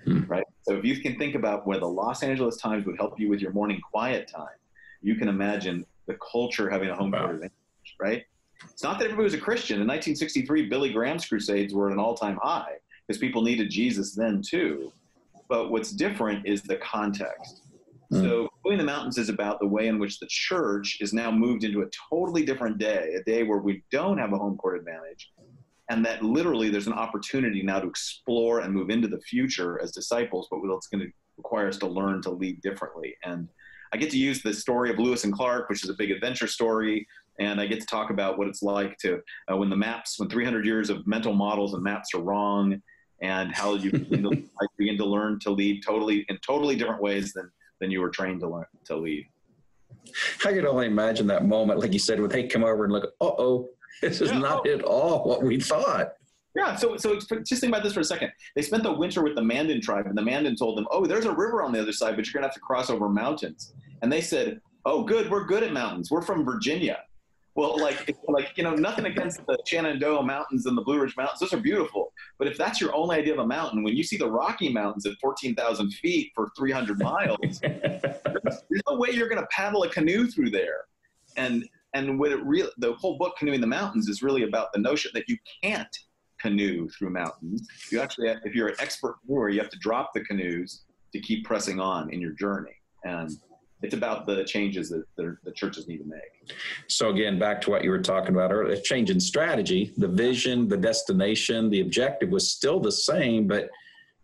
Hmm. 0.03 0.23
Right. 0.25 0.43
So 0.63 0.75
if 0.75 0.83
you 0.83 0.99
can 0.99 1.17
think 1.17 1.35
about 1.35 1.65
where 1.65 1.79
the 1.79 1.87
Los 1.87 2.23
Angeles 2.23 2.57
Times 2.57 2.85
would 2.85 2.97
help 2.97 3.17
you 3.21 3.29
with 3.29 3.39
your 3.39 3.53
morning 3.53 3.79
quiet 3.89 4.27
time, 4.27 4.49
you 5.01 5.15
can 5.15 5.27
imagine 5.27 5.85
the 6.07 6.17
culture 6.31 6.69
having 6.69 6.89
a 6.89 6.95
home 6.95 7.11
wow. 7.11 7.21
court 7.21 7.35
advantage, 7.35 7.95
right? 7.99 8.23
It's 8.69 8.83
not 8.83 8.99
that 8.99 9.05
everybody 9.05 9.23
was 9.23 9.33
a 9.33 9.39
Christian. 9.39 9.75
In 9.75 9.87
1963, 9.87 10.69
Billy 10.69 10.91
Graham's 10.91 11.25
crusades 11.25 11.73
were 11.73 11.87
at 11.87 11.93
an 11.93 11.99
all 11.99 12.15
time 12.15 12.37
high 12.41 12.73
because 13.07 13.19
people 13.19 13.41
needed 13.41 13.69
Jesus 13.69 14.13
then 14.13 14.41
too. 14.41 14.91
But 15.49 15.71
what's 15.71 15.91
different 15.91 16.45
is 16.45 16.61
the 16.61 16.77
context. 16.77 17.61
Mm. 18.11 18.21
So, 18.21 18.49
Canoeing 18.63 18.77
the 18.77 18.83
Mountains 18.83 19.17
is 19.17 19.29
about 19.29 19.59
the 19.59 19.67
way 19.67 19.87
in 19.87 19.97
which 19.97 20.19
the 20.19 20.27
church 20.29 20.97
is 21.01 21.13
now 21.13 21.31
moved 21.31 21.63
into 21.63 21.81
a 21.81 21.89
totally 22.09 22.45
different 22.45 22.77
day, 22.77 23.15
a 23.19 23.23
day 23.23 23.43
where 23.43 23.59
we 23.59 23.83
don't 23.91 24.17
have 24.17 24.33
a 24.33 24.37
home 24.37 24.57
court 24.57 24.77
advantage, 24.77 25.31
and 25.89 26.05
that 26.05 26.23
literally 26.23 26.69
there's 26.69 26.87
an 26.87 26.93
opportunity 26.93 27.63
now 27.63 27.79
to 27.79 27.87
explore 27.87 28.59
and 28.59 28.73
move 28.73 28.89
into 28.89 29.07
the 29.07 29.19
future 29.21 29.81
as 29.81 29.91
disciples, 29.91 30.47
but 30.51 30.59
it's 30.63 30.87
going 30.87 31.05
to 31.05 31.11
require 31.37 31.67
us 31.67 31.77
to 31.77 31.87
learn 31.87 32.21
to 32.21 32.29
lead 32.29 32.61
differently. 32.61 33.15
And 33.23 33.47
I 33.93 33.97
get 33.97 34.09
to 34.11 34.17
use 34.17 34.41
the 34.41 34.53
story 34.53 34.89
of 34.89 34.99
Lewis 34.99 35.23
and 35.23 35.33
Clark, 35.33 35.69
which 35.69 35.83
is 35.83 35.89
a 35.89 35.93
big 35.93 36.11
adventure 36.11 36.47
story, 36.47 37.05
and 37.39 37.59
I 37.59 37.67
get 37.67 37.79
to 37.81 37.85
talk 37.85 38.09
about 38.09 38.37
what 38.37 38.47
it's 38.47 38.61
like 38.61 38.97
to 38.99 39.19
uh, 39.51 39.57
when 39.57 39.69
the 39.69 39.75
maps, 39.75 40.19
when 40.19 40.29
300 40.29 40.65
years 40.65 40.89
of 40.89 41.05
mental 41.07 41.33
models 41.33 41.73
and 41.73 41.83
maps 41.83 42.09
are 42.13 42.21
wrong, 42.21 42.81
and 43.21 43.53
how 43.53 43.75
you 43.75 43.91
begin 43.91 44.23
to, 44.23 44.43
begin 44.77 44.97
to 44.97 45.05
learn 45.05 45.39
to 45.39 45.51
lead 45.51 45.83
totally 45.83 46.25
in 46.29 46.37
totally 46.45 46.75
different 46.75 47.01
ways 47.01 47.33
than 47.33 47.51
than 47.79 47.91
you 47.91 47.99
were 47.99 48.09
trained 48.09 48.39
to 48.41 48.47
learn 48.47 48.65
to 48.85 48.95
lead. 48.95 49.25
I 50.45 50.53
can 50.53 50.65
only 50.65 50.85
imagine 50.85 51.27
that 51.27 51.45
moment, 51.45 51.79
like 51.79 51.93
you 51.93 51.99
said, 51.99 52.19
when 52.19 52.29
they 52.29 52.47
come 52.47 52.63
over 52.63 52.85
and 52.85 52.93
look, 52.93 53.05
uh 53.19 53.25
oh, 53.25 53.69
this 54.01 54.21
is 54.21 54.31
yeah, 54.31 54.39
not 54.39 54.67
oh. 54.67 54.71
at 54.71 54.81
all 54.83 55.23
what 55.23 55.43
we 55.43 55.59
thought. 55.59 56.13
Yeah, 56.55 56.75
so 56.75 56.97
so 56.97 57.15
just 57.15 57.29
think 57.61 57.71
about 57.71 57.83
this 57.83 57.93
for 57.93 58.01
a 58.01 58.05
second. 58.05 58.31
They 58.55 58.61
spent 58.61 58.83
the 58.83 58.91
winter 58.91 59.23
with 59.23 59.35
the 59.35 59.41
Mandan 59.41 59.81
tribe, 59.81 60.07
and 60.07 60.17
the 60.17 60.21
Mandan 60.21 60.55
told 60.57 60.77
them, 60.77 60.85
"Oh, 60.91 61.05
there's 61.05 61.25
a 61.25 61.31
river 61.31 61.63
on 61.63 61.71
the 61.71 61.81
other 61.81 61.93
side, 61.93 62.15
but 62.15 62.25
you're 62.25 62.33
gonna 62.33 62.47
have 62.47 62.53
to 62.55 62.59
cross 62.59 62.89
over 62.89 63.07
mountains." 63.07 63.73
And 64.01 64.11
they 64.11 64.21
said, 64.21 64.59
"Oh, 64.85 65.03
good, 65.03 65.31
we're 65.31 65.45
good 65.45 65.63
at 65.63 65.71
mountains. 65.71 66.11
We're 66.11 66.21
from 66.21 66.43
Virginia." 66.43 66.99
Well, 67.55 67.79
like 67.79 68.15
like 68.27 68.51
you 68.57 68.63
know, 68.63 68.75
nothing 68.75 69.05
against 69.05 69.45
the 69.45 69.57
Shenandoah 69.65 70.23
Mountains 70.23 70.65
and 70.65 70.77
the 70.77 70.81
Blue 70.81 70.99
Ridge 70.99 71.15
Mountains; 71.15 71.39
those 71.39 71.53
are 71.53 71.61
beautiful. 71.61 72.11
But 72.37 72.47
if 72.49 72.57
that's 72.57 72.81
your 72.81 72.93
only 72.93 73.17
idea 73.17 73.33
of 73.33 73.39
a 73.39 73.47
mountain, 73.47 73.83
when 73.83 73.95
you 73.95 74.03
see 74.03 74.17
the 74.17 74.29
Rocky 74.29 74.71
Mountains 74.71 75.05
at 75.05 75.13
fourteen 75.21 75.55
thousand 75.55 75.91
feet 75.93 76.31
for 76.35 76.51
three 76.57 76.71
hundred 76.71 76.99
miles, 76.99 77.59
there's 77.61 78.83
no 78.89 78.95
way 78.95 79.11
you're 79.11 79.29
going 79.29 79.41
to 79.41 79.47
paddle 79.51 79.83
a 79.83 79.89
canoe 79.89 80.27
through 80.27 80.49
there. 80.49 80.85
And 81.37 81.67
and 81.93 82.19
what 82.19 82.31
it 82.31 82.43
really, 82.43 82.71
the 82.77 82.93
whole 82.93 83.17
book, 83.17 83.37
Canoeing 83.37 83.61
the 83.61 83.67
Mountains, 83.67 84.07
is 84.07 84.21
really 84.21 84.43
about 84.43 84.71
the 84.73 84.79
notion 84.79 85.11
that 85.13 85.27
you 85.27 85.37
can't 85.61 85.97
canoe 86.41 86.89
through 86.89 87.11
mountains. 87.11 87.67
You 87.91 88.01
actually, 88.01 88.29
have, 88.29 88.37
if 88.45 88.55
you're 88.55 88.69
an 88.69 88.75
expert 88.79 89.17
mover, 89.27 89.49
you 89.49 89.59
have 89.59 89.69
to 89.69 89.79
drop 89.79 90.11
the 90.13 90.21
canoes 90.21 90.83
to 91.13 91.19
keep 91.19 91.45
pressing 91.45 91.79
on 91.79 92.11
in 92.13 92.21
your 92.21 92.31
journey. 92.31 92.75
And 93.03 93.31
it's 93.81 93.95
about 93.95 94.27
the 94.27 94.43
changes 94.43 94.89
that 94.89 95.03
the 95.17 95.51
churches 95.53 95.87
need 95.87 95.97
to 95.97 96.05
make. 96.05 96.55
So 96.87 97.09
again, 97.09 97.39
back 97.39 97.61
to 97.61 97.71
what 97.71 97.83
you 97.83 97.89
were 97.89 98.01
talking 98.01 98.35
about 98.35 98.51
earlier, 98.51 98.73
a 98.73 98.81
change 98.81 99.09
in 99.09 99.19
strategy, 99.19 99.91
the 99.97 100.07
vision, 100.07 100.67
the 100.67 100.77
destination, 100.77 101.69
the 101.69 101.81
objective 101.81 102.29
was 102.29 102.49
still 102.49 102.79
the 102.79 102.91
same, 102.91 103.47
but 103.47 103.69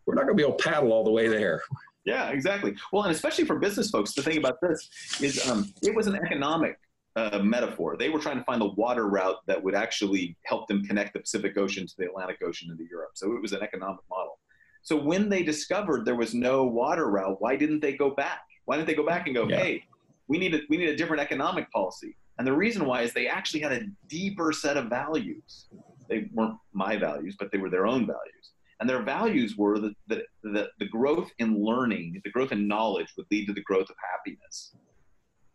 we're 0.06 0.13
not 0.13 0.25
going 0.25 0.38
to 0.38 0.41
be 0.41 0.47
able 0.47 0.58
to 0.58 0.63
paddle 0.63 0.93
all 0.93 1.03
the 1.03 1.12
way 1.12 1.27
there. 1.27 1.62
Yeah, 2.06 2.30
exactly. 2.30 2.75
Well, 2.93 3.03
and 3.03 3.12
especially 3.13 3.43
for 3.43 3.60
business 3.60 3.89
folks, 3.89 4.13
the 4.13 4.21
thing 4.21 4.38
about 4.38 4.62
this 4.62 4.89
is 5.21 5.45
um, 5.49 5.73
it 5.82 5.93
was 5.93 6.08
an 6.08 6.15
economic 6.15 6.80
uh, 7.17 7.39
metaphor. 7.39 7.97
They 7.97 8.10
were 8.10 8.19
trying 8.19 8.38
to 8.38 8.43
find 8.43 8.62
the 8.62 8.73
water 8.73 9.08
route 9.08 9.38
that 9.47 9.62
would 9.62 9.73
actually 9.73 10.38
help 10.43 10.67
them 10.67 10.86
connect 10.86 11.13
the 11.13 11.19
Pacific 11.19 11.58
Ocean 11.58 11.88
to 11.88 11.93
the 11.97 12.06
Atlantic 12.06 12.38
Ocean 12.45 12.69
into 12.71 12.86
Europe. 12.89 13.12
So 13.15 13.34
it 13.34 13.41
was 13.41 13.53
an 13.53 13.63
economic 13.63 14.03
model. 14.10 14.39
So 14.84 14.95
when 14.95 15.27
they 15.27 15.41
discovered 15.41 16.06
there 16.06 16.15
was 16.15 16.36
no 16.36 16.63
water 16.63 17.10
route, 17.10 17.41
why 17.41 17.56
didn't 17.56 17.80
they 17.80 17.93
go 17.93 18.12
back? 18.12 18.41
Why 18.65 18.75
didn't 18.75 18.88
they 18.88 18.93
go 18.93 19.06
back 19.06 19.25
and 19.25 19.36
go, 19.36 19.47
yeah. 19.47 19.58
hey, 19.58 19.84
we 20.27 20.38
need 20.38 20.53
a, 20.53 20.60
we 20.69 20.77
need 20.77 20.89
a 20.89 20.95
different 20.95 21.21
economic 21.21 21.69
policy? 21.71 22.15
And 22.38 22.45
the 22.45 22.53
reason 22.53 22.86
why 22.86 23.01
is 23.01 23.13
they 23.13 23.27
actually 23.27 23.62
had 23.62 23.73
a 23.73 23.82
deeper 24.08 24.51
set 24.51 24.77
of 24.77 24.86
values. 24.86 25.65
They 26.08 26.30
weren't 26.34 26.58
my 26.71 26.97
values, 26.97 27.36
but 27.39 27.51
they 27.51 27.58
were 27.58 27.71
their 27.71 27.88
own 27.88 28.06
values. 28.06 28.51
And 28.80 28.88
their 28.88 29.01
values 29.01 29.58
were 29.58 29.80
that 29.80 29.93
the, 30.08 30.23
the, 30.43 30.69
the 30.77 30.86
growth 30.86 31.32
in 31.39 31.63
learning, 31.63 32.21
the 32.23 32.30
growth 32.30 32.51
in 32.51 32.67
knowledge 32.67 33.08
would 33.17 33.25
lead 33.32 33.47
to 33.47 33.53
the 33.53 33.63
growth 33.63 33.89
of 33.89 33.95
happiness. 34.13 34.75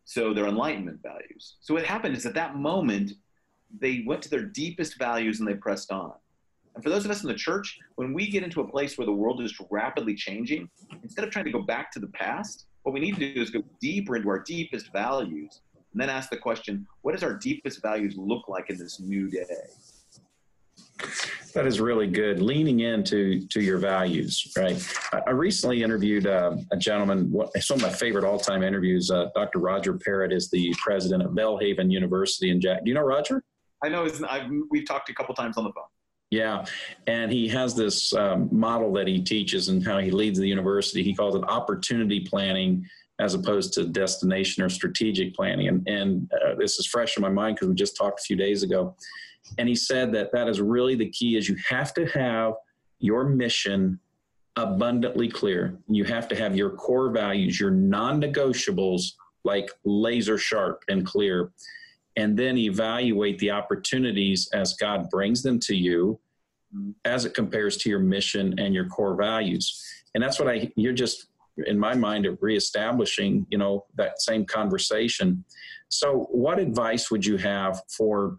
So 0.05 0.35
their 0.35 0.47
enlightenment 0.47 1.01
values. 1.03 1.57
So 1.61 1.75
what 1.75 1.85
happened 1.85 2.17
is 2.17 2.27
at 2.27 2.35
that 2.35 2.57
moment, 2.57 3.12
they 3.81 4.05
went 4.07 4.23
to 4.23 4.31
their 4.31 4.45
deepest 4.45 4.99
values 4.99 5.38
and 5.38 5.49
they 5.49 5.55
pressed 5.55 5.91
on. 5.91 6.12
And 6.75 6.83
for 6.83 6.91
those 6.91 7.05
of 7.05 7.11
us 7.11 7.23
in 7.23 7.29
the 7.29 7.35
church, 7.35 7.79
when 7.97 8.12
we 8.15 8.29
get 8.29 8.43
into 8.43 8.61
a 8.61 8.69
place 8.69 8.97
where 8.97 9.07
the 9.07 9.12
world 9.12 9.43
is 9.43 9.55
rapidly 9.71 10.15
changing, 10.15 10.69
instead 11.03 11.25
of 11.25 11.31
trying 11.31 11.45
to 11.45 11.51
go 11.51 11.62
back 11.62 11.91
to 11.93 11.99
the 11.99 12.09
past, 12.09 12.67
what 12.83 12.93
we 12.93 13.01
need 13.01 13.15
to 13.17 13.35
do 13.35 13.41
is 13.41 13.51
go 13.51 13.62
deeper 13.81 14.17
into 14.17 14.29
our 14.29 14.41
deepest 14.41 14.93
values 14.93 15.61
and 15.93 16.01
then 16.01 16.09
ask 16.09 16.31
the 16.31 16.37
question, 16.37 16.87
what 17.03 17.12
does 17.12 17.23
our 17.23 17.35
deepest 17.35 17.83
values 17.83 18.15
look 18.17 18.49
like 18.49 18.71
in 18.71 18.79
this 18.79 18.99
new 19.01 19.31
day? 19.31 19.45
That 21.55 21.67
is 21.67 21.81
really 21.81 22.07
good. 22.07 22.41
Leaning 22.41 22.81
into 22.81 23.47
to 23.49 23.61
your 23.61 23.79
values, 23.79 24.53
right? 24.57 24.83
I, 25.27 25.31
recently 25.31 25.83
interviewed 25.83 26.27
uh, 26.27 26.57
a 26.71 26.77
gentleman. 26.77 27.33
It's 27.55 27.71
one 27.71 27.79
of 27.79 27.83
my 27.83 27.93
favorite 27.93 28.25
all-time 28.25 28.62
interviews. 28.62 29.11
Uh, 29.11 29.27
Dr. 29.35 29.59
Roger 29.59 29.95
Parrott 29.95 30.33
is 30.33 30.51
the 30.51 30.75
president 30.83 31.23
of 31.23 31.33
Belhaven 31.33 31.91
University 31.91 32.51
in 32.51 32.61
Jack. 32.61 32.85
Do 32.85 32.88
you 32.88 32.95
know 32.95 33.03
Roger? 33.03 33.43
I 33.85 33.88
know. 33.88 34.09
I've, 34.29 34.51
we've 34.71 34.87
talked 34.87 35.11
a 35.11 35.15
couple 35.15 35.35
times 35.35 35.59
on 35.59 35.65
the 35.65 35.73
phone. 35.73 35.85
Yeah, 36.31 36.65
and 37.07 37.31
he 37.31 37.47
has 37.49 37.75
this 37.75 38.15
um, 38.15 38.49
model 38.51 38.91
that 38.95 39.07
he 39.07 39.21
teaches 39.21 39.69
and 39.69 39.85
how 39.85 39.99
he 39.99 40.11
leads 40.11 40.38
the 40.38 40.49
university. 40.49 41.03
He 41.03 41.15
calls 41.15 41.35
it 41.35 41.45
opportunity 41.45 42.21
planning 42.21 42.87
as 43.21 43.35
opposed 43.35 43.75
to 43.75 43.85
destination 43.85 44.62
or 44.62 44.71
strategic 44.71 45.35
planning. 45.35 45.69
And, 45.69 45.87
and 45.87 46.33
uh, 46.33 46.55
this 46.59 46.79
is 46.79 46.87
fresh 46.87 47.19
in 47.19 47.23
my 47.23 47.29
mind 47.29 47.57
because 47.57 47.69
we 47.69 47.75
just 47.75 47.97
talked 47.97 48.21
a 48.21 48.23
few 48.23 48.37
days 48.37 48.62
ago 48.62 48.97
and 49.59 49.68
he 49.68 49.74
said 49.74 50.12
that 50.12 50.33
that 50.33 50.48
is 50.48 50.61
really 50.61 50.94
the 50.94 51.11
key 51.11 51.37
is 51.37 51.48
you 51.48 51.57
have 51.68 51.92
to 51.94 52.07
have 52.07 52.55
your 52.98 53.24
mission 53.24 53.98
abundantly 54.57 55.28
clear. 55.28 55.76
You 55.88 56.05
have 56.05 56.28
to 56.28 56.37
have 56.37 56.57
your 56.57 56.70
core 56.70 57.11
values 57.11 57.59
your 57.59 57.70
non-negotiables 57.70 59.12
like 59.44 59.70
laser 59.85 60.38
sharp 60.38 60.85
and 60.88 61.05
clear 61.05 61.52
and 62.16 62.38
then 62.38 62.59
evaluate 62.59 63.38
the 63.38 63.50
opportunities 63.50 64.48
as 64.52 64.74
god 64.74 65.09
brings 65.11 65.42
them 65.42 65.59
to 65.59 65.74
you 65.74 66.20
as 67.05 67.24
it 67.24 67.35
compares 67.35 67.76
to 67.78 67.90
your 67.90 67.98
mission 67.98 68.55
and 68.59 68.74
your 68.74 68.87
core 68.87 69.16
values. 69.16 69.83
And 70.14 70.22
that's 70.22 70.38
what 70.38 70.48
i 70.48 70.70
you're 70.76 70.92
just 70.92 71.26
in 71.66 71.78
my 71.78 71.94
mind 71.94 72.24
of 72.24 72.38
reestablishing 72.40 73.46
you 73.50 73.59
know 73.59 73.85
that 73.96 74.20
same 74.22 74.44
conversation. 74.44 75.44
So 75.88 76.26
what 76.31 76.59
advice 76.59 77.11
would 77.11 77.24
you 77.26 77.37
have 77.37 77.83
for 77.96 78.37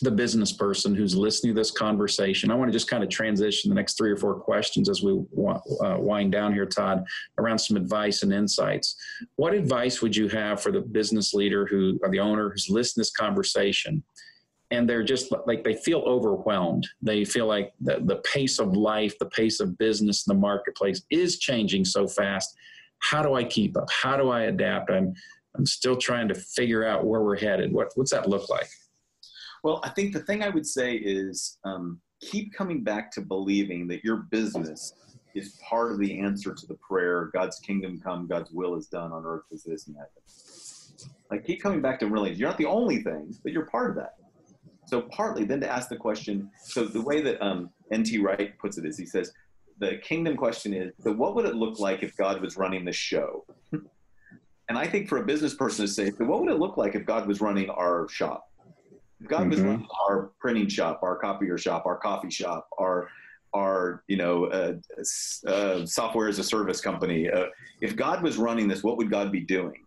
the 0.00 0.10
business 0.10 0.52
person 0.52 0.94
who's 0.94 1.16
listening 1.16 1.54
to 1.54 1.60
this 1.60 1.70
conversation. 1.70 2.50
I 2.50 2.54
want 2.54 2.68
to 2.68 2.72
just 2.72 2.88
kind 2.88 3.02
of 3.02 3.10
transition 3.10 3.68
the 3.68 3.74
next 3.74 3.96
three 3.96 4.10
or 4.10 4.16
four 4.16 4.34
questions 4.34 4.88
as 4.88 5.02
we 5.02 5.12
uh, 5.12 5.96
wind 5.98 6.32
down 6.32 6.52
here, 6.52 6.66
Todd, 6.66 7.04
around 7.38 7.58
some 7.58 7.76
advice 7.76 8.22
and 8.22 8.32
insights. 8.32 8.96
What 9.36 9.54
advice 9.54 10.00
would 10.02 10.14
you 10.14 10.28
have 10.28 10.62
for 10.62 10.72
the 10.72 10.80
business 10.80 11.34
leader 11.34 11.66
who, 11.66 11.98
or 12.02 12.10
the 12.10 12.20
owner 12.20 12.50
who's 12.50 12.68
listening 12.68 13.04
to 13.04 13.08
this 13.08 13.16
conversation? 13.16 14.02
And 14.70 14.88
they're 14.88 15.02
just 15.02 15.32
like 15.46 15.64
they 15.64 15.74
feel 15.74 16.00
overwhelmed. 16.00 16.86
They 17.00 17.24
feel 17.24 17.46
like 17.46 17.72
the, 17.80 18.00
the 18.04 18.16
pace 18.16 18.58
of 18.58 18.76
life, 18.76 19.18
the 19.18 19.26
pace 19.30 19.60
of 19.60 19.78
business 19.78 20.26
in 20.26 20.34
the 20.34 20.40
marketplace 20.40 21.02
is 21.10 21.38
changing 21.38 21.86
so 21.86 22.06
fast. 22.06 22.54
How 22.98 23.22
do 23.22 23.34
I 23.34 23.44
keep 23.44 23.78
up? 23.78 23.88
How 23.90 24.16
do 24.16 24.28
I 24.28 24.42
adapt? 24.42 24.90
I'm 24.90 25.14
I'm 25.56 25.64
still 25.64 25.96
trying 25.96 26.28
to 26.28 26.34
figure 26.34 26.84
out 26.84 27.06
where 27.06 27.22
we're 27.22 27.38
headed. 27.38 27.72
What 27.72 27.92
what's 27.94 28.10
that 28.10 28.28
look 28.28 28.50
like? 28.50 28.68
Well, 29.64 29.80
I 29.84 29.90
think 29.90 30.12
the 30.12 30.20
thing 30.20 30.42
I 30.42 30.48
would 30.48 30.66
say 30.66 30.94
is 30.94 31.58
um, 31.64 32.00
keep 32.20 32.52
coming 32.54 32.82
back 32.82 33.10
to 33.12 33.20
believing 33.20 33.86
that 33.88 34.04
your 34.04 34.28
business 34.30 34.92
is 35.34 35.58
part 35.68 35.92
of 35.92 35.98
the 35.98 36.18
answer 36.18 36.54
to 36.54 36.66
the 36.66 36.76
prayer 36.76 37.30
God's 37.32 37.58
kingdom 37.60 38.00
come, 38.02 38.26
God's 38.26 38.50
will 38.50 38.76
is 38.76 38.86
done 38.86 39.12
on 39.12 39.24
earth 39.24 39.44
as 39.52 39.66
it 39.66 39.72
is 39.72 39.88
in 39.88 39.94
heaven. 39.94 40.08
Like 41.30 41.44
keep 41.44 41.62
coming 41.62 41.82
back 41.82 42.00
to 42.00 42.06
really, 42.06 42.32
you're 42.32 42.48
not 42.48 42.58
the 42.58 42.66
only 42.66 43.02
thing, 43.02 43.34
but 43.42 43.52
you're 43.52 43.66
part 43.66 43.90
of 43.90 43.96
that. 43.96 44.14
So 44.86 45.02
partly 45.02 45.44
then 45.44 45.60
to 45.60 45.70
ask 45.70 45.88
the 45.88 45.96
question, 45.96 46.50
so 46.64 46.84
the 46.84 47.02
way 47.02 47.20
that 47.20 47.42
um, 47.44 47.70
N.T. 47.92 48.18
Wright 48.18 48.58
puts 48.58 48.78
it 48.78 48.86
is 48.86 48.96
he 48.96 49.04
says, 49.04 49.32
the 49.80 49.98
kingdom 49.98 50.36
question 50.36 50.72
is, 50.72 50.92
so 51.00 51.12
what 51.12 51.34
would 51.34 51.44
it 51.44 51.54
look 51.54 51.78
like 51.78 52.02
if 52.02 52.16
God 52.16 52.40
was 52.40 52.56
running 52.56 52.84
the 52.84 52.92
show? 52.92 53.44
and 53.72 54.78
I 54.78 54.86
think 54.86 55.08
for 55.08 55.18
a 55.18 55.26
business 55.26 55.54
person 55.54 55.86
to 55.86 55.92
say, 55.92 56.10
so 56.10 56.24
what 56.24 56.40
would 56.40 56.50
it 56.50 56.58
look 56.58 56.76
like 56.76 56.94
if 56.94 57.04
God 57.04 57.28
was 57.28 57.40
running 57.40 57.68
our 57.70 58.08
shop? 58.08 58.47
God 59.26 59.40
mm-hmm. 59.40 59.50
was 59.50 59.60
running 59.60 59.88
our 60.08 60.30
printing 60.38 60.68
shop, 60.68 61.00
our 61.02 61.16
copier 61.16 61.58
shop, 61.58 61.86
our 61.86 61.96
coffee 61.96 62.30
shop, 62.30 62.68
our 62.78 63.08
our 63.54 64.04
you 64.08 64.16
know 64.16 64.46
uh, 64.46 64.74
uh, 65.46 65.86
software 65.86 66.28
as 66.28 66.38
a 66.38 66.44
service 66.44 66.80
company. 66.80 67.30
Uh, 67.30 67.46
if 67.80 67.96
God 67.96 68.22
was 68.22 68.36
running 68.36 68.68
this, 68.68 68.82
what 68.82 68.96
would 68.96 69.10
God 69.10 69.32
be 69.32 69.40
doing? 69.40 69.84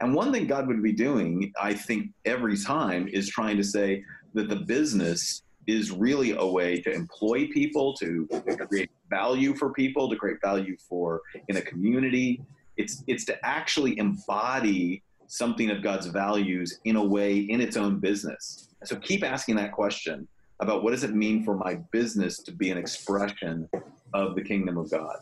And 0.00 0.14
one 0.14 0.32
thing 0.32 0.46
God 0.46 0.66
would 0.66 0.82
be 0.82 0.92
doing, 0.92 1.52
I 1.60 1.74
think, 1.74 2.10
every 2.24 2.56
time 2.58 3.06
is 3.06 3.28
trying 3.28 3.56
to 3.58 3.64
say 3.64 4.04
that 4.34 4.48
the 4.48 4.56
business 4.56 5.42
is 5.68 5.92
really 5.92 6.32
a 6.32 6.44
way 6.44 6.80
to 6.80 6.92
employ 6.92 7.46
people, 7.48 7.94
to 7.94 8.26
create 8.68 8.90
value 9.10 9.54
for 9.54 9.72
people, 9.72 10.10
to 10.10 10.16
create 10.16 10.38
value 10.42 10.76
for 10.88 11.20
in 11.48 11.56
a 11.56 11.62
community. 11.62 12.40
It's 12.76 13.04
it's 13.06 13.24
to 13.26 13.46
actually 13.46 13.96
embody 13.98 15.02
something 15.32 15.70
of 15.70 15.82
God's 15.82 16.08
values 16.08 16.78
in 16.84 16.96
a 16.96 17.02
way 17.02 17.38
in 17.38 17.62
its 17.62 17.78
own 17.78 17.98
business. 17.98 18.68
So 18.84 18.96
keep 18.96 19.24
asking 19.24 19.56
that 19.56 19.72
question 19.72 20.28
about 20.60 20.84
what 20.84 20.90
does 20.90 21.04
it 21.04 21.14
mean 21.14 21.42
for 21.42 21.56
my 21.56 21.76
business 21.90 22.40
to 22.40 22.52
be 22.52 22.70
an 22.70 22.76
expression 22.76 23.66
of 24.12 24.34
the 24.34 24.42
kingdom 24.42 24.76
of 24.76 24.90
God. 24.90 25.16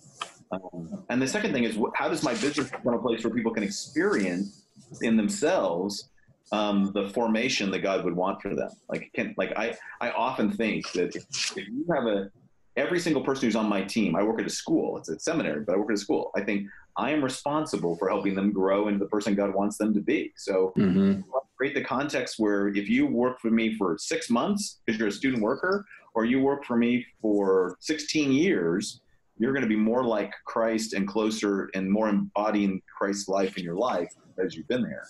Um, 0.51 1.05
and 1.11 1.23
the 1.23 1.29
second 1.29 1.53
thing 1.53 1.63
is, 1.63 1.79
how 1.95 2.09
does 2.09 2.25
my 2.25 2.33
business 2.33 2.71
become 2.71 2.95
a 2.95 2.99
place 2.99 3.23
where 3.23 3.33
people 3.33 3.53
can 3.53 3.63
experience 3.63 4.65
in 5.01 5.17
themselves 5.17 6.11
um, 6.51 6.91
the 6.93 7.09
formation 7.11 7.71
that 7.71 7.79
God 7.79 8.05
would 8.05 8.17
want 8.17 8.43
for 8.43 8.57
them? 8.57 8.71
Like, 8.89 9.13
can, 9.15 9.33
like 9.39 9.53
I, 9.57 9.77
I 10.01 10.11
often 10.11 10.51
think 10.51 10.91
that 10.91 11.15
if, 11.15 11.25
if 11.57 11.69
you 11.69 11.87
have 11.95 12.09
a 12.09 12.33
every 12.77 13.01
single 13.01 13.23
person 13.23 13.47
who's 13.47 13.57
on 13.57 13.69
my 13.69 13.83
team, 13.83 14.17
I 14.17 14.23
work 14.23 14.41
at 14.41 14.47
a 14.47 14.51
school, 14.51 14.97
it's 14.99 15.09
a 15.09 15.19
seminary, 15.19 15.65
but 15.65 15.75
I 15.75 15.79
work 15.79 15.91
at 15.91 15.95
a 15.95 16.01
school. 16.01 16.31
I 16.37 16.43
think 16.43 16.69
I 16.97 17.11
am 17.11 17.23
responsible 17.23 17.97
for 17.97 18.09
helping 18.09 18.35
them 18.35 18.53
grow 18.53 18.89
into 18.89 18.99
the 18.99 19.07
person 19.07 19.35
God 19.35 19.55
wants 19.55 19.79
them 19.79 19.95
to 19.95 20.01
be. 20.01 20.33
So 20.37 20.73
mm-hmm. 20.77 21.21
create 21.57 21.75
the 21.75 21.85
context 21.85 22.37
where 22.39 22.69
if 22.69 22.89
you 22.89 23.07
work 23.07 23.41
for 23.41 23.51
me 23.51 23.75
for 23.75 23.97
six 23.99 24.31
months 24.31 24.81
because 24.85 24.99
you're 24.99 25.09
a 25.09 25.13
student 25.13 25.43
worker, 25.43 25.85
or 26.15 26.25
you 26.25 26.41
work 26.41 26.65
for 26.65 26.77
me 26.77 27.07
for 27.23 27.77
16 27.81 28.33
years, 28.33 29.01
you're 29.39 29.53
going 29.53 29.63
to 29.63 29.69
be 29.69 29.77
more 29.77 30.05
like 30.05 30.33
Christ 30.45 30.93
and 30.93 31.07
closer 31.07 31.71
and 31.75 31.91
more 31.91 32.09
embodying 32.09 32.83
Christ's 32.97 33.29
life 33.29 33.57
in 33.57 33.65
your 33.65 33.77
life 33.77 34.13
as 34.43 34.55
you've 34.55 34.69
been 34.69 34.83
there. 34.83 35.07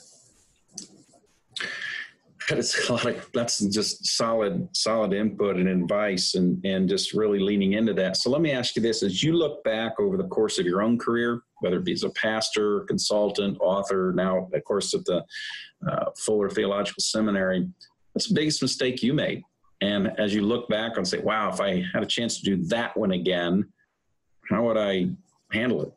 That's 2.57 2.88
a 2.88 2.92
lot 2.92 3.07
of, 3.07 3.30
that's 3.32 3.61
just 3.61 4.05
solid, 4.07 4.68
solid 4.72 5.12
input 5.12 5.57
and 5.57 5.68
advice 5.68 6.34
and, 6.34 6.64
and 6.64 6.88
just 6.88 7.12
really 7.14 7.38
leaning 7.38 7.74
into 7.74 7.94
that. 7.94 8.16
So 8.16 8.28
let 8.28 8.40
me 8.40 8.51
ask 8.51 8.74
you 8.74 8.82
this, 8.82 9.05
as 9.05 9.22
you 9.22 9.34
look 9.34 9.62
back 9.62 10.01
over 10.01 10.16
the 10.16 10.26
course 10.26 10.59
of 10.59 10.66
your 10.66 10.82
own 10.82 10.98
career, 10.98 11.42
whether 11.61 11.76
it 11.76 11.84
be 11.84 11.92
as 11.92 12.03
a 12.03 12.11
pastor, 12.11 12.80
consultant, 12.88 13.57
author, 13.61 14.12
now 14.16 14.48
of 14.53 14.64
course 14.64 14.92
at 14.94 15.05
the 15.05 15.24
uh, 15.88 16.07
Fuller 16.18 16.51
Theological 16.51 17.01
Seminary, 17.01 17.68
what's 18.14 18.26
the 18.26 18.34
biggest 18.34 18.62
mistake 18.62 19.01
you 19.01 19.14
made? 19.14 19.44
And 19.80 20.12
as 20.18 20.34
you 20.34 20.42
look 20.42 20.68
back 20.68 20.96
and 20.96 21.07
say, 21.07 21.20
wow, 21.20 21.51
if 21.51 21.61
I 21.61 21.84
had 21.94 22.03
a 22.03 22.07
chance 22.07 22.40
to 22.40 22.44
do 22.44 22.64
that 22.64 22.96
one 22.96 23.12
again, 23.12 23.64
how 24.48 24.66
would 24.66 24.76
I 24.76 25.11
handle 25.53 25.82
it? 25.82 25.92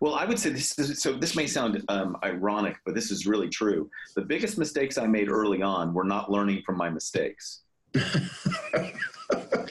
Well, 0.00 0.14
I 0.14 0.24
would 0.24 0.38
say 0.38 0.50
this 0.50 0.78
is, 0.78 1.02
so. 1.02 1.12
This 1.12 1.36
may 1.36 1.46
sound 1.46 1.84
um, 1.88 2.16
ironic, 2.22 2.76
but 2.84 2.94
this 2.94 3.10
is 3.10 3.26
really 3.26 3.48
true. 3.48 3.90
The 4.14 4.22
biggest 4.22 4.58
mistakes 4.58 4.98
I 4.98 5.06
made 5.06 5.28
early 5.30 5.62
on 5.62 5.92
were 5.92 6.04
not 6.04 6.30
learning 6.30 6.62
from 6.64 6.76
my 6.76 6.90
mistakes. 6.90 7.62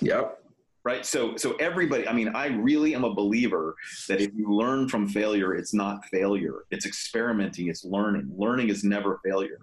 yep. 0.01 0.37
Right. 0.83 1.05
So, 1.05 1.35
so 1.35 1.53
everybody. 1.55 2.07
I 2.07 2.13
mean, 2.13 2.29
I 2.29 2.47
really 2.47 2.95
am 2.95 3.03
a 3.03 3.13
believer 3.13 3.75
that 4.07 4.21
if 4.21 4.31
you 4.33 4.51
learn 4.51 4.87
from 4.87 5.07
failure, 5.07 5.55
it's 5.55 5.73
not 5.73 6.05
failure. 6.05 6.65
It's 6.71 6.85
experimenting. 6.85 7.67
It's 7.67 7.83
learning. 7.83 8.31
Learning 8.37 8.69
is 8.69 8.83
never 8.83 9.19
failure 9.23 9.59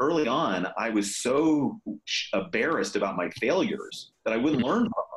early 0.00 0.28
on, 0.28 0.66
I 0.76 0.90
was 0.90 1.16
so 1.16 1.80
embarrassed 2.32 2.96
about 2.96 3.16
my 3.16 3.28
failures 3.30 4.12
that 4.24 4.32
I 4.32 4.36
wouldn't 4.36 4.62
learn 4.62 4.84
from 4.84 4.92
them. 4.96 5.07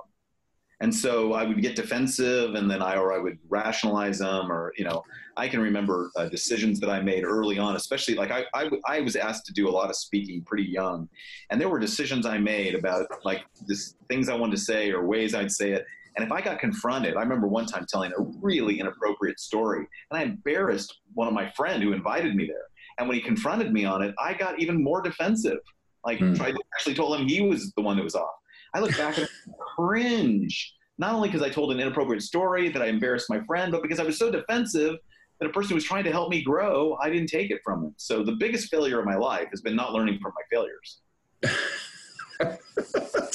And 0.82 0.94
so 0.94 1.34
I 1.34 1.44
would 1.44 1.62
get 1.62 1.76
defensive 1.76 2.56
and 2.56 2.70
then 2.70 2.82
I, 2.82 2.98
or 2.98 3.14
I 3.14 3.20
would 3.20 3.38
rationalize 3.50 4.18
them 4.18 4.52
or, 4.52 4.74
you 4.78 4.84
know, 4.84 5.04
I 5.38 5.48
can 5.48 5.62
remember 5.62 6.10
uh, 6.16 6.28
decisions 6.28 6.80
that 6.80 6.90
I 6.90 7.00
made 7.02 7.24
early 7.24 7.60
on, 7.60 7.76
especially 7.76 8.16
like 8.16 8.32
I, 8.32 8.46
I, 8.56 8.70
I, 8.88 9.00
was 9.02 9.16
asked 9.16 9.46
to 9.46 9.54
do 9.54 9.70
a 9.70 9.72
lot 9.72 9.92
of 9.92 9.96
speaking 9.96 10.42
pretty 10.42 10.64
young. 10.64 11.08
And 11.52 11.62
there 11.62 11.70
were 11.70 11.78
decisions 11.78 12.26
I 12.26 12.40
made 12.40 12.74
about 12.74 13.06
like 13.24 13.44
this 13.68 13.96
things 14.10 14.28
I 14.28 14.36
wanted 14.36 14.56
to 14.56 14.62
say 14.62 14.90
or 14.90 15.06
ways 15.06 15.36
I'd 15.36 15.52
say 15.52 15.72
it. 15.72 15.86
And 16.18 16.26
if 16.26 16.32
I 16.32 16.42
got 16.42 16.60
confronted, 16.60 17.16
I 17.16 17.22
remember 17.22 17.48
one 17.48 17.68
time 17.68 17.86
telling 17.88 18.12
a 18.18 18.22
really 18.42 18.80
inappropriate 18.80 19.40
story 19.40 19.88
and 20.10 20.20
I 20.20 20.24
embarrassed 20.24 21.02
one 21.14 21.28
of 21.28 21.34
my 21.36 21.50
friend 21.52 21.84
who 21.84 21.94
invited 21.94 22.36
me 22.36 22.48
there. 22.48 22.66
And 22.98 23.08
when 23.08 23.16
he 23.16 23.22
confronted 23.24 23.72
me 23.72 23.86
on 23.86 24.02
it, 24.02 24.16
I 24.20 24.34
got 24.34 24.60
even 24.60 24.84
more 24.84 25.02
defensive. 25.02 25.60
Like, 26.04 26.18
mm. 26.18 26.36
to 26.36 26.60
actually 26.74 26.96
told 26.96 27.20
him 27.20 27.28
he 27.28 27.42
was 27.42 27.72
the 27.74 27.84
one 27.84 27.96
that 27.98 28.04
was 28.04 28.16
off. 28.16 28.41
I 28.74 28.80
look 28.80 28.96
back 28.98 29.18
and 29.18 29.28
cringe, 29.76 30.74
not 30.98 31.14
only 31.14 31.30
because 31.30 31.42
I 31.42 31.50
told 31.50 31.72
an 31.72 31.80
inappropriate 31.80 32.24
story 32.24 32.70
that 32.70 32.82
I 32.82 32.88
embarrassed 32.88 33.30
my 33.30 33.42
friend, 33.42 33.72
but 33.72 33.82
because 33.82 34.00
I 34.00 34.04
was 34.04 34.18
so 34.18 34.32
defensive 34.32 34.96
that 35.40 35.50
a 35.50 35.52
person 35.52 35.70
who 35.70 35.76
was 35.76 35.84
trying 35.84 36.04
to 36.04 36.12
help 36.12 36.30
me 36.30 36.44
grow, 36.44 36.98
I 37.02 37.10
didn't 37.10 37.28
take 37.28 37.52
it 37.52 37.62
from 37.64 37.84
him. 37.86 37.94
So 37.98 38.24
the 38.24 38.34
biggest 38.34 38.70
failure 38.70 39.00
of 39.00 39.06
my 39.06 39.16
life 39.16 39.48
has 39.50 39.62
been 39.62 39.76
not 39.76 39.92
learning 39.94 40.20
from 40.22 40.34
my 40.36 40.44
failures. 40.52 41.02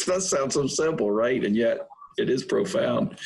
that 0.06 0.22
sounds 0.22 0.54
so 0.54 0.66
simple, 0.66 1.10
right? 1.10 1.44
And 1.44 1.56
yet 1.56 1.88
it 2.16 2.30
is 2.30 2.44
profound. 2.44 3.18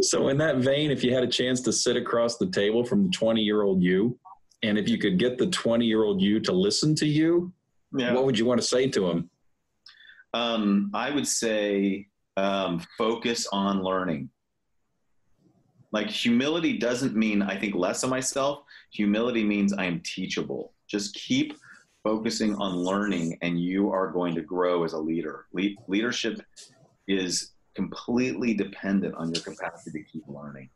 So, 0.00 0.28
in 0.28 0.38
that 0.38 0.58
vein, 0.58 0.92
if 0.92 1.02
you 1.02 1.12
had 1.12 1.24
a 1.24 1.28
chance 1.28 1.60
to 1.62 1.72
sit 1.72 1.96
across 1.96 2.36
the 2.36 2.46
table 2.46 2.84
from 2.84 3.04
the 3.04 3.10
20 3.10 3.40
year 3.40 3.62
old 3.62 3.82
you 3.82 4.18
and 4.62 4.78
if 4.78 4.88
you 4.88 4.98
could 4.98 5.18
get 5.18 5.38
the 5.38 5.46
20 5.48 5.84
year 5.84 6.04
old 6.04 6.20
you 6.20 6.40
to 6.40 6.52
listen 6.52 6.94
to 6.96 7.06
you, 7.06 7.52
yeah. 7.96 8.12
what 8.12 8.24
would 8.24 8.38
you 8.38 8.44
want 8.44 8.60
to 8.60 8.66
say 8.66 8.88
to 8.88 9.08
him? 9.08 9.30
Um, 10.34 10.90
I 10.94 11.10
would 11.10 11.26
say 11.26 12.06
um, 12.36 12.84
focus 12.96 13.46
on 13.52 13.82
learning. 13.82 14.30
Like 15.90 16.08
humility 16.08 16.78
doesn't 16.78 17.16
mean 17.16 17.40
I 17.40 17.58
think 17.58 17.74
less 17.74 18.02
of 18.02 18.10
myself. 18.10 18.62
Humility 18.92 19.42
means 19.42 19.72
I 19.72 19.84
am 19.84 20.00
teachable. 20.00 20.72
Just 20.86 21.14
keep 21.14 21.56
focusing 22.04 22.54
on 22.56 22.76
learning, 22.76 23.38
and 23.42 23.60
you 23.60 23.90
are 23.90 24.10
going 24.10 24.34
to 24.34 24.42
grow 24.42 24.84
as 24.84 24.92
a 24.92 24.98
leader. 24.98 25.46
Le- 25.52 25.74
leadership 25.88 26.40
is 27.06 27.52
completely 27.74 28.54
dependent 28.54 29.14
on 29.14 29.32
your 29.32 29.42
capacity 29.42 30.02
to 30.02 30.10
keep 30.10 30.24
learning. 30.28 30.68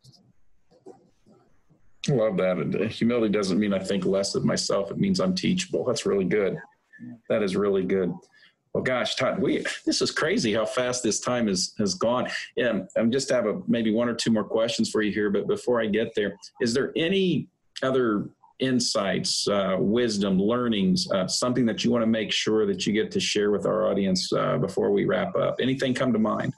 Love 2.09 2.36
that. 2.38 2.90
Humility 2.90 3.32
doesn't 3.32 3.61
mean 3.61 3.72
I 3.72 3.78
think 3.78 4.05
less 4.05 4.34
of 4.34 4.44
myself. 4.44 4.90
It 4.90 4.98
means 4.98 5.20
I'm 5.20 5.34
teachable. 5.34 5.84
That's 5.84 6.05
really 6.07 6.24
good. 6.24 6.59
That 7.28 7.42
is 7.42 7.55
really 7.55 7.84
good. 7.84 8.12
Well, 8.75 8.83
gosh, 8.83 9.16
Todd, 9.16 9.39
we 9.39 9.64
this 9.85 10.01
is 10.01 10.11
crazy 10.11 10.55
how 10.55 10.64
fast 10.64 11.03
this 11.03 11.20
time 11.20 11.47
has 11.47 11.75
has 11.79 11.95
gone. 11.95 12.29
Yeah, 12.57 12.81
I'm 12.97 13.11
just 13.11 13.29
have 13.31 13.47
a 13.47 13.61
maybe 13.68 13.93
one 13.93 14.09
or 14.09 14.14
two 14.14 14.31
more 14.31 14.45
questions 14.45 14.91
for 14.91 15.03
you 15.03 15.12
here, 15.12 15.29
but 15.29 15.47
before 15.47 15.81
I 15.81 15.87
get 15.87 16.14
there, 16.14 16.39
is 16.61 16.73
there 16.73 16.93
any 16.97 17.49
other 17.83 18.31
insights, 18.61 19.47
uh, 19.49 19.77
wisdom, 19.79 20.39
learnings, 20.39 21.11
uh, 21.11 21.27
something 21.27 21.66
that 21.66 21.85
you 21.85 21.91
want 21.91 22.03
to 22.03 22.07
make 22.07 22.33
sure 22.33 22.64
that 22.64 22.87
you 22.87 22.93
get 22.95 23.11
to 23.11 23.20
share 23.20 23.51
with 23.51 23.66
our 23.66 23.91
audience 23.91 24.33
uh, 24.33 24.57
before 24.57 24.91
we 24.91 25.05
wrap 25.05 25.37
up? 25.37 25.57
Anything 25.61 25.93
come 25.93 26.12
to 26.12 26.18
mind? 26.18 26.55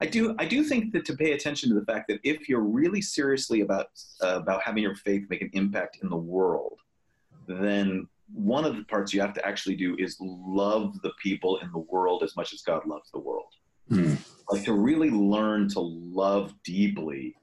I 0.00 0.06
do. 0.06 0.34
I 0.38 0.44
do 0.44 0.64
think 0.64 0.92
that 0.92 1.04
to 1.04 1.16
pay 1.16 1.32
attention 1.32 1.68
to 1.68 1.76
the 1.78 1.86
fact 1.86 2.08
that 2.08 2.18
if 2.24 2.48
you're 2.48 2.60
really 2.60 3.00
seriously 3.00 3.60
about 3.60 3.86
uh, 4.22 4.40
about 4.42 4.62
having 4.62 4.82
your 4.82 4.96
faith 4.96 5.22
make 5.30 5.42
an 5.42 5.50
impact 5.52 5.98
in 6.02 6.08
the 6.08 6.16
world, 6.16 6.78
then 7.46 8.08
one 8.32 8.64
of 8.64 8.76
the 8.76 8.84
parts 8.84 9.12
you 9.12 9.20
have 9.20 9.34
to 9.34 9.46
actually 9.46 9.76
do 9.76 9.96
is 9.98 10.16
love 10.20 11.00
the 11.02 11.12
people 11.22 11.58
in 11.58 11.70
the 11.72 11.78
world 11.78 12.22
as 12.22 12.36
much 12.36 12.52
as 12.52 12.62
God 12.62 12.86
loves 12.86 13.10
the 13.10 13.18
world. 13.18 13.52
Hmm. 13.88 14.14
Like 14.50 14.64
to 14.64 14.72
really 14.72 15.10
learn 15.10 15.68
to 15.70 15.80
love 15.80 16.54
deeply 16.64 17.34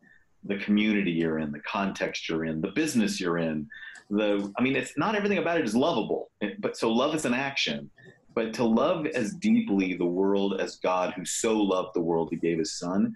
the 0.44 0.58
community 0.58 1.12
you're 1.12 1.40
in, 1.40 1.52
the 1.52 1.60
context 1.60 2.30
you're 2.30 2.46
in, 2.46 2.62
the 2.62 2.70
business 2.70 3.20
you're 3.20 3.38
in. 3.38 3.68
The 4.10 4.52
I 4.58 4.62
mean, 4.62 4.76
it's 4.76 4.98
not 4.98 5.16
everything 5.16 5.38
about 5.38 5.60
it 5.60 5.66
is 5.66 5.76
lovable, 5.76 6.32
but 6.60 6.78
so 6.78 6.92
love 6.92 7.14
is 7.14 7.26
an 7.26 7.34
action. 7.34 7.90
But 8.36 8.54
to 8.56 8.64
love 8.64 9.06
as 9.08 9.34
deeply 9.34 9.96
the 9.96 10.06
world 10.06 10.62
as 10.62 10.78
God, 10.78 11.14
who 11.14 11.26
so 11.26 11.58
loved 11.58 11.90
the 11.94 12.02
world, 12.02 12.30
he 12.32 12.38
gave 12.38 12.58
his 12.58 12.78
son, 12.78 13.16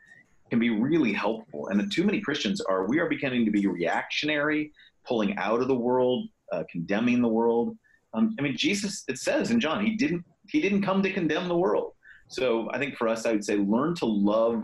can 0.49 0.59
be 0.59 0.69
really 0.69 1.13
helpful. 1.13 1.69
And 1.69 1.91
too 1.91 2.03
many 2.03 2.19
Christians 2.19 2.61
are, 2.61 2.87
we 2.87 2.99
are 2.99 3.07
beginning 3.07 3.45
to 3.45 3.51
be 3.51 3.65
reactionary, 3.67 4.71
pulling 5.05 5.37
out 5.37 5.61
of 5.61 5.67
the 5.67 5.75
world, 5.75 6.27
uh, 6.53 6.63
condemning 6.69 7.21
the 7.21 7.27
world. 7.27 7.75
Um, 8.13 8.35
I 8.37 8.41
mean, 8.43 8.55
Jesus, 8.55 9.03
it 9.07 9.17
says 9.17 9.51
in 9.51 9.59
John, 9.59 9.83
he 9.85 9.95
didn't, 9.95 10.23
he 10.47 10.61
didn't 10.61 10.83
come 10.83 11.01
to 11.01 11.11
condemn 11.11 11.47
the 11.47 11.57
world. 11.57 11.93
So 12.27 12.69
I 12.71 12.77
think 12.77 12.95
for 12.95 13.07
us, 13.07 13.25
I 13.25 13.31
would 13.31 13.45
say 13.45 13.55
learn 13.57 13.95
to 13.95 14.05
love 14.05 14.63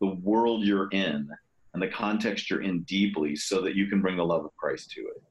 the 0.00 0.14
world 0.30 0.64
you're 0.64 0.88
in 0.90 1.28
and 1.74 1.82
the 1.82 1.88
context 1.88 2.50
you're 2.50 2.62
in 2.62 2.82
deeply 2.82 3.36
so 3.36 3.60
that 3.62 3.74
you 3.74 3.86
can 3.86 4.00
bring 4.00 4.16
the 4.16 4.24
love 4.24 4.44
of 4.44 4.56
Christ 4.56 4.90
to 4.92 5.00
it. 5.02 5.22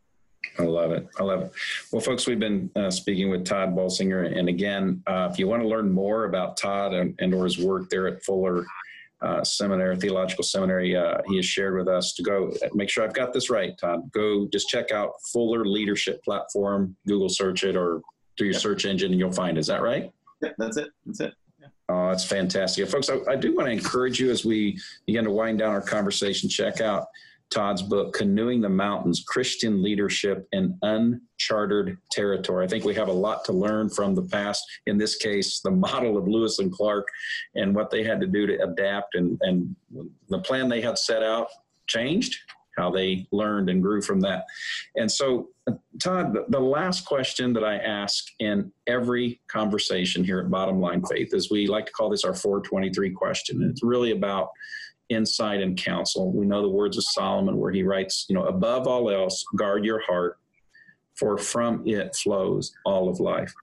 I 0.60 0.64
love 0.64 0.92
it. 0.92 1.08
I 1.20 1.24
love 1.24 1.42
it. 1.44 1.52
Well, 1.92 2.02
folks, 2.02 2.26
we've 2.26 2.40
been 2.40 2.72
uh, 2.76 2.90
speaking 2.90 3.30
with 3.30 3.46
Todd 3.46 3.76
Bolsinger, 3.76 4.38
and 4.38 4.50
again, 4.50 5.04
uh, 5.06 5.28
if 5.32 5.38
you 5.38 5.48
want 5.48 5.62
to 5.62 5.68
learn 5.68 5.92
more 5.92 6.26
about 6.26 6.58
Todd 6.58 6.94
and, 6.94 7.16
and 7.20 7.34
or 7.34 7.44
his 7.44 7.60
work 7.60 7.90
there 7.90 8.08
at 8.08 8.24
Fuller 8.24 8.66
uh, 9.22 9.44
Seminary, 9.44 9.96
Theological 9.98 10.44
Seminary, 10.44 10.96
uh, 10.96 11.18
he 11.28 11.38
has 11.38 11.46
shared 11.46 11.76
with 11.78 11.88
us 11.88 12.14
to 12.14 12.24
go. 12.24 12.52
Make 12.74 12.90
sure 12.90 13.04
I've 13.04 13.14
got 13.14 13.34
this 13.34 13.50
right, 13.50 13.78
Todd. 13.78 14.12
Go 14.12 14.48
just 14.52 14.70
check 14.70 14.92
out 14.92 15.14
Fuller 15.32 15.66
Leadership 15.66 16.24
Platform. 16.24 16.96
Google 17.08 17.30
search 17.30 17.64
it 17.64 17.76
or 17.76 18.02
do 18.38 18.46
your 18.46 18.54
search 18.54 18.86
engine, 18.86 19.12
and 19.12 19.20
you'll 19.20 19.32
find. 19.32 19.58
It. 19.58 19.62
Is 19.62 19.68
that 19.68 19.82
right? 19.82 20.12
Yeah, 20.42 20.52
that's 20.58 20.78
it. 20.78 20.90
That's 21.06 21.20
it. 21.22 21.34
Oh, 21.90 22.10
that's 22.10 22.26
fantastic. 22.26 22.88
Folks, 22.90 23.10
I, 23.10 23.20
I, 23.30 23.36
do 23.38 23.56
want 23.56 23.68
to 23.68 23.72
encourage 23.72 24.20
you 24.20 24.30
as 24.30 24.44
we 24.44 24.78
begin 25.06 25.24
to 25.24 25.32
wind 25.32 25.60
down 25.60 25.72
our 25.72 25.82
conversation, 25.82 26.50
check 26.50 26.82
out 26.82 27.08
Todd's 27.50 27.82
book, 27.82 28.14
Canoeing 28.14 28.62
the 28.62 28.70
Mountains 28.70 29.24
Christian 29.26 29.82
Leadership 29.82 30.48
in 30.52 30.78
Uncharted 30.82 31.98
Territory. 32.12 32.66
I 32.66 32.68
think 32.68 32.84
we 32.84 32.94
have 32.96 33.08
a 33.08 33.14
lot 33.14 33.46
to 33.46 33.54
learn 33.54 33.90
from 33.90 34.16
the 34.16 34.24
past, 34.24 34.64
in 34.86 34.98
this 34.98 35.16
case, 35.16 35.62
the 35.62 35.72
model 35.72 36.18
of 36.18 36.28
Lewis 36.28 36.60
and 36.60 36.72
Clark 36.72 37.08
and 37.56 37.74
what 37.74 37.90
they 37.90 38.04
had 38.04 38.20
to 38.22 38.28
do 38.28 38.48
to 38.48 38.64
adapt 38.64 39.16
and, 39.16 39.38
and 39.42 39.76
the 40.30 40.40
plan 40.40 40.68
they 40.68 40.82
had 40.82 40.98
set 40.98 41.24
out 41.24 41.48
changed, 41.88 42.38
how 42.78 42.92
they 42.92 43.26
learned 43.32 43.70
and 43.70 43.82
grew 43.82 44.02
from 44.02 44.20
that. 44.22 44.46
And 44.96 45.10
so 45.12 45.50
Todd, 46.02 46.38
the 46.50 46.60
last 46.60 47.06
question 47.06 47.54
that 47.54 47.64
I 47.64 47.78
ask 47.78 48.26
in 48.40 48.72
every 48.88 49.42
conversation 49.48 50.24
here 50.24 50.40
at 50.40 50.50
Bottom 50.50 50.80
Line 50.80 51.04
Faith 51.06 51.34
is 51.34 51.50
we 51.50 51.68
like 51.68 51.86
to 51.88 51.92
call 51.92 52.10
this 52.10 52.24
our 52.24 52.34
423 52.34 53.12
question. 53.12 53.62
And 53.62 53.72
it's 53.72 53.84
really 53.84 54.12
about 54.12 54.50
insight 55.10 55.62
and 55.62 55.78
counsel. 55.78 56.32
We 56.32 56.46
know 56.46 56.62
the 56.62 56.70
words 56.70 56.98
of 56.98 57.04
Solomon 57.04 57.58
where 57.58 57.72
he 57.72 57.84
writes, 57.84 58.26
you 58.30 58.36
know, 58.36 58.44
above 58.44 58.88
all 58.88 59.10
else, 59.10 59.44
guard 59.56 59.86
your 59.86 60.02
heart, 60.02 60.38
for 61.16 61.38
from 61.38 61.84
it 61.88 62.16
flows 62.16 62.74
all 62.86 63.10
of 63.10 63.20
life. 63.20 63.54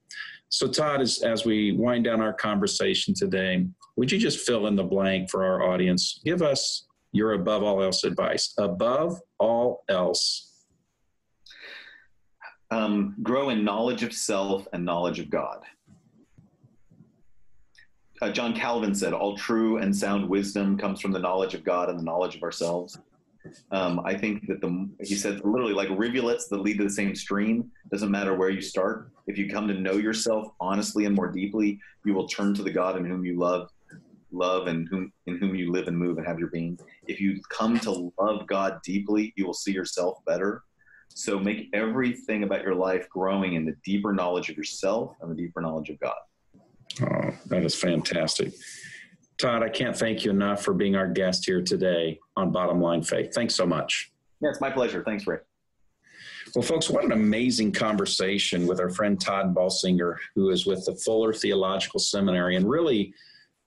So, 0.49 0.69
Todd, 0.69 1.01
as, 1.01 1.23
as 1.23 1.45
we 1.45 1.73
wind 1.73 2.05
down 2.05 2.21
our 2.21 2.33
conversation 2.33 3.15
today, 3.15 3.67
would 3.97 4.11
you 4.11 4.19
just 4.19 4.47
fill 4.47 4.67
in 4.67 4.77
the 4.77 4.85
blank 4.85 5.31
for 5.31 5.45
our 5.45 5.63
audience? 5.63 6.21
Give 6.25 6.43
us 6.43 6.87
your 7.13 7.33
above 7.33 7.63
all 7.63 7.83
else 7.83 8.05
advice. 8.05 8.55
Above 8.59 9.21
all 9.39 9.85
else, 9.89 10.65
um, 12.71 13.17
grow 13.23 13.51
in 13.51 13.65
knowledge 13.65 14.03
of 14.03 14.13
self 14.13 14.67
and 14.73 14.85
knowledge 14.85 15.21
of 15.21 15.31
God. 15.31 15.61
Uh, 18.23 18.31
John 18.31 18.55
Calvin 18.55 18.95
said, 18.95 19.13
All 19.13 19.37
true 19.37 19.79
and 19.79 19.95
sound 19.95 20.29
wisdom 20.29 20.79
comes 20.79 21.01
from 21.01 21.13
the 21.13 21.19
knowledge 21.19 21.55
of 21.55 21.65
God 21.65 21.91
and 21.91 21.99
the 21.99 22.05
knowledge 22.05 22.37
of 22.37 22.43
ourselves. 22.43 22.99
Um, 23.71 24.01
I 24.05 24.17
think 24.17 24.47
that 24.47 24.61
the 24.61 24.89
he 25.01 25.15
said 25.15 25.45
literally 25.45 25.75
like 25.75 25.89
rivulets 25.91 26.49
that 26.49 26.61
lead 26.61 26.79
to 26.79 26.85
the 26.85 26.91
same 26.91 27.15
stream. 27.15 27.71
Doesn't 27.91 28.11
matter 28.11 28.35
where 28.35 28.51
you 28.51 28.63
start. 28.63 29.11
If 29.27 29.37
you 29.37 29.51
come 29.51 29.69
to 29.69 29.75
know 29.75 29.95
yourself 29.95 30.49
honestly 30.61 31.05
and 31.05 31.15
more 31.15 31.31
deeply, 31.31 31.79
you 32.05 32.15
will 32.15 32.29
turn 32.29 32.55
to 32.55 32.63
the 32.63 32.71
God 32.71 32.97
in 32.97 33.05
whom 33.05 33.25
you 33.25 33.39
love, 33.39 33.69
love 34.33 34.67
and 34.67 34.89
whom 34.89 35.13
in 35.27 35.39
whom 35.39 35.55
you 35.55 35.73
live 35.73 35.89
and 35.89 35.99
move 35.99 36.19
and 36.19 36.27
have 36.27 36.39
your 36.39 36.49
being. 36.49 36.79
If 37.07 37.21
you 37.21 37.41
come 37.51 37.79
to 37.81 38.13
love 38.19 38.47
God 38.47 38.79
deeply, 38.85 39.33
you 39.37 39.47
will 39.47 39.55
see 39.55 39.73
yourself 39.73 40.19
better. 40.25 40.63
So 41.09 41.39
make 41.39 41.69
everything 41.75 42.45
about 42.45 42.63
your 42.63 42.75
life 42.75 43.09
growing 43.09 43.55
in 43.55 43.65
the 43.65 43.77
deeper 43.85 44.13
knowledge 44.13 44.49
of 44.49 44.57
yourself 44.57 45.17
and 45.21 45.31
the 45.31 45.37
deeper 45.37 45.61
knowledge 45.61 45.91
of 45.91 45.99
God. 46.01 46.17
Oh, 47.03 47.31
that 47.47 47.65
is 47.65 47.75
fantastic. 47.75 48.53
Todd, 49.39 49.63
I 49.63 49.69
can't 49.69 49.97
thank 49.97 50.25
you 50.25 50.31
enough 50.31 50.63
for 50.63 50.75
being 50.75 50.95
our 50.95 51.09
guest 51.09 51.45
here 51.45 51.61
today 51.61 52.19
on 52.37 52.53
Bottom 52.53 52.81
Line 52.81 53.03
Faith. 53.03 53.35
Thanks 53.35 53.55
so 53.55 53.67
much. 53.67 54.13
Yeah, 54.41 54.51
it's 54.51 54.61
my 54.61 54.71
pleasure. 54.71 55.03
Thanks, 55.05 55.27
Ray. 55.27 55.39
Well, 56.55 56.63
folks, 56.63 56.89
what 56.89 57.05
an 57.05 57.11
amazing 57.11 57.73
conversation 57.73 58.67
with 58.67 58.79
our 58.79 58.91
friend 58.91 59.21
Todd 59.21 59.55
Bolsinger, 59.55 60.17
who 60.37 60.51
is 60.51 60.67
with 60.67 60.85
the 60.85 60.95
Fuller 60.95 61.33
Theological 61.33 61.99
Seminary 61.99 62.55
and 62.55 62.69
really 62.69 63.13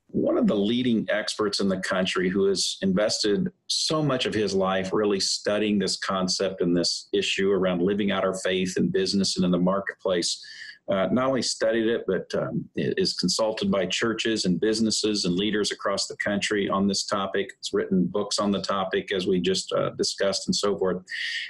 one 0.09 0.37
of 0.37 0.47
the 0.47 0.55
leading 0.55 1.05
experts 1.09 1.59
in 1.59 1.67
the 1.67 1.79
country 1.79 2.29
who 2.29 2.45
has 2.45 2.77
invested 2.81 3.49
so 3.67 4.01
much 4.01 4.25
of 4.25 4.33
his 4.33 4.53
life 4.53 4.93
really 4.93 5.19
studying 5.19 5.77
this 5.77 5.97
concept 5.97 6.61
and 6.61 6.75
this 6.75 7.09
issue 7.11 7.51
around 7.51 7.81
living 7.81 8.09
out 8.09 8.23
our 8.23 8.35
faith 8.35 8.77
in 8.77 8.89
business 8.89 9.35
and 9.35 9.43
in 9.43 9.51
the 9.51 9.57
marketplace 9.57 10.41
uh, 10.89 11.07
not 11.11 11.27
only 11.27 11.41
studied 11.41 11.87
it, 11.87 12.05
but 12.07 12.33
um, 12.41 12.63
is 12.75 13.13
consulted 13.13 13.69
by 13.69 13.85
churches 13.85 14.45
and 14.45 14.59
businesses 14.59 15.25
and 15.25 15.35
leaders 15.35 15.71
across 15.71 16.07
the 16.07 16.15
country 16.17 16.69
on 16.69 16.87
this 16.87 17.05
topic. 17.05 17.51
It's 17.59 17.73
written 17.73 18.05
books 18.05 18.39
on 18.39 18.51
the 18.51 18.61
topic, 18.61 19.11
as 19.11 19.27
we 19.27 19.41
just 19.41 19.71
uh, 19.73 19.89
discussed, 19.91 20.47
and 20.47 20.55
so 20.55 20.77
forth. 20.77 21.03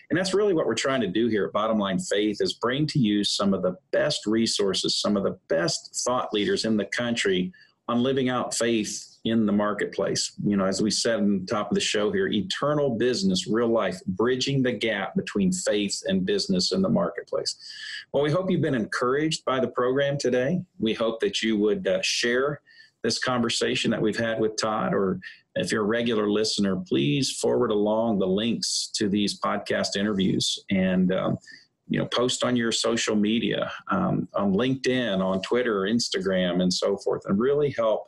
And 0.09 0.17
that's 0.17 0.33
really 0.33 0.53
what 0.53 0.65
we're 0.65 0.73
trying 0.73 1.01
to 1.01 1.07
do 1.07 1.27
here 1.27 1.45
at 1.45 1.53
Bottom 1.53 1.77
Line 1.77 1.99
Faith 1.99 2.37
is 2.39 2.53
bring 2.53 2.87
to 2.87 2.99
you 2.99 3.23
some 3.23 3.53
of 3.53 3.61
the 3.61 3.75
best 3.91 4.25
resources, 4.25 4.99
some 4.99 5.15
of 5.15 5.23
the 5.23 5.37
best 5.49 6.03
thought 6.03 6.33
leaders 6.33 6.65
in 6.65 6.75
the 6.75 6.85
country 6.85 7.51
on 7.87 8.03
living 8.03 8.29
out 8.29 8.55
faith 8.55 9.16
in 9.29 9.45
the 9.45 9.51
marketplace. 9.51 10.33
You 10.43 10.57
know, 10.57 10.65
as 10.65 10.81
we 10.81 10.91
said 10.91 11.19
in 11.19 11.41
the 11.41 11.45
top 11.45 11.69
of 11.69 11.75
the 11.75 11.81
show 11.81 12.11
here, 12.11 12.27
eternal 12.27 12.97
business, 12.97 13.47
real 13.47 13.69
life, 13.69 13.99
bridging 14.07 14.61
the 14.61 14.71
gap 14.71 15.15
between 15.15 15.51
faith 15.51 16.01
and 16.07 16.25
business 16.25 16.71
in 16.71 16.81
the 16.81 16.89
marketplace. 16.89 17.55
Well, 18.11 18.23
we 18.23 18.31
hope 18.31 18.49
you've 18.49 18.61
been 18.61 18.75
encouraged 18.75 19.45
by 19.45 19.59
the 19.59 19.67
program 19.67 20.17
today. 20.17 20.61
We 20.79 20.93
hope 20.93 21.19
that 21.21 21.41
you 21.41 21.57
would 21.57 21.87
uh, 21.87 22.01
share 22.01 22.61
this 23.03 23.19
conversation 23.19 23.91
that 23.91 24.01
we've 24.01 24.17
had 24.17 24.39
with 24.39 24.57
Todd, 24.57 24.93
or 24.93 25.19
if 25.55 25.71
you're 25.71 25.83
a 25.83 25.87
regular 25.87 26.29
listener, 26.29 26.77
please 26.77 27.31
forward 27.31 27.71
along 27.71 28.19
the 28.19 28.27
links 28.27 28.89
to 28.95 29.07
these 29.07 29.39
podcast 29.39 29.95
interviews 29.95 30.59
and 30.69 31.13
um, 31.13 31.37
you 31.89 31.99
know 31.99 32.05
post 32.07 32.43
on 32.43 32.55
your 32.55 32.71
social 32.71 33.15
media 33.15 33.71
um, 33.91 34.27
on 34.35 34.53
linkedin 34.53 35.19
on 35.19 35.41
twitter 35.41 35.81
instagram 35.81 36.61
and 36.61 36.73
so 36.73 36.97
forth 36.97 37.21
and 37.25 37.39
really 37.39 37.73
help 37.77 38.07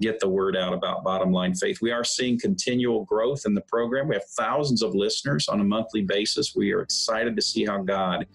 get 0.00 0.20
the 0.20 0.28
word 0.28 0.56
out 0.56 0.72
about 0.72 1.02
bottom 1.02 1.32
line 1.32 1.54
faith. 1.54 1.80
We 1.80 1.90
are 1.90 2.04
seeing 2.04 2.38
continual 2.38 3.04
growth 3.04 3.42
in 3.46 3.54
the 3.54 3.60
program. 3.62 4.08
We 4.08 4.14
have 4.14 4.28
thousands 4.36 4.82
of 4.82 4.94
listeners 4.94 5.48
on 5.48 5.60
a 5.60 5.64
monthly 5.64 6.02
basis. 6.02 6.54
We 6.54 6.72
are 6.72 6.82
excited 6.82 7.36
to 7.36 7.42
see 7.42 7.64
how 7.64 7.82
God 7.82 8.26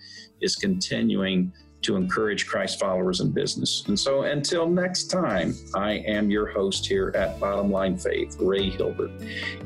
is 0.42 0.56
continuing 0.56 1.54
to 1.84 1.98
encourage 1.98 2.48
Christ 2.48 2.80
followers 2.80 3.20
in 3.20 3.32
business. 3.32 3.84
And 3.88 4.00
so 4.00 4.24
until 4.24 4.70
next 4.70 5.08
time, 5.08 5.54
I 5.76 5.94
am 6.08 6.30
your 6.30 6.48
host 6.48 6.86
here 6.86 7.12
at 7.14 7.40
Bottom 7.40 7.72
Line 7.72 7.98
Faith, 7.98 8.38
Ray 8.40 8.70
Hilbert, 8.70 9.12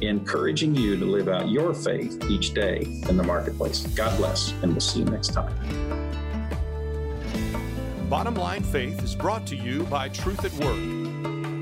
encouraging 0.02 0.74
you 0.74 0.98
to 0.98 1.06
live 1.06 1.28
out 1.28 1.50
your 1.50 1.76
faith 1.76 2.24
each 2.28 2.56
day 2.56 3.04
in 3.08 3.18
the 3.18 3.24
marketplace. 3.24 3.86
God 3.88 4.18
bless, 4.18 4.52
and 4.64 4.72
we'll 4.72 4.82
see 4.82 5.00
you 5.00 5.06
next 5.06 5.30
time. 5.30 5.54
Bottom 8.10 8.36
Line 8.36 8.64
Faith 8.64 9.04
is 9.04 9.14
brought 9.14 9.46
to 9.48 9.56
you 9.56 9.84
by 9.84 10.10
Truth 10.10 10.44
at 10.46 10.54
Work 10.66 10.97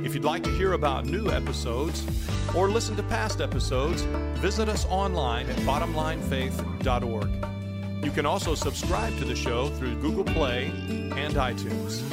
if 0.05 0.13
you'd 0.13 0.23
like 0.23 0.43
to 0.43 0.51
hear 0.51 0.73
about 0.73 1.05
new 1.05 1.31
episodes 1.31 2.05
or 2.55 2.69
listen 2.69 2.95
to 2.95 3.01
past 3.03 3.41
episodes, 3.41 4.03
visit 4.39 4.69
us 4.69 4.85
online 4.85 5.49
at 5.49 5.57
bottomlinefaith.org. 5.57 8.05
You 8.05 8.11
can 8.11 8.27
also 8.27 8.53
subscribe 8.53 9.17
to 9.17 9.25
the 9.25 9.35
show 9.35 9.69
through 9.69 9.99
Google 9.99 10.23
Play 10.23 10.67
and 10.67 11.33
iTunes. 11.33 12.03